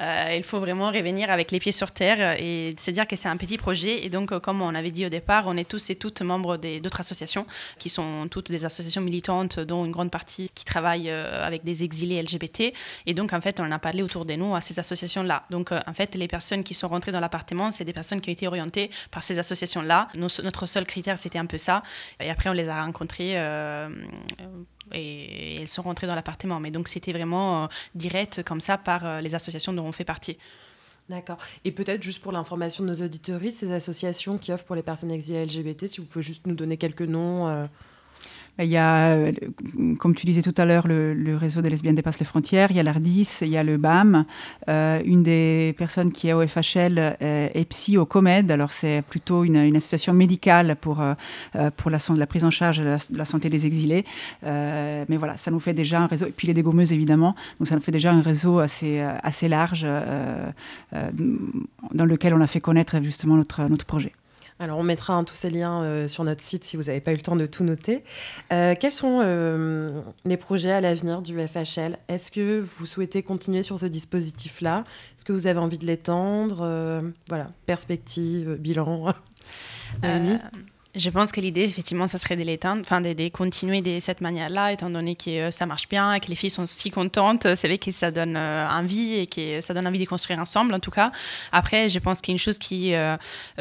euh, 0.00 0.34
il 0.36 0.42
faut 0.42 0.58
vraiment 0.58 0.88
revenir 0.88 1.30
avec 1.30 1.50
les 1.50 1.60
pieds 1.60 1.72
sur 1.72 1.92
terre 1.92 2.36
et 2.40 2.74
se 2.78 2.90
dire 2.90 3.06
que 3.06 3.16
c'est 3.16 3.28
un 3.28 3.36
petit 3.36 3.56
projet. 3.56 4.04
Et 4.04 4.10
donc, 4.10 4.36
comme 4.40 4.62
on 4.62 4.74
avait 4.74 4.90
dit 4.90 5.06
au 5.06 5.08
départ, 5.08 5.44
on 5.46 5.56
est 5.56 5.68
tous 5.68 5.90
et 5.90 5.94
toutes 5.94 6.22
membres 6.22 6.56
d'autres 6.56 7.00
associations 7.00 7.46
qui 7.78 7.88
sont 7.88 8.26
toutes 8.28 8.50
des 8.50 8.64
associations 8.64 9.02
militantes, 9.02 9.60
dont 9.60 9.84
une 9.84 9.92
grande 9.92 10.10
partie 10.10 10.50
qui 10.54 10.64
travaillent 10.64 11.10
euh, 11.10 11.46
avec 11.46 11.62
des 11.62 11.84
exilés 11.84 12.20
LGBT. 12.22 12.72
Et 13.06 13.14
donc, 13.14 13.32
en 13.32 13.40
fait, 13.40 13.60
on 13.60 13.70
a 13.70 13.78
parlé 13.78 14.02
autour 14.02 14.24
de 14.24 14.34
nous 14.34 14.54
à 14.54 14.60
ces 14.60 14.78
associations-là. 14.78 15.44
Donc, 15.50 15.70
en 15.72 15.94
fait, 15.94 16.14
les 16.16 16.28
personnes 16.28 16.64
qui 16.64 16.74
sont 16.74 16.88
rentrées 16.88 17.12
dans 17.12 17.20
l'appartement, 17.20 17.70
c'est 17.70 17.84
des 17.84 17.92
personnes 17.92 18.20
qui 18.20 18.30
ont 18.30 18.32
été 18.32 18.48
orientées 18.48 18.90
par 19.10 19.22
ces 19.22 19.38
associations-là 19.38 19.99
notre 20.14 20.66
seul 20.66 20.84
critère, 20.86 21.18
c'était 21.18 21.38
un 21.38 21.46
peu 21.46 21.58
ça. 21.58 21.82
Et 22.20 22.30
après, 22.30 22.48
on 22.50 22.52
les 22.52 22.68
a 22.68 22.84
rencontrés 22.84 23.32
euh, 23.38 23.88
et, 24.92 25.60
elles 25.60 25.68
sont 25.68 25.82
rentrées 25.82 26.06
dans 26.06 26.14
l'appartement. 26.14 26.60
Mais 26.60 26.70
donc, 26.70 26.88
c'était 26.88 27.12
vraiment 27.12 27.64
euh, 27.64 27.66
direct 27.94 28.42
comme 28.42 28.60
ça 28.60 28.78
par 28.78 29.04
euh, 29.04 29.20
les 29.20 29.34
associations 29.34 29.72
dont 29.72 29.84
on 29.84 29.92
fait 29.92 30.04
partie. 30.04 30.36
D'accord. 31.08 31.38
Et 31.64 31.72
peut-être 31.72 32.02
juste 32.02 32.22
pour 32.22 32.30
l'information 32.30 32.84
de 32.84 32.90
nos 32.90 33.04
auditeurs, 33.04 33.40
ces 33.50 33.72
associations 33.72 34.38
qui 34.38 34.52
offrent 34.52 34.64
pour 34.64 34.76
les 34.76 34.82
personnes 34.82 35.10
exilées 35.10 35.44
LGBT, 35.44 35.88
si 35.88 36.00
vous 36.00 36.06
pouvez 36.06 36.22
juste 36.22 36.46
nous 36.46 36.54
donner 36.54 36.76
quelques 36.76 37.02
noms. 37.02 37.48
Euh, 37.48 37.66
il 38.58 38.70
y 38.70 38.76
a, 38.76 39.10
euh, 39.10 39.32
comme 39.98 40.14
tu 40.14 40.26
disais 40.26 40.42
tout 40.42 40.54
à 40.56 40.64
l'heure, 40.64 40.86
le, 40.86 41.36
réseau 41.36 41.62
des 41.62 41.70
lesbiennes 41.70 41.94
dépasse 41.94 42.18
les 42.18 42.26
frontières. 42.26 42.70
Il 42.70 42.76
y 42.76 42.80
a 42.80 42.82
l'ARDIS, 42.82 43.38
il 43.42 43.48
y 43.48 43.56
a 43.56 43.62
le 43.62 43.76
BAM. 43.76 44.24
Euh, 44.68 45.00
une 45.04 45.22
des 45.22 45.74
personnes 45.78 46.12
qui 46.12 46.28
est 46.28 46.32
au 46.32 46.46
FHL 46.46 46.98
euh, 46.98 47.48
est 47.54 47.64
psy 47.66 47.96
au 47.96 48.06
COMED. 48.06 48.50
Alors, 48.50 48.72
c'est 48.72 49.02
plutôt 49.08 49.44
une, 49.44 49.56
association 49.76 50.12
médicale 50.12 50.76
pour, 50.80 51.02
pour 51.76 51.90
la, 51.90 52.26
prise 52.26 52.44
en 52.44 52.50
charge 52.50 52.78
de 52.78 53.16
la, 53.16 53.24
santé 53.24 53.48
des 53.48 53.66
exilés. 53.66 54.04
mais 54.42 55.16
voilà, 55.16 55.36
ça 55.36 55.50
nous 55.50 55.60
fait 55.60 55.72
déjà 55.72 56.00
un 56.00 56.06
réseau. 56.06 56.26
Et 56.26 56.32
puis 56.32 56.46
les 56.46 56.54
dégommeuses, 56.54 56.92
évidemment. 56.92 57.34
Donc, 57.58 57.68
ça 57.68 57.74
nous 57.76 57.80
fait 57.80 57.92
déjà 57.92 58.12
un 58.12 58.22
réseau 58.22 58.58
assez, 58.58 59.00
assez 59.00 59.48
large 59.48 59.86
dans 60.92 62.04
lequel 62.04 62.34
on 62.34 62.40
a 62.40 62.46
fait 62.46 62.60
connaître 62.60 63.02
justement 63.02 63.36
notre, 63.36 63.62
notre 63.68 63.86
projet. 63.86 64.12
Alors, 64.60 64.78
on 64.78 64.82
mettra 64.82 65.24
tous 65.24 65.34
ces 65.34 65.48
liens 65.48 65.82
euh, 65.82 66.06
sur 66.06 66.22
notre 66.22 66.42
site 66.42 66.64
si 66.64 66.76
vous 66.76 66.84
n'avez 66.84 67.00
pas 67.00 67.12
eu 67.12 67.16
le 67.16 67.22
temps 67.22 67.34
de 67.34 67.46
tout 67.46 67.64
noter. 67.64 68.04
Euh, 68.52 68.74
quels 68.78 68.92
sont 68.92 69.20
euh, 69.22 70.02
les 70.26 70.36
projets 70.36 70.70
à 70.70 70.82
l'avenir 70.82 71.22
du 71.22 71.34
FHL 71.34 71.98
Est-ce 72.08 72.30
que 72.30 72.60
vous 72.60 72.84
souhaitez 72.84 73.22
continuer 73.22 73.62
sur 73.62 73.80
ce 73.80 73.86
dispositif-là? 73.86 74.84
Est-ce 75.16 75.24
que 75.24 75.32
vous 75.32 75.46
avez 75.46 75.58
envie 75.58 75.78
de 75.78 75.86
l'étendre? 75.86 77.02
Voilà, 77.28 77.50
perspective, 77.64 78.56
bilan. 78.56 79.14
Je 80.96 81.08
pense 81.08 81.30
que 81.30 81.40
l'idée, 81.40 81.62
effectivement, 81.62 82.08
ça 82.08 82.18
serait 82.18 82.34
de 82.34 82.42
l'éteindre, 82.42 82.82
enfin, 82.82 83.00
de, 83.00 83.28
continuer 83.28 83.80
de 83.80 84.00
cette 84.00 84.20
manière-là, 84.20 84.72
étant 84.72 84.90
donné 84.90 85.14
que 85.14 85.30
euh, 85.30 85.50
ça 85.52 85.64
marche 85.64 85.88
bien, 85.88 86.18
que 86.18 86.26
les 86.26 86.34
filles 86.34 86.50
sont 86.50 86.66
si 86.66 86.90
contentes. 86.90 87.46
C'est 87.54 87.68
vrai 87.68 87.78
que 87.78 87.92
ça 87.92 88.10
donne 88.10 88.36
euh, 88.36 88.68
envie 88.68 89.14
et 89.14 89.28
que 89.28 89.60
ça 89.60 89.72
donne 89.72 89.86
envie 89.86 90.00
de 90.00 90.04
construire 90.04 90.40
ensemble, 90.40 90.74
en 90.74 90.80
tout 90.80 90.90
cas. 90.90 91.12
Après, 91.52 91.88
je 91.88 91.98
pense 92.00 92.20
qu'il 92.20 92.32
y 92.32 92.34
a 92.34 92.36
une 92.36 92.40
chose 92.40 92.58
qui, 92.58 92.92
euh, 92.94 93.16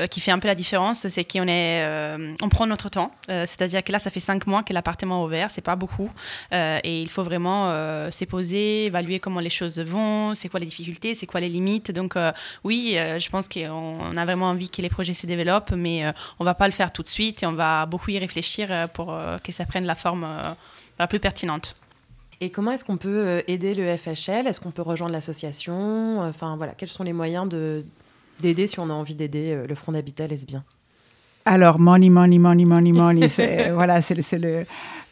qui 0.10 0.22
fait 0.22 0.32
un 0.32 0.40
peu 0.40 0.48
la 0.48 0.56
différence, 0.56 1.08
c'est 1.08 1.24
qu'on 1.24 2.50
prend 2.50 2.66
notre 2.66 2.90
temps. 2.90 3.12
C'est-à-dire 3.28 3.84
que 3.84 3.92
là, 3.92 4.00
ça 4.00 4.10
fait 4.10 4.20
cinq 4.20 4.48
mois 4.48 4.64
que 4.64 4.74
l'appartement 4.74 5.22
est 5.22 5.26
ouvert, 5.26 5.52
c'est 5.52 5.62
pas 5.62 5.76
beaucoup. 5.76 6.10
et 6.52 7.02
il 7.02 7.10
faut 7.10 7.24
vraiment 7.24 7.70
se 8.12 8.26
poser, 8.26 8.86
évaluer 8.86 9.20
comment 9.20 9.40
les 9.40 9.50
choses 9.50 9.80
vont, 9.80 10.34
c'est 10.34 10.50
quoi 10.50 10.60
les 10.60 10.66
difficultés, 10.66 11.14
c'est 11.14 11.28
quoi 11.28 11.40
les 11.40 11.50
limites. 11.50 11.92
Donc, 11.92 12.16
oui, 12.64 12.98
je 12.98 13.30
pense 13.30 13.48
qu'on 13.48 14.18
a 14.18 14.26
vraiment 14.26 14.48
envie 14.48 14.70
que 14.70 14.82
les 14.82 14.90
projets 14.90 15.14
se 15.14 15.28
développent, 15.28 15.72
mais 15.72 16.12
on 16.40 16.44
va 16.44 16.56
pas 16.56 16.68
le 16.68 16.74
faire 16.74 16.92
tout 16.92 17.04
de 17.04 17.08
suite 17.08 17.19
et 17.20 17.46
on 17.46 17.54
va 17.54 17.86
beaucoup 17.86 18.12
y 18.12 18.20
réfléchir 18.20 18.72
euh, 18.72 18.88
pour 18.88 19.14
euh, 19.14 19.38
que 19.40 19.52
ça 19.52 19.66
prenne 19.66 19.86
la 19.86 19.96
forme 19.96 20.24
euh, 20.24 20.54
la 20.98 21.08
plus 21.08 21.20
pertinente. 21.20 21.76
Et 22.42 22.50
comment 22.50 22.72
est-ce 22.72 22.86
qu'on 22.86 22.98
peut 22.98 23.44
aider 23.48 23.76
le 23.76 23.98
FHL 23.98 24.48
Est-ce 24.48 24.62
qu'on 24.62 24.72
peut 24.72 24.82
rejoindre 24.82 25.12
l'association? 25.12 26.22
Enfin 26.22 26.56
voilà, 26.56 26.74
quels 26.74 26.88
sont 26.88 27.04
les 27.04 27.12
moyens 27.12 27.50
d'aider 28.40 28.66
si 28.66 28.80
on 28.80 28.90
a 28.90 28.94
envie 28.94 29.16
d'aider 29.16 29.62
le 29.68 29.76
Front 29.76 29.92
d'Habitat 29.92 30.28
lesbien? 30.28 30.64
Alors, 31.46 31.80
money, 31.80 32.10
money, 32.10 32.38
money, 32.38 32.66
money, 32.66 32.92
money, 32.92 33.30
c'est 33.30 33.72
voilà, 33.74 34.02
c'est 34.02 34.16
le, 34.38 34.66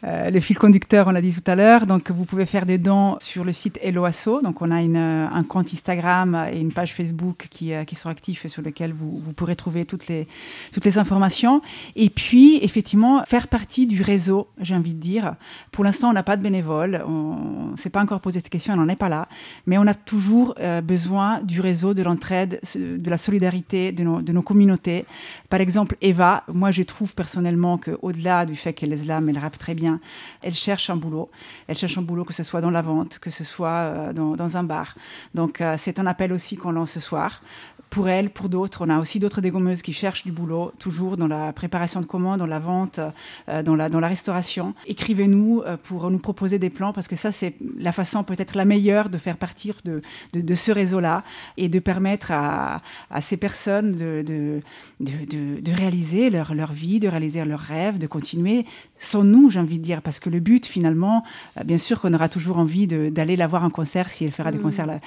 euh, 0.04 0.30
le 0.30 0.38
fil 0.38 0.56
conducteur, 0.56 1.08
on 1.08 1.10
l'a 1.10 1.20
dit 1.20 1.32
tout 1.32 1.50
à 1.50 1.56
l'heure. 1.56 1.86
Donc, 1.86 2.10
vous 2.10 2.24
pouvez 2.24 2.46
faire 2.46 2.66
des 2.66 2.78
dons 2.78 3.16
sur 3.20 3.44
le 3.44 3.52
site 3.52 3.78
Eloasso. 3.82 4.40
Donc, 4.42 4.62
on 4.62 4.70
a 4.70 4.80
une, 4.80 4.96
un 4.96 5.42
compte 5.42 5.72
Instagram 5.72 6.46
et 6.52 6.60
une 6.60 6.72
page 6.72 6.94
Facebook 6.94 7.48
qui, 7.50 7.72
euh, 7.72 7.84
qui 7.84 7.96
sont 7.96 8.08
actifs 8.08 8.44
et 8.44 8.48
sur 8.48 8.62
lequel 8.62 8.92
vous, 8.92 9.18
vous, 9.18 9.32
pourrez 9.32 9.56
trouver 9.56 9.84
toutes 9.84 10.06
les, 10.06 10.28
toutes 10.72 10.84
les 10.84 10.98
informations. 10.98 11.62
Et 11.96 12.10
puis, 12.10 12.58
effectivement, 12.62 13.24
faire 13.24 13.48
partie 13.48 13.86
du 13.86 14.02
réseau, 14.02 14.48
j'ai 14.60 14.76
envie 14.76 14.94
de 14.94 15.00
dire. 15.00 15.34
Pour 15.72 15.82
l'instant, 15.82 16.10
on 16.10 16.12
n'a 16.12 16.22
pas 16.22 16.36
de 16.36 16.42
bénévoles. 16.42 17.02
On 17.06 17.72
ne 17.72 17.76
s'est 17.76 17.90
pas 17.90 18.02
encore 18.02 18.20
posé 18.20 18.38
cette 18.38 18.50
question, 18.50 18.74
on 18.74 18.76
n'en 18.76 18.88
est 18.88 18.96
pas 18.96 19.08
là. 19.08 19.26
Mais 19.66 19.78
on 19.78 19.86
a 19.86 19.94
toujours 19.94 20.54
euh, 20.60 20.80
besoin 20.80 21.40
du 21.42 21.60
réseau, 21.60 21.94
de 21.94 22.02
l'entraide, 22.02 22.60
de 22.76 23.10
la 23.10 23.18
solidarité 23.18 23.90
de 23.90 24.04
nos, 24.04 24.22
de 24.22 24.32
nos 24.32 24.42
communautés. 24.42 25.06
Par 25.48 25.60
exemple, 25.60 25.96
Eva, 26.02 26.17
moi 26.48 26.70
je 26.70 26.82
trouve 26.82 27.14
personnellement 27.14 27.78
qu'au-delà 27.78 28.46
du 28.46 28.56
fait 28.56 28.72
qu'elle 28.72 28.92
est 28.92 28.98
slam, 28.98 29.28
elle 29.28 29.38
rappe 29.38 29.58
très 29.58 29.74
bien, 29.74 30.00
elle 30.42 30.54
cherche 30.54 30.90
un 30.90 30.96
boulot. 30.96 31.30
Elle 31.66 31.76
cherche 31.76 31.98
un 31.98 32.02
boulot 32.02 32.24
que 32.24 32.34
ce 32.34 32.42
soit 32.42 32.60
dans 32.60 32.70
la 32.70 32.82
vente, 32.82 33.18
que 33.18 33.30
ce 33.30 33.44
soit 33.44 33.68
euh, 33.68 34.12
dans, 34.12 34.56
un 34.56 34.64
bar. 34.64 34.94
Donc 35.34 35.60
euh, 35.60 35.76
c'est 35.78 35.98
un 35.98 36.06
appel 36.06 36.32
aussi 36.32 36.56
qu'on 36.56 36.72
lance 36.72 36.92
ce 36.92 37.00
soir 37.00 37.42
pour 37.90 38.08
elle, 38.08 38.30
pour 38.30 38.48
d'autres. 38.48 38.84
On 38.84 38.90
a 38.90 38.98
aussi 38.98 39.18
d'autres 39.18 39.40
dégommeuses 39.40 39.82
qui 39.82 39.92
cherchent 39.92 40.24
du 40.24 40.32
boulot, 40.32 40.72
toujours 40.78 41.16
dans 41.16 41.26
la 41.26 41.52
préparation 41.52 42.00
de 42.00 42.06
commandes, 42.06 42.38
dans 42.38 42.46
la 42.46 42.58
vente, 42.58 43.00
euh, 43.48 43.62
dans, 43.62 43.74
la, 43.74 43.88
dans 43.88 44.00
la 44.00 44.08
restauration. 44.08 44.74
Écrivez-nous 44.86 45.62
euh, 45.66 45.76
pour 45.76 46.10
nous 46.10 46.18
proposer 46.18 46.58
des 46.58 46.70
plans, 46.70 46.92
parce 46.92 47.08
que 47.08 47.16
ça, 47.16 47.32
c'est 47.32 47.54
la 47.78 47.92
façon 47.92 48.24
peut-être 48.24 48.56
la 48.56 48.64
meilleure 48.64 49.08
de 49.08 49.18
faire 49.18 49.36
partir 49.36 49.76
de, 49.84 50.02
de, 50.32 50.54
ce 50.54 50.72
réseau-là 50.72 51.24
et 51.56 51.68
de 51.68 51.78
permettre 51.78 52.32
à, 52.32 52.82
à 53.10 53.22
ces 53.22 53.36
personnes 53.36 53.92
de, 53.92 54.60
de, 55.00 55.72
réaliser 55.72 56.30
leur, 56.30 56.54
leur 56.54 56.72
vie, 56.72 57.00
de 57.00 57.08
réaliser 57.08 57.44
leurs 57.44 57.60
rêves, 57.60 57.98
de 57.98 58.06
continuer 58.06 58.66
sans 58.98 59.24
nous, 59.24 59.50
j'ai 59.50 59.60
envie 59.60 59.78
de 59.78 59.84
dire, 59.84 60.02
parce 60.02 60.20
que 60.20 60.30
le 60.30 60.40
but, 60.40 60.66
finalement, 60.66 61.24
euh, 61.56 61.64
bien 61.64 61.78
sûr 61.78 62.00
qu'on 62.00 62.14
aura 62.14 62.28
toujours 62.28 62.58
envie 62.58 62.86
d'aller 62.86 63.36
la 63.36 63.46
voir 63.46 63.64
en 63.64 63.70
concert 63.70 64.10
si 64.10 64.24
elle 64.24 64.32
fera 64.32 64.50
des 64.50 64.58
mmh. 64.58 64.62
concerts 64.62 65.00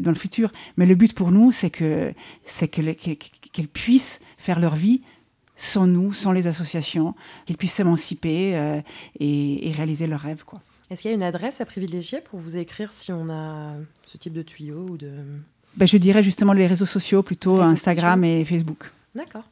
dans 0.00 0.10
le 0.10 0.16
futur, 0.16 0.52
mais 0.76 0.86
le 0.86 0.94
but 0.94 1.12
pour 1.12 1.30
nous, 1.30 1.52
c'est 1.52 1.70
que 1.70 2.12
c'est 2.44 2.68
qu'elles 2.68 3.68
puissent 3.68 4.20
faire 4.38 4.60
leur 4.60 4.74
vie 4.74 5.02
sans 5.58 5.86
nous, 5.86 6.12
sans 6.12 6.32
les 6.32 6.46
associations, 6.46 7.14
qu'elles 7.44 7.56
puissent 7.56 7.74
s'émanciper 7.74 8.56
euh, 8.56 8.80
et, 9.18 9.72
réaliser 9.76 10.06
leurs 10.06 10.20
rêves. 10.20 10.44
Quoi. 10.46 10.62
Est-ce 10.88 11.02
qu'il 11.02 11.10
y 11.10 11.12
a 11.12 11.16
une 11.16 11.22
adresse 11.22 11.60
à 11.60 11.66
privilégier 11.66 12.20
pour 12.20 12.38
vous 12.38 12.56
écrire 12.56 12.92
si 12.92 13.12
on 13.12 13.28
a 13.28 13.74
ce 14.06 14.16
type 14.16 14.32
de 14.32 14.42
tuyau 14.42 14.86
ou 14.88 14.96
de... 14.96 15.10
Ben, 15.76 15.86
je 15.86 15.98
dirais 15.98 16.22
justement 16.22 16.54
les 16.54 16.66
réseaux 16.66 16.86
sociaux, 16.86 17.22
plutôt 17.22 17.60
Instagram 17.60 18.24
et 18.24 18.44
Facebook. 18.44 18.90
D'accord. 19.14 19.44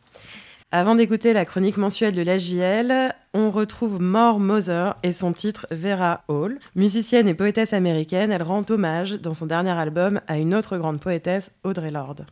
Avant 0.72 0.96
d'écouter 0.96 1.32
la 1.32 1.44
chronique 1.44 1.76
mensuelle 1.76 2.12
de 2.12 2.22
l'AJL, 2.22 3.14
on 3.34 3.50
retrouve 3.50 4.02
More 4.02 4.40
Mother 4.40 4.96
et 5.04 5.12
son 5.12 5.32
titre 5.32 5.68
Vera 5.70 6.24
Hall. 6.26 6.58
Musicienne 6.74 7.28
et 7.28 7.34
poétesse 7.34 7.72
américaine, 7.72 8.32
elle 8.32 8.42
rend 8.42 8.64
hommage 8.68 9.12
dans 9.12 9.32
son 9.32 9.46
dernier 9.46 9.70
album 9.70 10.20
à 10.26 10.38
une 10.38 10.54
autre 10.56 10.76
grande 10.76 10.98
poétesse, 10.98 11.52
Audrey 11.62 11.90
Lorde. 11.90 12.26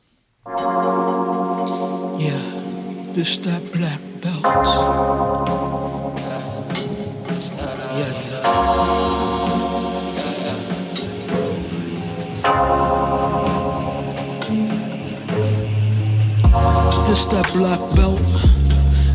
This 17.14 17.26
that 17.26 17.48
black 17.52 17.78
belt 17.94 18.20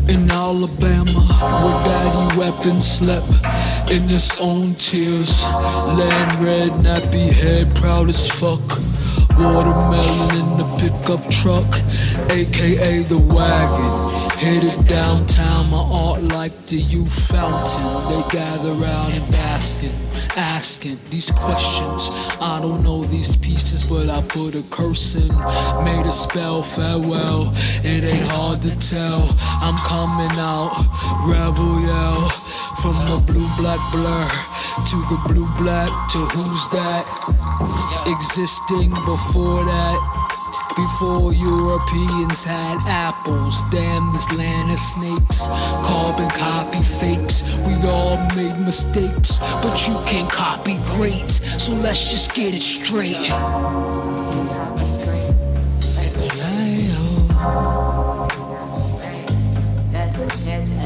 in 0.08 0.30
Alabama 0.30 1.20
where 1.60 1.84
daddy 1.84 2.38
weapons 2.38 2.86
slept 2.86 3.30
in 3.90 4.08
his 4.08 4.34
own 4.40 4.74
tears. 4.74 5.44
Land 5.44 6.42
red, 6.42 6.70
nappy 6.80 7.30
head, 7.30 7.76
proud 7.76 8.08
as 8.08 8.26
fuck. 8.26 8.66
Watermelon 9.38 10.30
in 10.34 10.48
the 10.56 10.66
pickup 10.80 11.28
truck, 11.28 11.68
aka 12.30 13.02
the 13.02 13.20
wagon. 13.34 14.19
Headed 14.40 14.88
downtown, 14.88 15.68
my 15.68 15.76
art 15.76 16.22
like 16.22 16.56
the 16.64 16.76
youth 16.76 17.28
fountain. 17.28 17.84
They 18.08 18.38
gather 18.38 18.70
around 18.70 19.12
and 19.12 19.30
basking, 19.30 19.92
asking 20.34 20.98
these 21.10 21.30
questions. 21.30 22.08
I 22.40 22.58
don't 22.62 22.82
know 22.82 23.04
these 23.04 23.36
pieces, 23.36 23.82
but 23.82 24.08
I 24.08 24.22
put 24.22 24.54
a 24.54 24.62
curse 24.70 25.16
in. 25.16 25.28
Made 25.84 26.06
a 26.06 26.10
spell, 26.10 26.62
farewell. 26.62 27.52
It 27.84 28.02
ain't 28.02 28.28
hard 28.28 28.62
to 28.62 28.70
tell. 28.80 29.28
I'm 29.60 29.76
coming 29.84 30.34
out, 30.40 30.72
rebel 31.28 31.82
yell. 31.82 32.30
From 32.80 32.96
the 33.04 33.20
blue 33.20 33.46
black 33.58 33.80
blur 33.92 34.24
to 34.88 34.96
the 35.12 35.20
blue 35.28 35.48
black 35.58 35.90
to 36.12 36.18
who's 36.32 36.66
that? 36.70 37.04
Existing 38.06 38.88
before 39.04 39.66
that. 39.66 40.39
Before 40.76 41.32
Europeans 41.32 42.44
had 42.44 42.78
apples, 42.86 43.62
damn 43.70 44.12
this 44.12 44.30
land 44.38 44.70
of 44.70 44.78
snakes. 44.78 45.48
Carbon 45.84 46.30
copy 46.30 46.80
fakes, 46.80 47.60
we 47.66 47.74
all 47.88 48.16
made 48.36 48.56
mistakes, 48.64 49.40
but 49.62 49.88
you 49.88 49.94
can 50.06 50.28
copy 50.30 50.78
great. 50.94 51.30
So 51.30 51.72
let's 51.74 52.10
just 52.10 52.36
get 52.36 52.54
it 52.54 52.62
straight. 52.62 53.16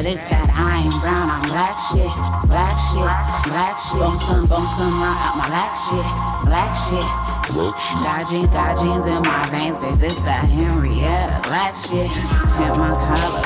This 0.05 0.28
that 0.28 0.53
I 0.53 0.85
ain't 0.85 1.01
brown, 1.01 1.30
I'm 1.30 1.49
black 1.49 1.78
shit, 1.78 2.12
black 2.49 2.76
shit, 2.76 3.09
black 3.49 3.78
shit. 3.78 4.01
Bone 4.01 4.18
some, 4.18 4.47
bone 4.47 4.68
some 4.68 5.01
out 5.01 5.37
my 5.37 5.49
black 5.49 5.72
shit, 5.76 6.05
black 6.45 6.74
shit. 6.76 7.34
Got 7.53 8.31
jeans, 8.31 8.49
got 8.49 8.79
jeans 8.81 9.07
in 9.07 9.23
my 9.23 9.47
veins, 9.51 9.79
bitch. 9.79 9.99
This 9.99 10.19
that 10.25 10.49
Henrietta 10.49 11.41
black 11.45 11.75
shit. 11.75 12.09
Pimp 12.57 12.77
my 12.79 12.95
collar, 12.97 13.45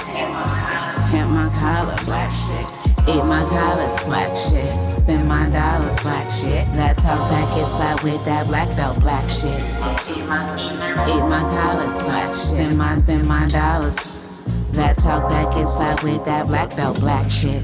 pimp 1.11 1.31
my 1.31 1.49
collar, 1.59 1.97
black 2.05 2.33
shit. 2.33 2.67
Eat 3.09 3.25
my 3.25 3.43
collards, 3.49 4.03
black 4.05 4.37
shit. 4.37 4.69
Spend 4.85 5.27
my 5.27 5.49
dollars, 5.49 5.99
black 6.01 6.31
shit. 6.31 6.67
That 6.77 6.99
talk 6.99 7.29
back 7.31 7.49
is 7.57 7.75
like 7.79 8.03
with 8.03 8.23
that 8.27 8.47
black 8.47 8.69
belt, 8.77 9.01
black 9.01 9.29
shit. 9.29 9.59
Eat 10.13 10.25
my, 10.29 10.45
eat 11.09 11.25
my 11.25 11.41
collards, 11.41 12.03
black 12.03 12.27
shit. 12.33 12.37
Spend 12.37 12.79
my, 12.79 12.91
spend 12.91 13.27
my 13.27 13.49
dollars. 13.49 13.97
That 14.73 14.99
talk 14.99 15.29
back 15.31 15.57
is 15.57 15.77
like 15.77 16.03
with 16.03 16.25
that 16.27 16.47
black 16.47 16.77
belt, 16.77 17.01
black 17.01 17.31
shit. 17.31 17.63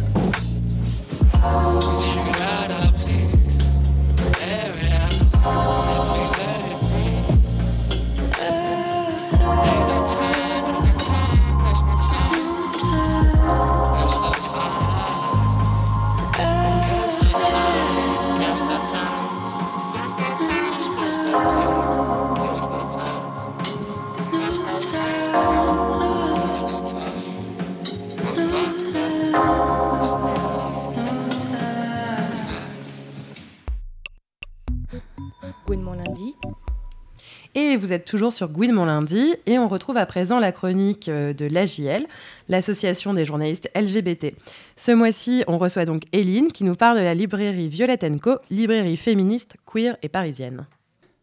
Et 37.75 37.77
vous 37.77 37.93
êtes 37.93 38.05
toujours 38.05 38.33
sur 38.33 38.51
Gouine 38.51 38.71
mon 38.71 38.85
lundi 38.85 39.35
et 39.47 39.59
on 39.59 39.67
retrouve 39.67 39.97
à 39.97 40.07
présent 40.07 40.39
la 40.39 40.53
chronique 40.53 41.09
euh, 41.09 41.33
de 41.33 41.45
l'AJL, 41.45 42.07
l'association 42.49 43.15
des 43.15 43.25
journalistes 43.25 43.69
LGBT. 43.75 44.33
Ce 44.77 44.93
mois-ci, 44.93 45.43
on 45.49 45.59
reçoit 45.59 45.85
donc 45.85 46.05
Eline 46.13 46.53
qui 46.53 46.63
nous 46.63 46.77
parle 46.77 46.99
de 46.99 47.03
la 47.03 47.15
librairie 47.15 47.67
Violette 47.67 48.07
Co, 48.21 48.37
librairie 48.49 48.97
féministe, 48.97 49.57
queer 49.67 49.97
et 50.05 50.09
parisienne. 50.09 50.69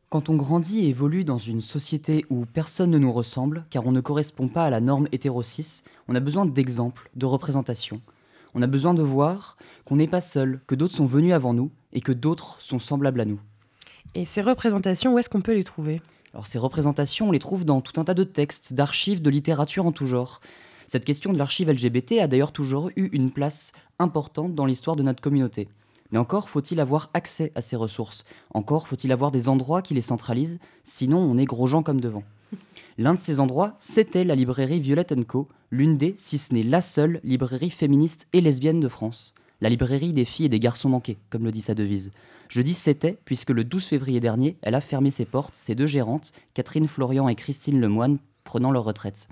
Quand 0.09 0.27
on 0.27 0.35
grandit 0.35 0.81
et 0.81 0.89
évolue 0.89 1.23
dans 1.23 1.37
une 1.37 1.61
société 1.61 2.25
où 2.29 2.45
personne 2.45 2.91
ne 2.91 2.97
nous 2.97 3.13
ressemble, 3.13 3.63
car 3.69 3.85
on 3.85 3.93
ne 3.93 4.01
correspond 4.01 4.49
pas 4.49 4.65
à 4.65 4.69
la 4.69 4.81
norme 4.81 5.07
hétéro-cis, 5.13 5.83
on 6.09 6.15
a 6.15 6.19
besoin 6.19 6.45
d'exemples, 6.45 7.09
de 7.15 7.27
représentations. 7.27 8.01
On 8.55 8.61
a 8.61 8.67
besoin 8.67 8.93
de 8.93 9.03
voir 9.03 9.55
qu'on 9.85 9.95
n'est 9.95 10.05
pas 10.05 10.19
seul, 10.19 10.59
que 10.67 10.75
d'autres 10.75 10.95
sont 10.95 11.05
venus 11.05 11.33
avant 11.33 11.53
nous 11.53 11.71
et 11.93 12.01
que 12.01 12.11
d'autres 12.11 12.57
sont 12.59 12.79
semblables 12.79 13.21
à 13.21 13.25
nous. 13.25 13.39
Et 14.15 14.25
ces 14.25 14.41
représentations, 14.41 15.13
où 15.13 15.17
est-ce 15.17 15.29
qu'on 15.29 15.39
peut 15.39 15.53
les 15.53 15.63
trouver? 15.63 16.01
Alors 16.33 16.47
ces 16.47 16.59
représentations, 16.59 17.29
on 17.29 17.31
les 17.31 17.39
trouve 17.39 17.65
dans 17.65 17.81
tout 17.81 17.99
un 17.99 18.05
tas 18.05 18.13
de 18.13 18.23
textes, 18.23 18.73
d'archives, 18.73 19.21
de 19.21 19.29
littérature 19.29 19.85
en 19.85 19.91
tout 19.91 20.05
genre. 20.05 20.39
Cette 20.87 21.05
question 21.05 21.33
de 21.33 21.37
l'archive 21.37 21.69
LGBT 21.69 22.19
a 22.19 22.27
d'ailleurs 22.27 22.51
toujours 22.51 22.89
eu 22.95 23.09
une 23.11 23.31
place 23.31 23.73
importante 23.99 24.55
dans 24.55 24.65
l'histoire 24.65 24.95
de 24.95 25.03
notre 25.03 25.21
communauté. 25.21 25.67
Mais 26.11 26.19
encore 26.19 26.49
faut-il 26.49 26.79
avoir 26.79 27.09
accès 27.13 27.51
à 27.55 27.61
ces 27.61 27.75
ressources. 27.75 28.23
Encore 28.53 28.87
faut-il 28.87 29.11
avoir 29.11 29.31
des 29.31 29.47
endroits 29.47 29.81
qui 29.81 29.93
les 29.93 30.01
centralisent, 30.01 30.59
sinon 30.83 31.19
on 31.19 31.37
est 31.37 31.45
gros 31.45 31.67
gens 31.67 31.83
comme 31.83 32.01
devant. 32.01 32.23
L'un 32.97 33.13
de 33.13 33.19
ces 33.19 33.39
endroits, 33.39 33.75
c'était 33.79 34.25
la 34.25 34.35
librairie 34.35 34.81
Violette 34.81 35.15
Co, 35.25 35.47
l'une 35.71 35.97
des, 35.97 36.13
si 36.17 36.37
ce 36.37 36.53
n'est 36.53 36.63
la 36.63 36.81
seule, 36.81 37.21
librairie 37.23 37.69
féministe 37.69 38.27
et 38.33 38.41
lesbienne 38.41 38.81
de 38.81 38.89
France. 38.89 39.33
La 39.61 39.69
librairie 39.69 40.11
des 40.11 40.25
filles 40.25 40.47
et 40.47 40.49
des 40.49 40.59
garçons 40.59 40.89
manqués, 40.89 41.17
comme 41.29 41.45
le 41.45 41.51
dit 41.51 41.61
sa 41.61 41.75
devise. 41.75 42.11
Je 42.51 42.61
dis 42.61 42.73
c'était, 42.73 43.17
puisque 43.23 43.51
le 43.51 43.63
12 43.63 43.85
février 43.85 44.19
dernier, 44.19 44.57
elle 44.61 44.75
a 44.75 44.81
fermé 44.81 45.09
ses 45.09 45.23
portes, 45.23 45.55
ses 45.55 45.73
deux 45.73 45.85
gérantes, 45.85 46.33
Catherine 46.53 46.89
Florian 46.89 47.29
et 47.29 47.35
Christine 47.35 47.79
Lemoine, 47.79 48.17
prenant 48.43 48.71
leur 48.71 48.83
retraite. 48.83 49.29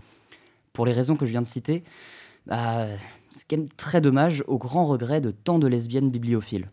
Pour 0.71 0.85
les 0.85 0.93
raisons 0.93 1.17
que 1.17 1.25
je 1.25 1.31
viens 1.31 1.41
de 1.41 1.47
citer, 1.47 1.83
bah, 2.47 2.87
c'est 3.29 3.43
quand 3.49 3.57
même 3.57 3.67
très 3.75 3.99
dommage, 3.99 4.45
au 4.47 4.57
grand 4.57 4.85
regret 4.85 5.19
de 5.19 5.31
tant 5.31 5.59
de 5.59 5.67
lesbiennes 5.67 6.09
bibliophiles. 6.09 6.69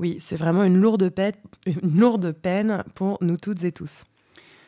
Oui, 0.00 0.16
c'est 0.18 0.34
vraiment 0.34 0.64
une 0.64 0.76
lourde, 0.76 1.08
peine, 1.08 1.34
une 1.66 2.00
lourde 2.00 2.32
peine 2.32 2.82
pour 2.96 3.18
nous 3.20 3.36
toutes 3.36 3.62
et 3.62 3.70
tous. 3.70 4.02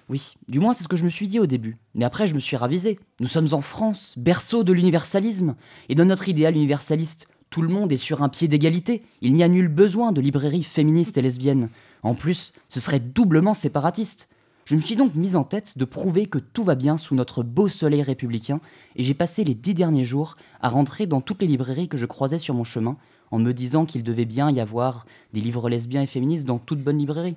Oui, 0.09 0.35
du 0.47 0.61
moins 0.61 0.73
c'est 0.73 0.85
ce 0.85 0.89
que 0.89 0.97
je 0.97 1.05
me 1.05 1.11
suis 1.11 1.27
dit 1.27 1.41
au 1.41 1.47
début. 1.47 1.79
Mais 1.97 2.05
après 2.05 2.29
je 2.29 2.35
me 2.37 2.41
suis 2.41 2.57
ravisé. 2.57 3.01
Nous 3.19 3.27
sommes 3.27 3.49
en 3.51 3.61
France, 3.61 4.15
berceau 4.19 4.63
de 4.63 4.73
l'universalisme. 4.73 5.57
Et 5.89 5.97
dans 5.97 6.05
notre 6.05 6.29
idéal 6.29 6.55
universaliste, 6.55 7.27
tout 7.53 7.63
le 7.63 7.69
monde 7.69 7.93
est 7.93 7.99
sur 7.99 8.23
un 8.23 8.31
pied 8.31 8.49
d'égalité. 8.49 9.03
Il 9.21 9.35
n'y 9.35 9.43
a 9.43 9.49
nul 9.49 9.69
besoin 9.69 10.11
de 10.11 10.23
librairies 10.23 10.65
féministes 10.65 11.19
et 11.19 11.23
lesbiennes. 11.23 11.69
En 12.03 12.15
plus, 12.15 12.55
ce 12.71 12.81
serait 12.81 12.99
doublement 12.99 13.53
séparatiste. 13.53 14.31
Je 14.65 14.75
me 14.75 14.81
suis 14.81 14.97
donc 14.97 15.15
mise 15.15 15.37
en 15.37 15.45
tête 15.45 15.77
de 15.77 15.85
prouver 15.85 16.27
que 16.27 16.39
tout 16.39 16.65
va 16.65 16.77
bien 16.77 16.97
sous 16.97 17.15
notre 17.15 17.43
beau 17.43 17.69
soleil 17.69 18.01
républicain, 18.01 18.61
et 18.97 19.03
j'ai 19.03 19.13
passé 19.13 19.45
les 19.45 19.55
dix 19.55 19.75
derniers 19.75 20.05
jours 20.05 20.37
à 20.63 20.71
rentrer 20.71 21.07
dans 21.07 21.21
toutes 21.21 21.43
les 21.43 21.47
librairies 21.47 21.89
que 21.89 21.99
je 21.99 22.07
croisais 22.07 22.39
sur 22.39 22.55
mon 22.55 22.65
chemin, 22.65 22.97
en 23.31 23.39
me 23.39 23.53
disant 23.53 23.85
qu'il 23.85 24.03
devait 24.03 24.25
bien 24.25 24.51
y 24.51 24.59
avoir 24.59 25.05
des 25.35 25.41
livres 25.41 25.69
lesbiens 25.69 26.03
et 26.03 26.07
féministes 26.07 26.47
dans 26.47 26.59
toute 26.59 26.83
bonne 26.83 26.99
librairie. 26.99 27.37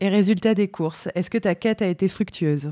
Et 0.00 0.10
résultat 0.10 0.54
des 0.54 0.68
courses, 0.68 1.08
est-ce 1.14 1.30
que 1.30 1.38
ta 1.38 1.54
quête 1.54 1.80
a 1.80 1.86
été 1.86 2.08
fructueuse? 2.08 2.70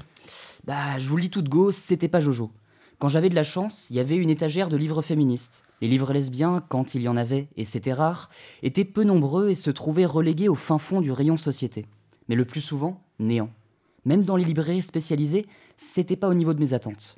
Bah, 0.66 0.98
je 0.98 1.08
vous 1.08 1.16
le 1.16 1.22
dis 1.22 1.30
tout 1.30 1.42
de 1.42 1.48
go, 1.48 1.72
c'était 1.72 2.08
pas 2.08 2.20
Jojo. 2.20 2.50
Quand 2.98 3.08
j'avais 3.08 3.28
de 3.28 3.34
la 3.34 3.42
chance, 3.42 3.90
il 3.90 3.96
y 3.96 4.00
avait 4.00 4.16
une 4.16 4.30
étagère 4.30 4.70
de 4.70 4.76
livres 4.76 5.02
féministes. 5.02 5.62
Les 5.82 5.88
livres 5.88 6.14
lesbiens, 6.14 6.64
quand 6.68 6.94
il 6.94 7.02
y 7.02 7.08
en 7.08 7.16
avait, 7.18 7.48
et 7.56 7.66
c'était 7.66 7.92
rare, 7.92 8.30
étaient 8.62 8.86
peu 8.86 9.04
nombreux 9.04 9.50
et 9.50 9.54
se 9.54 9.70
trouvaient 9.70 10.06
relégués 10.06 10.48
au 10.48 10.54
fin 10.54 10.78
fond 10.78 11.02
du 11.02 11.12
rayon 11.12 11.36
société. 11.36 11.84
Mais 12.28 12.34
le 12.36 12.46
plus 12.46 12.62
souvent, 12.62 13.02
néant. 13.18 13.50
Même 14.06 14.24
dans 14.24 14.36
les 14.36 14.44
librairies 14.44 14.80
spécialisées, 14.80 15.46
c'était 15.76 16.16
pas 16.16 16.28
au 16.28 16.34
niveau 16.34 16.54
de 16.54 16.60
mes 16.60 16.72
attentes. 16.72 17.16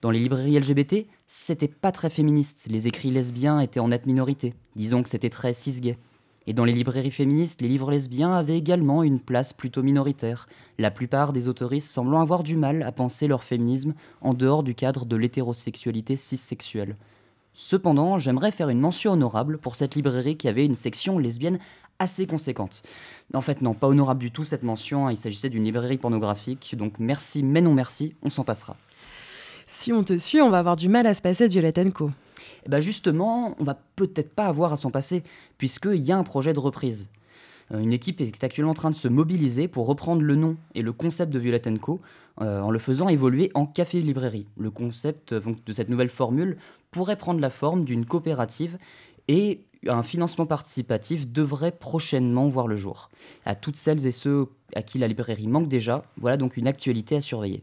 Dans 0.00 0.12
les 0.12 0.20
librairies 0.20 0.60
LGBT, 0.60 1.06
c'était 1.26 1.66
pas 1.66 1.90
très 1.90 2.10
féministe. 2.10 2.66
Les 2.70 2.86
écrits 2.86 3.10
lesbiens 3.10 3.58
étaient 3.58 3.80
en 3.80 3.88
nette 3.88 4.06
minorité. 4.06 4.54
Disons 4.76 5.02
que 5.02 5.08
c'était 5.08 5.30
très 5.30 5.54
cis-gay. 5.54 5.98
Et 6.46 6.52
dans 6.52 6.64
les 6.64 6.72
librairies 6.72 7.10
féministes, 7.10 7.60
les 7.60 7.68
livres 7.68 7.90
lesbiens 7.90 8.32
avaient 8.32 8.56
également 8.56 9.02
une 9.02 9.18
place 9.18 9.52
plutôt 9.52 9.82
minoritaire, 9.82 10.48
la 10.78 10.90
plupart 10.90 11.32
des 11.32 11.48
autoristes 11.48 11.90
semblant 11.90 12.20
avoir 12.20 12.42
du 12.42 12.56
mal 12.56 12.82
à 12.82 12.92
penser 12.92 13.26
leur 13.26 13.42
féminisme 13.42 13.94
en 14.20 14.32
dehors 14.32 14.62
du 14.62 14.74
cadre 14.74 15.06
de 15.06 15.16
l'hétérosexualité 15.16 16.16
cissexuelle. 16.16 16.96
Cependant, 17.52 18.18
j'aimerais 18.18 18.52
faire 18.52 18.68
une 18.68 18.80
mention 18.80 19.12
honorable 19.12 19.58
pour 19.58 19.76
cette 19.76 19.94
librairie 19.94 20.36
qui 20.36 20.46
avait 20.46 20.66
une 20.66 20.74
section 20.74 21.18
lesbienne 21.18 21.58
assez 21.98 22.26
conséquente. 22.26 22.82
En 23.32 23.40
fait, 23.40 23.62
non, 23.62 23.72
pas 23.72 23.88
honorable 23.88 24.20
du 24.20 24.30
tout 24.30 24.44
cette 24.44 24.62
mention, 24.62 25.08
il 25.08 25.16
s'agissait 25.16 25.48
d'une 25.48 25.64
librairie 25.64 25.96
pornographique, 25.96 26.74
donc 26.76 26.98
merci, 26.98 27.42
mais 27.42 27.62
non 27.62 27.72
merci, 27.72 28.14
on 28.22 28.30
s'en 28.30 28.44
passera. 28.44 28.76
Si 29.66 29.92
on 29.92 30.04
te 30.04 30.16
suit, 30.18 30.42
on 30.42 30.50
va 30.50 30.58
avoir 30.58 30.76
du 30.76 30.88
mal 30.88 31.06
à 31.06 31.14
se 31.14 31.22
passer 31.22 31.48
de 31.48 31.52
Violette. 31.52 31.80
Et 32.66 32.68
bah 32.68 32.80
justement, 32.80 33.54
on 33.60 33.64
va 33.64 33.78
peut-être 33.94 34.34
pas 34.34 34.46
avoir 34.46 34.72
à 34.72 34.76
s'en 34.76 34.90
passer, 34.90 35.22
puisqu'il 35.56 36.00
y 36.00 36.10
a 36.10 36.18
un 36.18 36.24
projet 36.24 36.52
de 36.52 36.58
reprise. 36.58 37.08
Euh, 37.72 37.78
Une 37.78 37.92
équipe 37.92 38.20
est 38.20 38.42
actuellement 38.42 38.72
en 38.72 38.74
train 38.74 38.90
de 38.90 38.96
se 38.96 39.06
mobiliser 39.06 39.68
pour 39.68 39.86
reprendre 39.86 40.22
le 40.22 40.34
nom 40.34 40.56
et 40.74 40.82
le 40.82 40.92
concept 40.92 41.32
de 41.32 41.38
Violette 41.38 41.68
Co 41.78 42.00
euh, 42.40 42.60
en 42.60 42.72
le 42.72 42.80
faisant 42.80 43.08
évoluer 43.08 43.52
en 43.54 43.66
café-librairie. 43.66 44.48
Le 44.58 44.72
concept 44.72 45.32
euh, 45.32 45.40
de 45.64 45.72
cette 45.72 45.88
nouvelle 45.88 46.08
formule 46.08 46.58
pourrait 46.90 47.16
prendre 47.16 47.38
la 47.38 47.50
forme 47.50 47.84
d'une 47.84 48.04
coopérative 48.04 48.78
et 49.28 49.60
un 49.86 50.02
financement 50.02 50.46
participatif 50.46 51.28
devrait 51.28 51.70
prochainement 51.70 52.48
voir 52.48 52.66
le 52.66 52.76
jour. 52.76 53.10
À 53.44 53.54
toutes 53.54 53.76
celles 53.76 54.08
et 54.08 54.12
ceux 54.12 54.48
à 54.74 54.82
qui 54.82 54.98
la 54.98 55.06
librairie 55.06 55.46
manque 55.46 55.68
déjà, 55.68 56.04
voilà 56.16 56.36
donc 56.36 56.56
une 56.56 56.66
actualité 56.66 57.14
à 57.14 57.20
surveiller. 57.20 57.62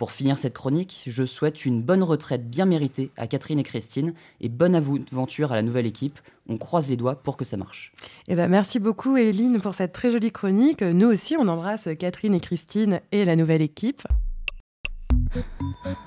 Pour 0.00 0.12
finir 0.12 0.38
cette 0.38 0.54
chronique, 0.54 1.02
je 1.08 1.26
souhaite 1.26 1.66
une 1.66 1.82
bonne 1.82 2.02
retraite 2.02 2.48
bien 2.48 2.64
méritée 2.64 3.10
à 3.18 3.26
Catherine 3.26 3.58
et 3.58 3.62
Christine 3.62 4.14
et 4.40 4.48
bonne 4.48 4.74
aventure 4.74 5.52
à 5.52 5.56
la 5.56 5.60
nouvelle 5.60 5.84
équipe. 5.84 6.20
On 6.48 6.56
croise 6.56 6.88
les 6.88 6.96
doigts 6.96 7.16
pour 7.16 7.36
que 7.36 7.44
ça 7.44 7.58
marche. 7.58 7.92
Eh 8.26 8.34
ben, 8.34 8.48
merci 8.48 8.78
beaucoup, 8.78 9.18
Eline, 9.18 9.60
pour 9.60 9.74
cette 9.74 9.92
très 9.92 10.10
jolie 10.10 10.32
chronique. 10.32 10.80
Nous 10.80 11.06
aussi, 11.06 11.36
on 11.36 11.46
embrasse 11.48 11.86
Catherine 11.98 12.34
et 12.34 12.40
Christine 12.40 13.02
et 13.12 13.26
la 13.26 13.36
nouvelle 13.36 13.60
équipe. 13.60 14.00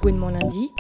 Gwen 0.02 0.18
mon 0.18 0.30
lundi. 0.30 0.72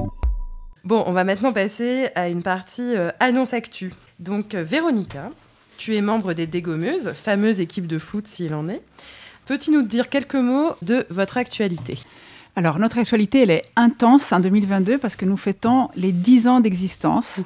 Bon, 0.83 1.03
on 1.05 1.11
va 1.11 1.23
maintenant 1.23 1.53
passer 1.53 2.07
à 2.15 2.29
une 2.29 2.41
partie 2.41 2.95
euh, 2.95 3.11
annonce 3.19 3.53
actu. 3.53 3.93
Donc, 4.17 4.55
euh, 4.55 4.63
Véronica, 4.63 5.29
tu 5.77 5.95
es 5.95 6.01
membre 6.01 6.33
des 6.33 6.47
Dégommeuses, 6.47 7.11
fameuse 7.11 7.59
équipe 7.59 7.85
de 7.85 7.99
foot 7.99 8.25
s'il 8.25 8.55
en 8.55 8.67
est. 8.67 8.81
Peux-tu 9.45 9.69
nous 9.69 9.83
dire 9.83 10.09
quelques 10.09 10.33
mots 10.33 10.71
de 10.81 11.05
votre 11.11 11.37
actualité? 11.37 11.99
Alors, 12.55 12.77
notre 12.77 12.99
actualité, 12.99 13.41
elle 13.41 13.49
est 13.49 13.65
intense 13.75 14.31
en 14.31 14.39
2022 14.39 14.99
parce 14.99 15.15
que 15.15 15.25
nous 15.25 15.37
fêtons 15.37 15.89
les 15.95 16.11
10 16.11 16.47
ans 16.47 16.59
d'existence. 16.59 17.39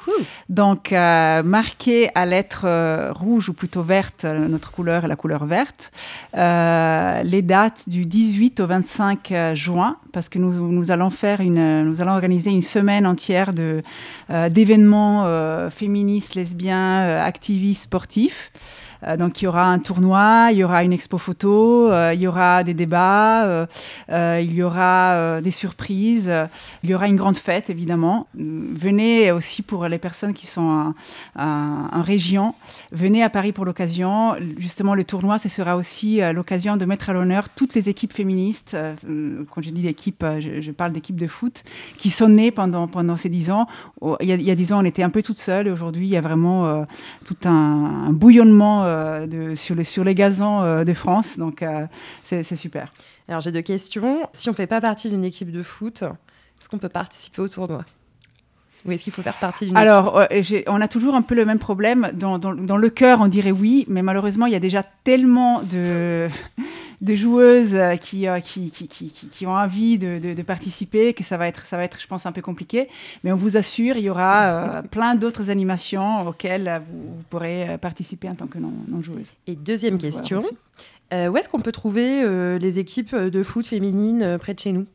Donc, 0.49 0.91
euh, 0.91 1.43
marqué 1.43 2.09
à 2.13 2.25
lettres 2.25 2.65
euh, 2.65 3.13
rouges 3.13 3.47
ou 3.47 3.53
plutôt 3.53 3.83
vertes, 3.83 4.25
euh, 4.25 4.49
notre 4.49 4.69
couleur 4.69 5.05
est 5.05 5.07
la 5.07 5.15
couleur 5.15 5.45
verte. 5.45 5.93
Euh, 6.35 7.23
les 7.23 7.41
dates 7.41 7.87
du 7.87 8.05
18 8.05 8.59
au 8.59 8.67
25 8.67 9.31
euh, 9.31 9.55
juin, 9.55 9.95
parce 10.11 10.27
que 10.27 10.39
nous, 10.39 10.51
nous 10.51 10.91
allons 10.91 11.09
faire 11.09 11.39
une, 11.39 11.83
nous 11.83 12.01
allons 12.01 12.11
organiser 12.11 12.51
une 12.51 12.61
semaine 12.61 13.07
entière 13.07 13.53
de 13.53 13.83
d'événements 14.49 15.69
féministes, 15.69 16.35
lesbiens, 16.35 17.21
activistes, 17.23 17.83
sportifs. 17.83 18.51
Donc 19.17 19.41
il 19.41 19.45
y 19.45 19.47
aura 19.47 19.65
un 19.65 19.79
tournoi, 19.79 20.49
il 20.51 20.57
y 20.57 20.63
aura 20.63 20.83
une 20.83 20.93
expo 20.93 21.17
photo, 21.17 21.91
il 22.11 22.19
y 22.19 22.27
aura 22.27 22.63
des 22.63 22.73
débats, 22.73 23.67
il 24.09 24.53
y 24.53 24.63
aura 24.63 25.41
des 25.41 25.51
surprises, 25.51 26.31
il 26.83 26.89
y 26.89 26.95
aura 26.95 27.07
une 27.07 27.15
grande 27.15 27.37
fête 27.37 27.69
évidemment. 27.69 28.27
Venez 28.35 29.31
aussi 29.31 29.61
pour 29.61 29.87
les 29.87 29.97
personnes 29.97 30.33
qui 30.33 30.47
sont 30.47 30.93
en, 31.37 32.01
région, 32.01 32.53
venez 32.91 33.23
à 33.23 33.29
Paris 33.29 33.51
pour 33.51 33.65
l'occasion. 33.65 34.35
Justement, 34.57 34.95
le 34.95 35.03
tournoi, 35.03 35.37
ce 35.37 35.49
sera 35.49 35.75
aussi 35.75 36.19
l'occasion 36.33 36.77
de 36.77 36.85
mettre 36.85 37.09
à 37.09 37.13
l'honneur 37.13 37.49
toutes 37.49 37.75
les 37.75 37.89
équipes 37.89 38.13
féministes. 38.13 38.75
quand 39.53 39.61
je 39.61 39.69
dis 39.69 39.81
l'équipe, 39.81 40.25
je, 40.39 40.71
parle 40.71 40.91
d'équipes 40.91 41.19
de 41.19 41.27
foot 41.27 41.63
qui 41.97 42.09
sont 42.09 42.29
nées 42.29 42.51
pendant, 42.51 42.87
pendant 42.87 43.17
ces 43.17 43.29
dix 43.29 43.51
ans. 43.51 43.67
Il 44.21 44.27
y, 44.27 44.31
a, 44.31 44.35
il 44.35 44.41
y 44.41 44.51
a 44.51 44.55
dix 44.55 44.73
ans, 44.73 44.79
on 44.81 44.85
était 44.85 45.03
un 45.03 45.09
peu 45.09 45.21
toutes 45.21 45.37
seules. 45.37 45.67
Aujourd'hui, 45.67 46.07
il 46.07 46.11
y 46.11 46.17
a 46.17 46.21
vraiment 46.21 46.85
tout 47.25 47.37
un, 47.45 48.11
bouillonnement 48.11 48.86
de, 49.27 49.55
sur, 49.55 49.75
les, 49.75 49.83
sur 49.83 50.03
gazons 50.13 50.83
de 50.83 50.93
France. 50.93 51.37
Donc, 51.37 51.63
c'est 52.23 52.55
super. 52.55 52.91
Alors, 53.27 53.41
j'ai 53.41 53.51
deux 53.51 53.61
questions. 53.61 54.29
Si 54.33 54.49
on 54.49 54.53
ne 54.53 54.55
fait 54.55 54.67
pas 54.67 54.81
partie 54.81 55.09
d'une 55.09 55.25
équipe 55.25 55.51
de 55.51 55.63
foot, 55.63 56.03
est-ce 56.03 56.69
qu'on 56.69 56.79
peut 56.79 56.89
participer 56.89 57.41
au 57.41 57.47
tournoi? 57.47 57.85
Ou 58.85 58.91
est-ce 58.91 59.03
qu'il 59.03 59.13
faut 59.13 59.21
faire 59.21 59.39
partie 59.39 59.65
d'une 59.65 59.77
Alors, 59.77 60.27
on 60.67 60.81
a 60.81 60.87
toujours 60.87 61.15
un 61.15 61.21
peu 61.21 61.35
le 61.35 61.45
même 61.45 61.59
problème. 61.59 62.09
Dans, 62.13 62.37
dans, 62.37 62.53
dans, 62.53 62.77
le 62.77 62.89
cœur, 62.89 63.19
on 63.21 63.27
dirait 63.27 63.51
oui, 63.51 63.85
mais 63.87 64.01
malheureusement, 64.01 64.45
il 64.45 64.53
y 64.53 64.55
a 64.55 64.59
déjà 64.59 64.83
tellement 65.03 65.61
de, 65.61 66.27
de 67.01 67.15
joueuses 67.15 67.77
qui, 68.01 68.27
qui, 68.43 68.71
qui, 68.71 68.87
qui, 68.87 69.45
ont 69.47 69.55
envie 69.55 69.97
de, 69.97 70.33
de, 70.33 70.41
participer 70.41 71.13
que 71.13 71.23
ça 71.23 71.37
va, 71.37 71.47
être, 71.47 71.65
ça 71.65 71.77
va 71.77 71.83
être, 71.83 71.99
je 71.99 72.07
pense, 72.07 72.25
un 72.25 72.31
peu 72.31 72.41
compliqué. 72.41 72.87
Mais 73.23 73.31
on 73.31 73.35
vous 73.35 73.57
assure, 73.57 73.97
il 73.97 74.03
y 74.03 74.09
aura 74.09 74.83
plein 74.91 75.15
d'autres 75.15 75.49
animations 75.49 76.27
auxquelles 76.27 76.81
vous, 76.89 77.23
pourrez 77.29 77.77
participer 77.79 78.29
en 78.29 78.35
tant 78.35 78.47
que 78.47 78.59
non-joueuse. 78.59 79.33
Et 79.47 79.55
deuxième 79.55 79.97
question, 79.97 80.39
où 81.11 81.37
est-ce 81.37 81.49
qu'on 81.49 81.61
peut 81.61 81.71
trouver 81.71 82.57
les 82.59 82.79
équipes 82.79 83.15
de 83.15 83.43
foot 83.43 83.65
féminines 83.65 84.37
près 84.39 84.53
de 84.53 84.59
chez 84.59 84.71
nous? 84.71 84.85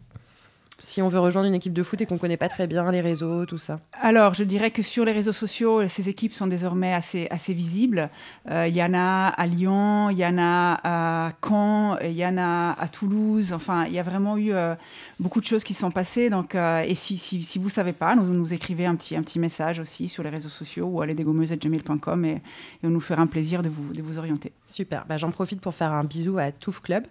Si 0.82 1.00
on 1.00 1.08
veut 1.08 1.20
rejoindre 1.20 1.46
une 1.46 1.54
équipe 1.54 1.72
de 1.72 1.82
foot 1.82 2.00
et 2.00 2.06
qu'on 2.06 2.14
ne 2.14 2.18
connaît 2.18 2.36
pas 2.36 2.48
très 2.48 2.66
bien 2.66 2.90
les 2.90 3.00
réseaux, 3.00 3.46
tout 3.46 3.58
ça 3.58 3.80
Alors, 4.00 4.34
je 4.34 4.42
dirais 4.42 4.72
que 4.72 4.82
sur 4.82 5.04
les 5.04 5.12
réseaux 5.12 5.32
sociaux, 5.32 5.86
ces 5.88 6.08
équipes 6.08 6.32
sont 6.32 6.48
désormais 6.48 6.92
assez, 6.92 7.28
assez 7.30 7.54
visibles. 7.54 8.10
Euh, 8.50 8.66
il 8.66 8.74
y 8.74 8.82
en 8.82 8.92
a 8.92 9.28
à 9.28 9.46
Lyon, 9.46 10.10
il 10.10 10.18
y 10.18 10.26
en 10.26 10.38
a 10.38 10.80
à 10.82 11.32
Caen, 11.46 11.98
il 12.02 12.12
y 12.12 12.26
en 12.26 12.36
a 12.36 12.72
à 12.78 12.88
Toulouse. 12.88 13.52
Enfin, 13.52 13.86
il 13.86 13.94
y 13.94 13.98
a 14.00 14.02
vraiment 14.02 14.36
eu 14.36 14.52
euh, 14.52 14.74
beaucoup 15.20 15.40
de 15.40 15.46
choses 15.46 15.62
qui 15.62 15.72
sont 15.72 15.92
passées. 15.92 16.30
Donc, 16.30 16.54
euh, 16.54 16.80
et 16.80 16.96
si, 16.96 17.16
si, 17.16 17.42
si 17.42 17.58
vous 17.58 17.66
ne 17.66 17.70
savez 17.70 17.92
pas, 17.92 18.16
nous, 18.16 18.24
nous 18.24 18.52
écrivez 18.52 18.84
un 18.84 18.96
petit, 18.96 19.14
un 19.14 19.22
petit 19.22 19.38
message 19.38 19.78
aussi 19.78 20.08
sur 20.08 20.24
les 20.24 20.30
réseaux 20.30 20.48
sociaux 20.48 20.86
ou 20.86 21.00
allez 21.00 21.14
dégommeuse.gmail.com 21.14 22.24
et, 22.24 22.30
et 22.30 22.40
on 22.82 22.90
nous 22.90 23.00
fera 23.00 23.22
un 23.22 23.28
plaisir 23.28 23.62
de 23.62 23.68
vous, 23.68 23.92
de 23.92 24.02
vous 24.02 24.18
orienter. 24.18 24.52
Super. 24.66 25.04
Bah, 25.08 25.16
J'en 25.16 25.30
profite 25.30 25.60
pour 25.60 25.74
faire 25.74 25.92
un 25.92 26.02
bisou 26.02 26.38
à 26.38 26.50
Touf 26.50 26.80
Club. 26.80 27.04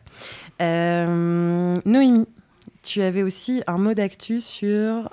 Noémie 0.59 2.27
tu 2.83 3.01
avais 3.01 3.23
aussi 3.23 3.63
un 3.67 3.77
mot 3.77 3.93
d'actu 3.93 4.41
sur 4.41 5.09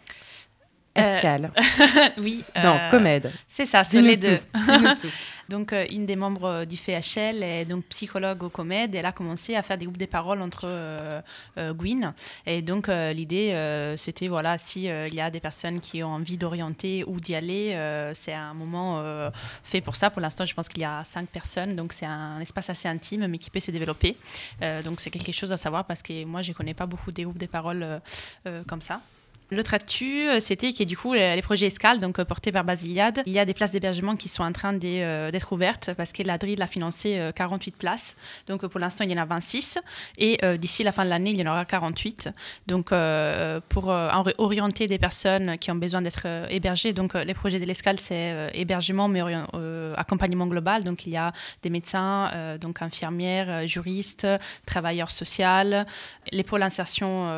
Escale. 0.98 1.52
Euh, 1.56 2.08
oui. 2.18 2.44
Non, 2.62 2.76
euh, 2.76 2.90
Comède. 2.90 3.32
C'est 3.48 3.64
ça, 3.64 3.84
c'est 3.84 4.02
les 4.02 4.16
deux. 4.16 4.38
donc, 5.48 5.72
euh, 5.72 5.84
une 5.90 6.06
des 6.06 6.16
membres 6.16 6.64
du 6.64 6.76
FHL 6.76 7.42
est 7.42 7.64
donc 7.64 7.84
psychologue 7.86 8.42
au 8.42 8.48
Comède. 8.48 8.94
Et 8.94 8.98
elle 8.98 9.06
a 9.06 9.12
commencé 9.12 9.54
à 9.54 9.62
faire 9.62 9.78
des 9.78 9.84
groupes 9.84 9.98
de 9.98 10.06
paroles 10.06 10.40
entre 10.40 11.22
Gwyn. 11.56 12.14
Et 12.46 12.62
donc, 12.62 12.88
l'idée, 12.88 13.94
c'était, 13.96 14.28
voilà, 14.28 14.58
s'il 14.58 14.78
il 14.78 15.14
y 15.14 15.20
a 15.20 15.30
des 15.30 15.40
personnes 15.40 15.80
qui 15.80 16.02
ont 16.02 16.14
envie 16.14 16.36
d'orienter 16.36 17.04
ou 17.06 17.20
d'y 17.20 17.34
aller, 17.34 18.10
c'est 18.14 18.32
un 18.32 18.54
moment 18.54 19.02
fait 19.62 19.80
pour 19.80 19.96
ça. 19.96 20.10
Pour 20.10 20.20
l'instant, 20.20 20.46
je 20.46 20.54
pense 20.54 20.68
qu'il 20.68 20.82
y 20.82 20.86
a 20.86 21.02
cinq 21.04 21.28
personnes. 21.28 21.76
Donc, 21.76 21.92
c'est 21.92 22.06
un 22.06 22.40
espace 22.40 22.70
assez 22.70 22.88
intime, 22.88 23.26
mais 23.26 23.38
qui 23.38 23.50
peut 23.50 23.60
se 23.60 23.70
développer. 23.70 24.16
donc, 24.84 25.00
c'est 25.00 25.10
quelque 25.10 25.32
chose 25.32 25.52
à 25.52 25.56
savoir 25.56 25.84
parce 25.84 26.02
que 26.02 26.24
moi, 26.24 26.42
je 26.42 26.50
ne 26.50 26.54
connais 26.54 26.74
pas 26.74 26.86
beaucoup 26.86 27.12
des 27.12 27.24
groupes 27.24 27.38
de 27.38 27.46
paroles 27.46 28.00
comme 28.66 28.82
ça. 28.82 29.00
L'autre 29.50 29.72
actu, 29.72 30.28
euh, 30.28 30.40
c'était 30.40 30.74
que 30.74 30.84
du 30.84 30.94
coup, 30.94 31.14
les 31.14 31.40
projets 31.40 31.66
Escale, 31.66 32.00
donc 32.00 32.18
euh, 32.18 32.24
portés 32.26 32.52
par 32.52 32.64
Basiliade, 32.64 33.22
il 33.24 33.32
y 33.32 33.38
a 33.38 33.46
des 33.46 33.54
places 33.54 33.70
d'hébergement 33.70 34.14
qui 34.14 34.28
sont 34.28 34.42
en 34.42 34.52
train 34.52 34.78
euh, 34.84 35.30
d'être 35.30 35.52
ouvertes 35.52 35.90
parce 35.96 36.12
que 36.12 36.22
l'Adril 36.22 36.60
a 36.60 36.66
financé 36.66 37.30
48 37.34 37.76
places. 37.76 38.16
Donc 38.46 38.66
pour 38.66 38.78
l'instant, 38.78 39.04
il 39.04 39.10
y 39.10 39.14
en 39.14 39.22
a 39.22 39.24
26 39.24 39.78
et 40.18 40.38
d'ici 40.58 40.82
la 40.82 40.92
fin 40.92 41.04
de 41.04 41.10
l'année, 41.10 41.30
il 41.30 41.38
y 41.38 41.42
en 41.42 41.50
aura 41.50 41.64
48. 41.64 42.30
Donc 42.66 42.92
pour 43.68 43.88
orienter 44.38 44.86
des 44.86 44.98
personnes 44.98 45.58
qui 45.58 45.70
ont 45.70 45.76
besoin 45.76 46.02
d'être 46.02 46.26
hébergées, 46.50 46.92
donc 46.92 47.14
les 47.14 47.34
projets 47.34 47.58
de 47.58 47.64
l'Escale, 47.64 47.98
c'est 47.98 48.50
hébergement 48.54 49.08
mais 49.08 49.22
accompagnement 49.96 50.46
global. 50.46 50.84
Donc 50.84 51.06
il 51.06 51.12
y 51.12 51.16
a 51.16 51.32
des 51.62 51.70
médecins, 51.70 52.56
donc 52.60 52.82
infirmières, 52.82 53.66
juristes, 53.66 54.26
travailleurs 54.66 55.10
sociaux, 55.10 55.84
les 56.32 56.42
pôles 56.42 56.62
insertion 56.62 57.28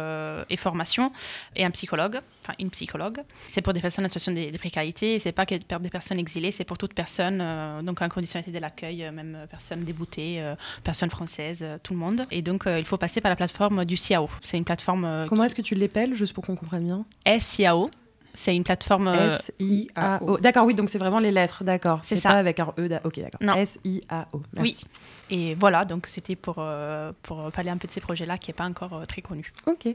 et 0.48 0.56
formation 0.56 1.12
et 1.56 1.64
un 1.64 1.70
psychologue 1.70 1.99
enfin 2.08 2.54
une 2.58 2.70
psychologue. 2.70 3.20
C'est 3.48 3.62
pour 3.62 3.72
des 3.72 3.80
personnes 3.80 4.04
en 4.04 4.08
situation 4.08 4.32
de, 4.32 4.56
précarité, 4.58 5.18
c'est 5.18 5.32
pas 5.32 5.46
que 5.46 5.56
pour 5.56 5.80
des 5.80 5.90
personnes 5.90 6.18
exilées, 6.18 6.52
c'est 6.52 6.64
pour 6.64 6.78
toute 6.78 6.94
personne, 6.94 7.40
euh, 7.40 7.82
donc 7.82 8.02
en 8.02 8.08
conditionnalité 8.08 8.52
de 8.56 8.60
l'accueil, 8.60 9.04
euh, 9.04 9.12
même 9.12 9.46
personnes 9.50 9.84
déboutées, 9.84 10.40
euh, 10.40 10.54
personnes 10.84 11.10
françaises, 11.10 11.64
tout 11.82 11.94
le 11.94 11.98
monde. 11.98 12.26
Et 12.30 12.42
donc 12.42 12.64
il 12.66 12.84
faut 12.84 12.98
passer 12.98 13.20
par 13.20 13.30
la 13.30 13.36
plateforme 13.36 13.84
du 13.84 13.96
CIAO. 13.96 14.28
C'est 14.42 14.56
une 14.56 14.64
plateforme. 14.64 15.26
Comment 15.28 15.44
est-ce 15.44 15.54
que 15.54 15.62
tu 15.62 15.74
l'épelles, 15.74 16.14
juste 16.14 16.32
pour 16.32 16.44
qu'on 16.44 16.56
comprenne 16.56 16.84
bien? 16.84 17.04
SIAO. 17.38 17.90
C'est 18.34 18.54
une 18.54 18.64
plateforme. 18.64 19.08
S-I-A-O. 19.08 20.38
D'accord, 20.38 20.66
oui, 20.66 20.74
donc 20.74 20.88
c'est 20.88 20.98
vraiment 20.98 21.18
les 21.18 21.32
lettres, 21.32 21.64
d'accord. 21.64 22.00
C'est 22.02 22.16
ça. 22.16 22.30
pas 22.30 22.34
avec 22.36 22.60
un 22.60 22.72
E. 22.78 22.88
Ok, 23.04 23.20
d'accord. 23.20 23.56
S-I-A-O. 23.56 24.42
Merci. 24.54 24.84
Oui. 24.84 24.90
Et 25.30 25.54
voilà, 25.54 25.84
donc 25.84 26.06
c'était 26.08 26.34
pour, 26.34 26.56
euh, 26.58 27.12
pour 27.22 27.50
parler 27.52 27.70
un 27.70 27.76
peu 27.76 27.86
de 27.86 27.92
ces 27.92 28.00
projets-là 28.00 28.36
qui 28.36 28.50
n'est 28.50 28.54
pas 28.54 28.64
encore 28.64 28.94
euh, 28.94 29.04
très 29.04 29.22
connu. 29.22 29.52
Ok. 29.66 29.94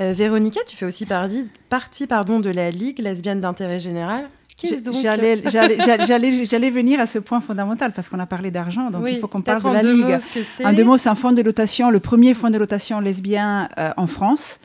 Euh, 0.00 0.12
Véronica, 0.14 0.60
tu 0.66 0.76
fais 0.76 0.86
aussi 0.86 1.04
partie, 1.04 1.46
partie 1.68 2.06
pardon, 2.06 2.40
de 2.40 2.50
la 2.50 2.70
Ligue 2.70 2.98
lesbienne 2.98 3.40
d'intérêt 3.40 3.78
général. 3.78 4.28
J'allais 4.62 6.70
venir 6.70 7.00
à 7.00 7.06
ce 7.06 7.18
point 7.18 7.40
fondamental 7.40 7.92
parce 7.92 8.10
qu'on 8.10 8.18
a 8.18 8.26
parlé 8.26 8.50
d'argent, 8.50 8.90
donc 8.90 9.06
il 9.08 9.18
faut 9.18 9.26
qu'on 9.26 9.40
parle 9.40 9.62
de 9.62 9.68
la 9.68 9.80
Ligue. 9.80 10.18
en 10.62 10.74
deux 10.74 10.84
mots, 10.84 10.98
c'est 10.98 11.08
un 11.08 11.14
fonds 11.14 11.32
de 11.32 11.40
dotation, 11.40 11.90
le 11.90 11.98
premier 11.98 12.34
fonds 12.34 12.50
de 12.50 12.58
dotation 12.58 13.00
lesbien 13.00 13.70
en 13.96 14.06
France. 14.06 14.58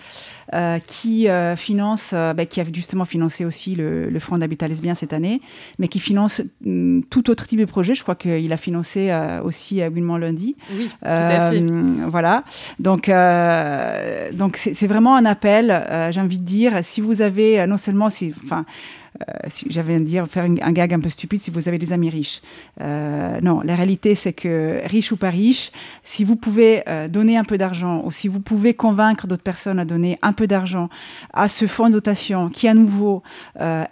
Euh, 0.53 0.77
qui 0.77 1.27
euh, 1.27 1.55
finance, 1.55 2.11
euh, 2.13 2.35
bah, 2.35 2.45
qui 2.45 2.61
a 2.61 2.65
justement 2.71 3.05
financé 3.05 3.45
aussi 3.45 3.73
le, 3.73 4.11
le 4.11 4.19
Front 4.19 4.37
d'habitat 4.37 4.67
lesbien 4.67 4.93
cette 4.93 5.11
année, 5.11 5.41
mais 5.79 5.87
qui 5.87 5.99
finance 5.99 6.39
mm, 6.63 7.01
tout 7.09 7.31
autre 7.31 7.47
type 7.47 7.59
de 7.59 7.65
projet. 7.65 7.95
Je 7.95 8.03
crois 8.03 8.13
qu'il 8.13 8.53
a 8.53 8.57
financé 8.57 9.11
aussi 9.43 9.81
à 9.81 9.89
Lundi. 9.89 10.55
Oui, 10.71 10.87
tout 10.87 11.07
à 11.07 11.51
fait. 11.51 11.65
Voilà. 12.07 12.43
Donc, 12.79 13.09
donc 14.37 14.57
c'est 14.57 14.87
vraiment 14.87 15.15
un 15.15 15.25
appel. 15.25 16.11
J'ai 16.11 16.21
envie 16.21 16.39
de 16.39 16.45
dire, 16.45 16.83
si 16.83 17.01
vous 17.01 17.21
avez 17.23 17.65
non 17.65 17.77
seulement, 17.77 18.11
si, 18.11 18.33
enfin 18.43 18.65
si 19.49 19.65
j'avais 19.69 19.95
à 19.95 19.99
dire, 19.99 20.27
faire 20.27 20.43
un 20.43 20.71
gag 20.71 20.93
un 20.93 20.99
peu 20.99 21.09
stupide, 21.09 21.41
si 21.41 21.51
vous 21.51 21.67
avez 21.67 21.77
des 21.77 21.93
amis 21.93 22.09
riches. 22.09 22.41
Euh, 22.81 23.39
non, 23.41 23.61
la 23.61 23.75
réalité, 23.75 24.15
c'est 24.15 24.33
que 24.33 24.79
riche 24.85 25.11
ou 25.11 25.17
pas 25.17 25.29
riche, 25.29 25.71
si 26.03 26.23
vous 26.23 26.35
pouvez 26.35 26.83
euh, 26.87 27.07
donner 27.07 27.37
un 27.37 27.43
peu 27.43 27.57
d'argent 27.57 28.01
ou 28.05 28.11
si 28.11 28.27
vous 28.27 28.39
pouvez 28.39 28.73
convaincre 28.73 29.27
d'autres 29.27 29.43
personnes 29.43 29.79
à 29.79 29.85
donner 29.85 30.19
un 30.21 30.33
peu 30.33 30.47
d'argent 30.47 30.89
à 31.33 31.47
ce 31.49 31.67
fonds 31.67 31.87
de 31.87 31.93
dotation 31.93 32.49
qui, 32.49 32.67
à 32.67 32.73
nouveau, 32.73 33.23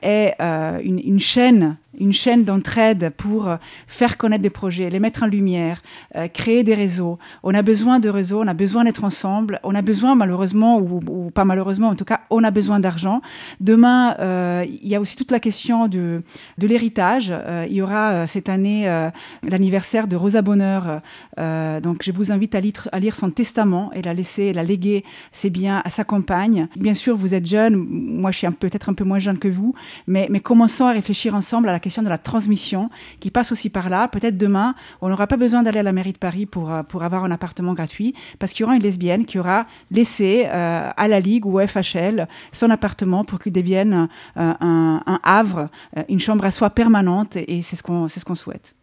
est 0.01 0.35
une, 0.39 0.99
une 0.99 1.19
chaîne 1.19 1.77
une 1.99 2.13
chaîne 2.13 2.43
d'entraide 2.43 3.11
pour 3.15 3.47
euh, 3.47 3.57
faire 3.87 4.17
connaître 4.17 4.41
des 4.41 4.49
projets, 4.49 4.89
les 4.89 4.99
mettre 4.99 5.23
en 5.23 5.27
lumière, 5.27 5.81
euh, 6.15 6.27
créer 6.27 6.63
des 6.63 6.75
réseaux. 6.75 7.19
On 7.43 7.53
a 7.53 7.61
besoin 7.61 7.99
de 7.99 8.09
réseaux, 8.09 8.41
on 8.41 8.47
a 8.47 8.53
besoin 8.53 8.83
d'être 8.83 9.03
ensemble, 9.03 9.59
on 9.63 9.75
a 9.75 9.81
besoin 9.81 10.15
malheureusement, 10.15 10.79
ou, 10.79 11.31
pas 11.31 11.45
malheureusement, 11.45 11.89
en 11.89 11.95
tout 11.95 12.05
cas, 12.05 12.21
on 12.29 12.43
a 12.43 12.51
besoin 12.51 12.79
d'argent. 12.79 13.21
Demain, 13.59 14.15
euh, 14.19 14.65
il 14.67 14.87
y 14.87 14.95
a 14.95 15.01
aussi 15.01 15.15
toute 15.15 15.31
la 15.31 15.39
question 15.39 15.87
de, 15.87 16.23
de 16.57 16.67
l'héritage. 16.67 17.33
il 17.67 17.73
y 17.73 17.81
aura 17.81 18.27
cette 18.27 18.49
année 18.49 18.85
l'anniversaire 19.43 20.07
de 20.07 20.15
Rosa 20.15 20.41
Bonheur. 20.41 21.01
donc 21.37 22.03
je 22.03 22.11
vous 22.11 22.31
invite 22.31 22.55
à 22.55 22.59
lire, 22.59 22.87
à 22.91 22.99
lire 22.99 23.15
son 23.15 23.29
testament 23.29 23.91
et 23.93 24.01
la 24.01 24.13
laisser, 24.13 24.53
la 24.53 24.63
léguer 24.63 25.03
ses 25.31 25.49
biens 25.49 25.81
à 25.83 25.89
sa 25.89 26.03
compagne. 26.03 26.67
Bien 26.75 26.93
sûr, 26.93 27.15
vous 27.15 27.33
êtes 27.33 27.45
jeune, 27.45 27.75
moi 27.75 28.31
je 28.31 28.37
suis 28.39 28.47
peut-être 28.47 28.89
un 28.89 28.93
peu 28.93 29.03
moins 29.03 29.19
jeune 29.19 29.39
que 29.39 29.47
vous, 29.47 29.73
mais, 30.07 30.27
mais 30.29 30.39
commençons 30.39 30.85
à 30.85 30.91
réfléchir 30.91 31.35
ensemble 31.35 31.69
à 31.69 31.71
la 31.71 31.79
question 31.83 32.01
de 32.01 32.09
la 32.09 32.17
transmission 32.17 32.89
qui 33.19 33.29
passe 33.29 33.51
aussi 33.51 33.69
par 33.69 33.89
là. 33.89 34.07
Peut-être 34.07 34.37
demain, 34.37 34.73
on 35.01 35.09
n'aura 35.09 35.27
pas 35.27 35.37
besoin 35.37 35.61
d'aller 35.61 35.79
à 35.79 35.83
la 35.83 35.93
mairie 35.93 36.13
de 36.13 36.17
Paris 36.17 36.45
pour, 36.47 36.71
euh, 36.71 36.81
pour 36.81 37.03
avoir 37.03 37.23
un 37.23 37.31
appartement 37.31 37.73
gratuit 37.73 38.15
parce 38.39 38.53
qu'il 38.53 38.61
y 38.61 38.63
aura 38.65 38.75
une 38.75 38.81
lesbienne 38.81 39.25
qui 39.25 39.37
aura 39.37 39.67
laissé 39.91 40.45
euh, 40.47 40.89
à 40.95 41.07
la 41.07 41.19
Ligue 41.19 41.45
ou 41.45 41.59
au 41.59 41.67
FHL 41.67 42.27
son 42.51 42.69
appartement 42.71 43.23
pour 43.23 43.39
qu'il 43.39 43.53
devienne 43.53 44.07
euh, 44.37 44.53
un, 44.59 45.19
Havre, 45.23 45.69
une 46.09 46.19
chambre 46.19 46.45
à 46.45 46.51
soi 46.51 46.69
permanente 46.69 47.35
et 47.35 47.61
c'est 47.61 47.75
ce 47.75 47.83
qu'on 47.83 48.07
ce 48.07 48.23
qu'on 48.23 48.35
souhaite. 48.35 48.75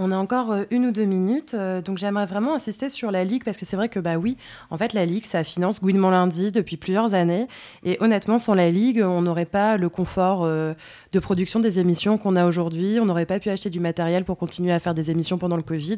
On 0.00 0.12
a 0.12 0.16
encore 0.16 0.52
euh, 0.52 0.62
une 0.70 0.86
ou 0.86 0.92
deux 0.92 1.04
minutes, 1.04 1.54
euh, 1.54 1.82
donc 1.82 1.98
j'aimerais 1.98 2.26
vraiment 2.26 2.54
insister 2.54 2.88
sur 2.88 3.10
la 3.10 3.24
Ligue, 3.24 3.42
parce 3.42 3.56
que 3.56 3.64
c'est 3.64 3.74
vrai 3.74 3.88
que, 3.88 3.98
bah 3.98 4.16
oui, 4.16 4.36
en 4.70 4.78
fait, 4.78 4.92
la 4.92 5.04
Ligue, 5.04 5.26
ça 5.26 5.42
finance 5.42 5.80
Gouinement 5.80 6.10
Lundi 6.10 6.52
depuis 6.52 6.76
plusieurs 6.76 7.14
années. 7.14 7.48
Et 7.82 7.96
honnêtement, 8.00 8.38
sans 8.38 8.54
la 8.54 8.70
Ligue, 8.70 9.02
on 9.04 9.22
n'aurait 9.22 9.44
pas 9.44 9.76
le 9.76 9.88
confort 9.88 10.44
euh, 10.44 10.74
de 11.12 11.18
production 11.18 11.58
des 11.58 11.80
émissions 11.80 12.16
qu'on 12.16 12.36
a 12.36 12.46
aujourd'hui. 12.46 13.00
On 13.00 13.06
n'aurait 13.06 13.26
pas 13.26 13.40
pu 13.40 13.50
acheter 13.50 13.70
du 13.70 13.80
matériel 13.80 14.24
pour 14.24 14.38
continuer 14.38 14.72
à 14.72 14.78
faire 14.78 14.94
des 14.94 15.10
émissions 15.10 15.36
pendant 15.36 15.56
le 15.56 15.64
Covid. 15.64 15.96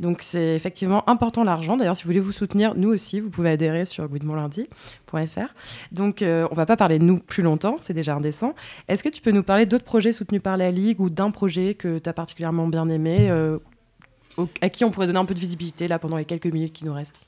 Donc 0.00 0.22
c'est 0.22 0.56
effectivement 0.56 1.08
important 1.08 1.44
l'argent. 1.44 1.76
D'ailleurs, 1.76 1.94
si 1.94 2.02
vous 2.02 2.08
voulez 2.08 2.20
vous 2.20 2.32
soutenir, 2.32 2.74
nous 2.74 2.88
aussi, 2.88 3.20
vous 3.20 3.30
pouvez 3.30 3.50
adhérer 3.50 3.84
sur 3.84 4.08
gouinementlundi.fr. 4.08 5.54
Donc 5.92 6.22
on 6.22 6.54
va 6.54 6.66
pas 6.66 6.76
parler 6.76 6.98
de 6.98 7.04
nous 7.04 7.18
plus 7.18 7.44
longtemps, 7.44 7.76
c'est 7.78 7.92
déjà 7.92 8.14
indécent. 8.14 8.54
Est-ce 8.88 9.04
que 9.04 9.08
tu 9.08 9.20
peux 9.20 9.30
nous 9.30 9.44
parler 9.44 9.66
d'autres 9.66 9.84
projets 9.84 10.12
soutenus 10.12 10.42
par 10.42 10.56
la 10.56 10.70
Ligue 10.70 11.00
ou 11.00 11.10
d'un 11.10 11.30
projet 11.30 11.74
que 11.74 11.98
tu 11.98 12.08
as 12.08 12.12
particulièrement 12.12 12.66
bien 12.66 12.88
aimé 12.88 13.30
à 14.60 14.68
qui 14.68 14.84
on 14.84 14.90
pourrait 14.90 15.06
donner 15.06 15.18
un 15.18 15.24
peu 15.24 15.34
de 15.34 15.40
visibilité 15.40 15.88
là 15.88 15.98
pendant 15.98 16.16
les 16.16 16.24
quelques 16.24 16.46
minutes 16.46 16.72
qui 16.72 16.84
nous 16.84 16.92
restent 16.92 17.20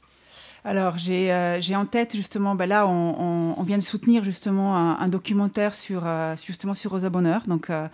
alors, 0.65 0.99
j'ai 0.99 1.33
euh, 1.33 1.61
en 1.75 1.87
tête 1.87 2.17
justement, 2.17 2.55
ben 2.55 2.67
là, 2.67 2.87
on, 2.87 3.63
vient 3.63 3.79
de 3.79 3.83
soutenir 3.83 4.25
justement 4.25 4.77
un, 4.77 5.09
documentaire 5.09 5.75
sur, 5.75 6.03
euh, 6.05 6.35
justement 6.45 6.75
sur 6.75 6.91
Rosa 6.91 7.11
Bonheur. 7.11 7.43
Donc, 7.47 7.71
euh, 7.71 7.87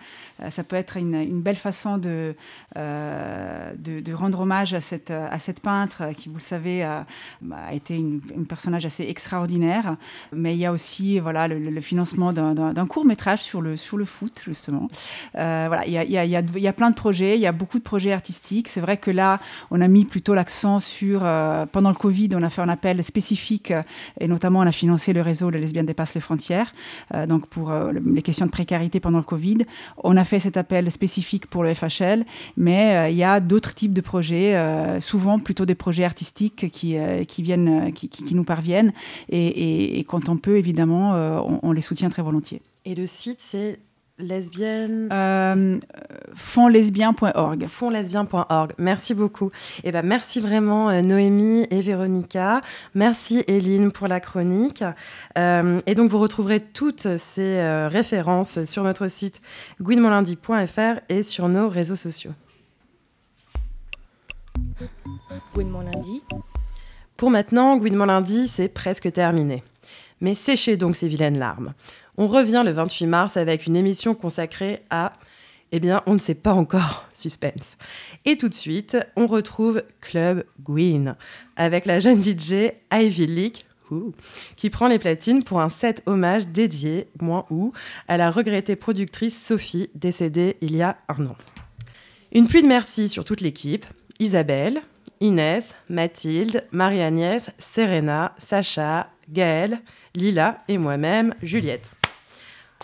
ça 0.49 0.63
peut 0.63 0.75
être 0.75 0.97
une, 0.97 1.15
une 1.15 1.41
belle 1.41 1.55
façon 1.57 1.97
de, 1.97 2.35
de, 2.75 4.13
rendre 4.13 4.41
hommage 4.41 4.73
à 4.73 4.81
cette, 4.81 5.11
à 5.11 5.37
cette 5.39 5.59
peintre 5.59 6.13
qui, 6.15 6.29
vous 6.29 6.35
le 6.35 6.41
savez, 6.41 6.83
a, 6.83 7.05
a 7.51 7.73
été 7.73 8.03
un 8.37 8.43
personnage 8.43 8.85
assez 8.85 9.03
extraordinaire. 9.03 9.97
Mais 10.33 10.55
il 10.55 10.59
y 10.59 10.65
a 10.65 10.71
aussi 10.71 11.19
voilà, 11.19 11.47
le, 11.47 11.81
financement 11.81 12.33
d'un 12.33 12.87
court 12.87 13.05
métrage 13.05 13.41
sur 13.41 13.61
le, 13.61 13.77
sur 13.77 13.97
le 13.97 14.05
foot, 14.05 14.41
justement. 14.45 14.89
voilà, 15.33 15.85
il 15.85 15.91
y 15.91 15.97
a, 15.97 16.03
il, 16.03 16.11
y 16.11 16.17
a, 16.17 16.41
il 16.41 16.61
y 16.61 16.67
a 16.67 16.73
plein 16.73 16.89
de 16.89 16.95
projets, 16.95 17.35
il 17.35 17.41
y 17.41 17.47
a 17.47 17.51
beaucoup 17.51 17.77
de 17.77 17.83
projets 17.83 18.13
artistiques. 18.13 18.69
C'est 18.69 18.81
vrai 18.81 18.97
que 18.97 19.11
là, 19.11 19.39
on 19.71 19.81
a 19.81 19.87
mis 19.87 20.05
plutôt 20.05 20.33
l'accent 20.33 20.79
sur, 20.79 21.19
pendant 21.71 21.89
le 21.89 21.95
Covid, 21.95 22.29
on 22.33 22.43
a 22.43 22.49
fait 22.55 22.61
un 22.61 22.69
appel 22.69 23.03
spécifique 23.03 23.71
euh, 23.71 23.83
et 24.19 24.27
notamment 24.27 24.59
on 24.59 24.67
a 24.67 24.71
financé 24.71 25.13
le 25.13 25.21
réseau 25.21 25.49
Les 25.49 25.59
lesbiennes 25.59 25.85
dépassent 25.85 26.15
les 26.15 26.21
frontières, 26.21 26.73
euh, 27.13 27.27
donc 27.27 27.47
pour 27.47 27.71
euh, 27.71 27.91
les 27.93 28.21
questions 28.21 28.45
de 28.45 28.51
précarité 28.51 28.99
pendant 28.99 29.17
le 29.17 29.23
Covid. 29.23 29.59
On 30.03 30.17
a 30.17 30.23
fait 30.23 30.39
cet 30.39 30.57
appel 30.57 30.91
spécifique 30.91 31.47
pour 31.47 31.63
le 31.63 31.73
FHL, 31.73 32.25
mais 32.57 33.11
il 33.11 33.17
y 33.17 33.23
a 33.23 33.39
d'autres 33.39 33.73
types 33.73 33.93
de 33.93 34.01
projets, 34.01 34.55
souvent 35.01 35.39
plutôt 35.39 35.65
des 35.65 35.75
projets 35.75 36.03
artistiques 36.03 36.69
qui, 36.71 36.97
qui 37.27 37.41
viennent, 37.41 37.93
qui, 37.93 38.35
nous 38.35 38.43
parviennent 38.43 38.93
et, 39.29 39.99
et, 39.99 40.03
quand 40.03 40.29
on 40.29 40.37
peut 40.37 40.57
évidemment, 40.57 41.13
on, 41.13 41.59
on 41.61 41.71
les 41.71 41.81
soutient 41.81 42.09
très 42.09 42.21
volontiers. 42.21 42.61
Et 42.85 42.95
le 42.95 43.05
site 43.05 43.41
c'est 43.41 43.79
lesbienne 44.17 45.09
euh, 45.11 45.79
fondlesbien.org 46.35 47.65
fondlesbien.org 47.67 48.73
merci 48.77 49.13
beaucoup. 49.13 49.47
Et 49.83 49.89
eh 49.89 49.91
ben 49.91 50.05
merci 50.05 50.39
vraiment 50.39 50.89
euh, 50.89 51.01
Noémie 51.01 51.67
et 51.69 51.81
Véronica. 51.81 52.61
Merci 52.93 53.43
Eline 53.47 53.91
pour 53.91 54.07
la 54.07 54.19
chronique. 54.19 54.83
Euh, 55.37 55.79
et 55.85 55.95
donc 55.95 56.09
vous 56.09 56.19
retrouverez 56.19 56.61
toutes 56.61 57.17
ces 57.17 57.57
euh, 57.57 57.87
références 57.87 58.63
sur 58.63 58.83
notre 58.83 59.07
site 59.07 59.41
guinemonlundi.fr 59.81 61.01
et 61.09 61.23
sur 61.23 61.49
nos 61.49 61.67
réseaux 61.67 61.95
sociaux. 61.95 62.31
Lundi. 65.55 66.21
Pour 67.17 67.29
maintenant 67.29 67.77
Guinement 67.77 68.05
lundi 68.05 68.47
c'est 68.47 68.69
presque 68.69 69.11
terminé. 69.11 69.63
Mais 70.21 70.33
séchez 70.33 70.77
donc 70.77 70.95
ces 70.95 71.09
vilaines 71.09 71.37
larmes 71.37 71.73
on 72.17 72.27
revient 72.27 72.63
le 72.65 72.71
28 72.71 73.07
mars 73.07 73.37
avec 73.37 73.65
une 73.65 73.75
émission 73.75 74.13
consacrée 74.13 74.81
à 74.89 75.13
eh 75.71 75.79
bien, 75.79 76.03
on 76.05 76.13
ne 76.13 76.19
sait 76.19 76.35
pas 76.35 76.53
encore, 76.53 77.07
suspense. 77.13 77.77
Et 78.23 78.37
tout 78.37 78.47
de 78.47 78.53
suite, 78.53 78.97
on 79.15 79.27
retrouve 79.27 79.83
Club 79.99 80.45
Gwyn 80.63 81.15
avec 81.55 81.85
la 81.85 81.99
jeune 81.99 82.23
DJ 82.23 82.71
Ivy 82.93 83.27
Leak, 83.27 83.65
qui 84.55 84.69
prend 84.69 84.87
les 84.87 84.99
platines 84.99 85.43
pour 85.43 85.61
un 85.61 85.69
set 85.69 86.01
hommage 86.05 86.47
dédié, 86.47 87.07
moins 87.21 87.45
ou, 87.49 87.71
à 88.07 88.17
la 88.17 88.31
regrettée 88.31 88.75
productrice 88.75 89.39
Sophie, 89.39 89.89
décédée 89.93 90.57
il 90.61 90.75
y 90.75 90.81
a 90.81 90.97
un 91.07 91.25
an. 91.27 91.35
Une 92.31 92.47
pluie 92.47 92.63
de 92.63 92.67
merci 92.67 93.09
sur 93.09 93.23
toute 93.23 93.41
l'équipe 93.41 93.85
Isabelle, 94.19 94.81
Inès, 95.19 95.75
Mathilde, 95.89 96.65
Marie-Agnès, 96.71 97.51
Serena, 97.59 98.33
Sacha, 98.37 99.09
Gaëlle, 99.29 99.81
Lila 100.15 100.63
et 100.67 100.77
moi-même, 100.77 101.33
Juliette. 101.41 101.91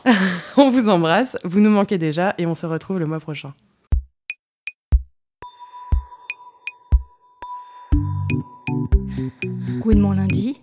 on 0.57 0.69
vous 0.69 0.89
embrasse, 0.89 1.37
vous 1.43 1.59
nous 1.59 1.69
manquez 1.69 1.97
déjà 1.97 2.33
et 2.37 2.45
on 2.45 2.53
se 2.53 2.65
retrouve 2.65 2.99
le 2.99 3.05
mois 3.05 3.19
prochain. 3.19 3.53
Good 9.81 9.97
lundi. 9.97 10.61